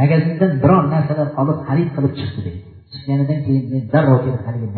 [0.00, 2.40] magazindan biror narsalar olib xarid qilib chiqdi.
[2.46, 2.60] Deydi
[2.92, 4.68] chiqqanidan keyin men darrov kelib haligi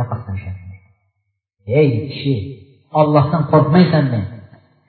[1.67, 2.35] ey kishi
[3.01, 4.21] ollohdan qo'rqmaysanmi?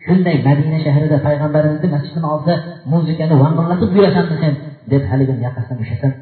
[0.05, 2.55] Shunday madina shahrida payg'ambarimizni masjidini oldida
[2.91, 4.53] muzikani vang'illatib yurasanmi sen
[4.91, 6.13] deb haligi yoqasidan ushlasham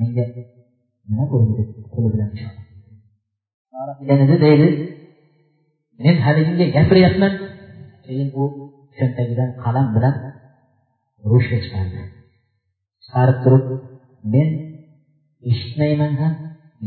[0.00, 0.24] menga
[1.08, 1.62] nima bo'ldi
[1.94, 2.30] qo'li bilan
[4.00, 4.68] deganida deydi.
[6.04, 7.32] Men haligiga gapiryapman.
[8.06, 8.44] Keyin u
[8.98, 10.14] cho'ntagidan qalam bilan
[11.30, 12.00] ruchka chiqardi.
[13.04, 13.64] Chiqarib turib
[14.34, 14.48] men
[15.50, 16.32] eshitmayman ham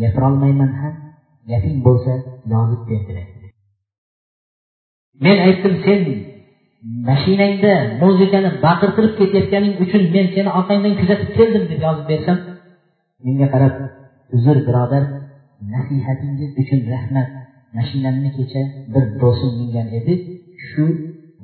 [0.02, 0.94] gapirolmayman ham
[1.52, 2.14] gaping bo'lsa
[2.54, 3.37] yozib ber dedi.
[5.26, 6.02] Men aytdim sen
[7.10, 12.38] mashinangda muzikani baqirtirib ketayotganing uchun men seni orqangdan kuzatib keldim deb yozib bersam
[13.26, 13.74] menga qarab
[14.36, 15.04] uzr birodar
[15.74, 17.30] nasihatingiz uchun rahmat.
[17.78, 18.62] Mashinamni kecha
[18.94, 20.14] bir do'stim mingan edi
[20.68, 20.84] shu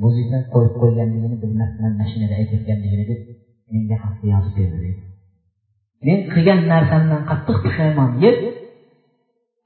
[0.04, 3.20] muzika qo'yib qo'yganligini bilmasdan mashinada aytayotganligini deb
[3.74, 5.02] menga xatni yozib berdi deydi
[6.06, 8.38] men qilgan narsamdan qattiq pushaymon yeb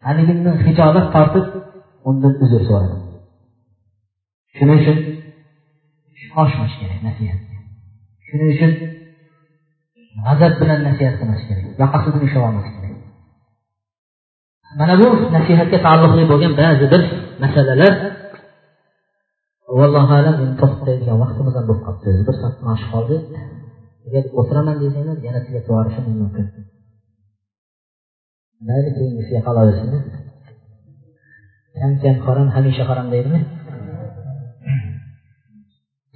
[0.07, 1.45] haligimni hijolat tortib
[2.09, 3.06] undan uzr so'radim.
[4.57, 4.97] Shuning uchun
[6.27, 7.57] shoshmash kerak nasihatga
[8.27, 8.71] shuning uchun
[10.25, 12.93] g'azab bilan nasihat qilmas kerak yoqasidan ushlab olmas kerak.
[14.79, 17.01] Mana bu nasihatga taalluqli bo'lgan ba'zi bir
[17.43, 17.93] masalalar
[19.79, 22.09] vallohu alam endi to'xtatadigan vaqtimiz ham bo'lib qolibdi.
[22.27, 23.15] Bir soatdan oshib qoldi.
[24.07, 26.45] Agar o'tiraman desanglar yana tugatib yuborishim mumkin.
[28.67, 29.89] Mayli keyingisiga qolaversin
[31.79, 33.39] kam kam harom hamisha harom deydimi?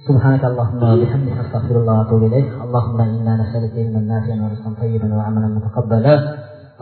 [0.08, 2.48] سبحانك اللهم وبحمدك أستغفر الله وأتوب إليك.
[2.64, 6.14] اللهم إنا نسألك علما نافعا ورزقا طيبا وعملا متقبلا.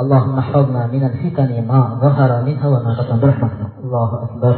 [0.01, 3.61] اللهم احفظنا من الفتن ما ظهر منها وما بطن برحمتك.
[3.85, 4.57] الله أكبر.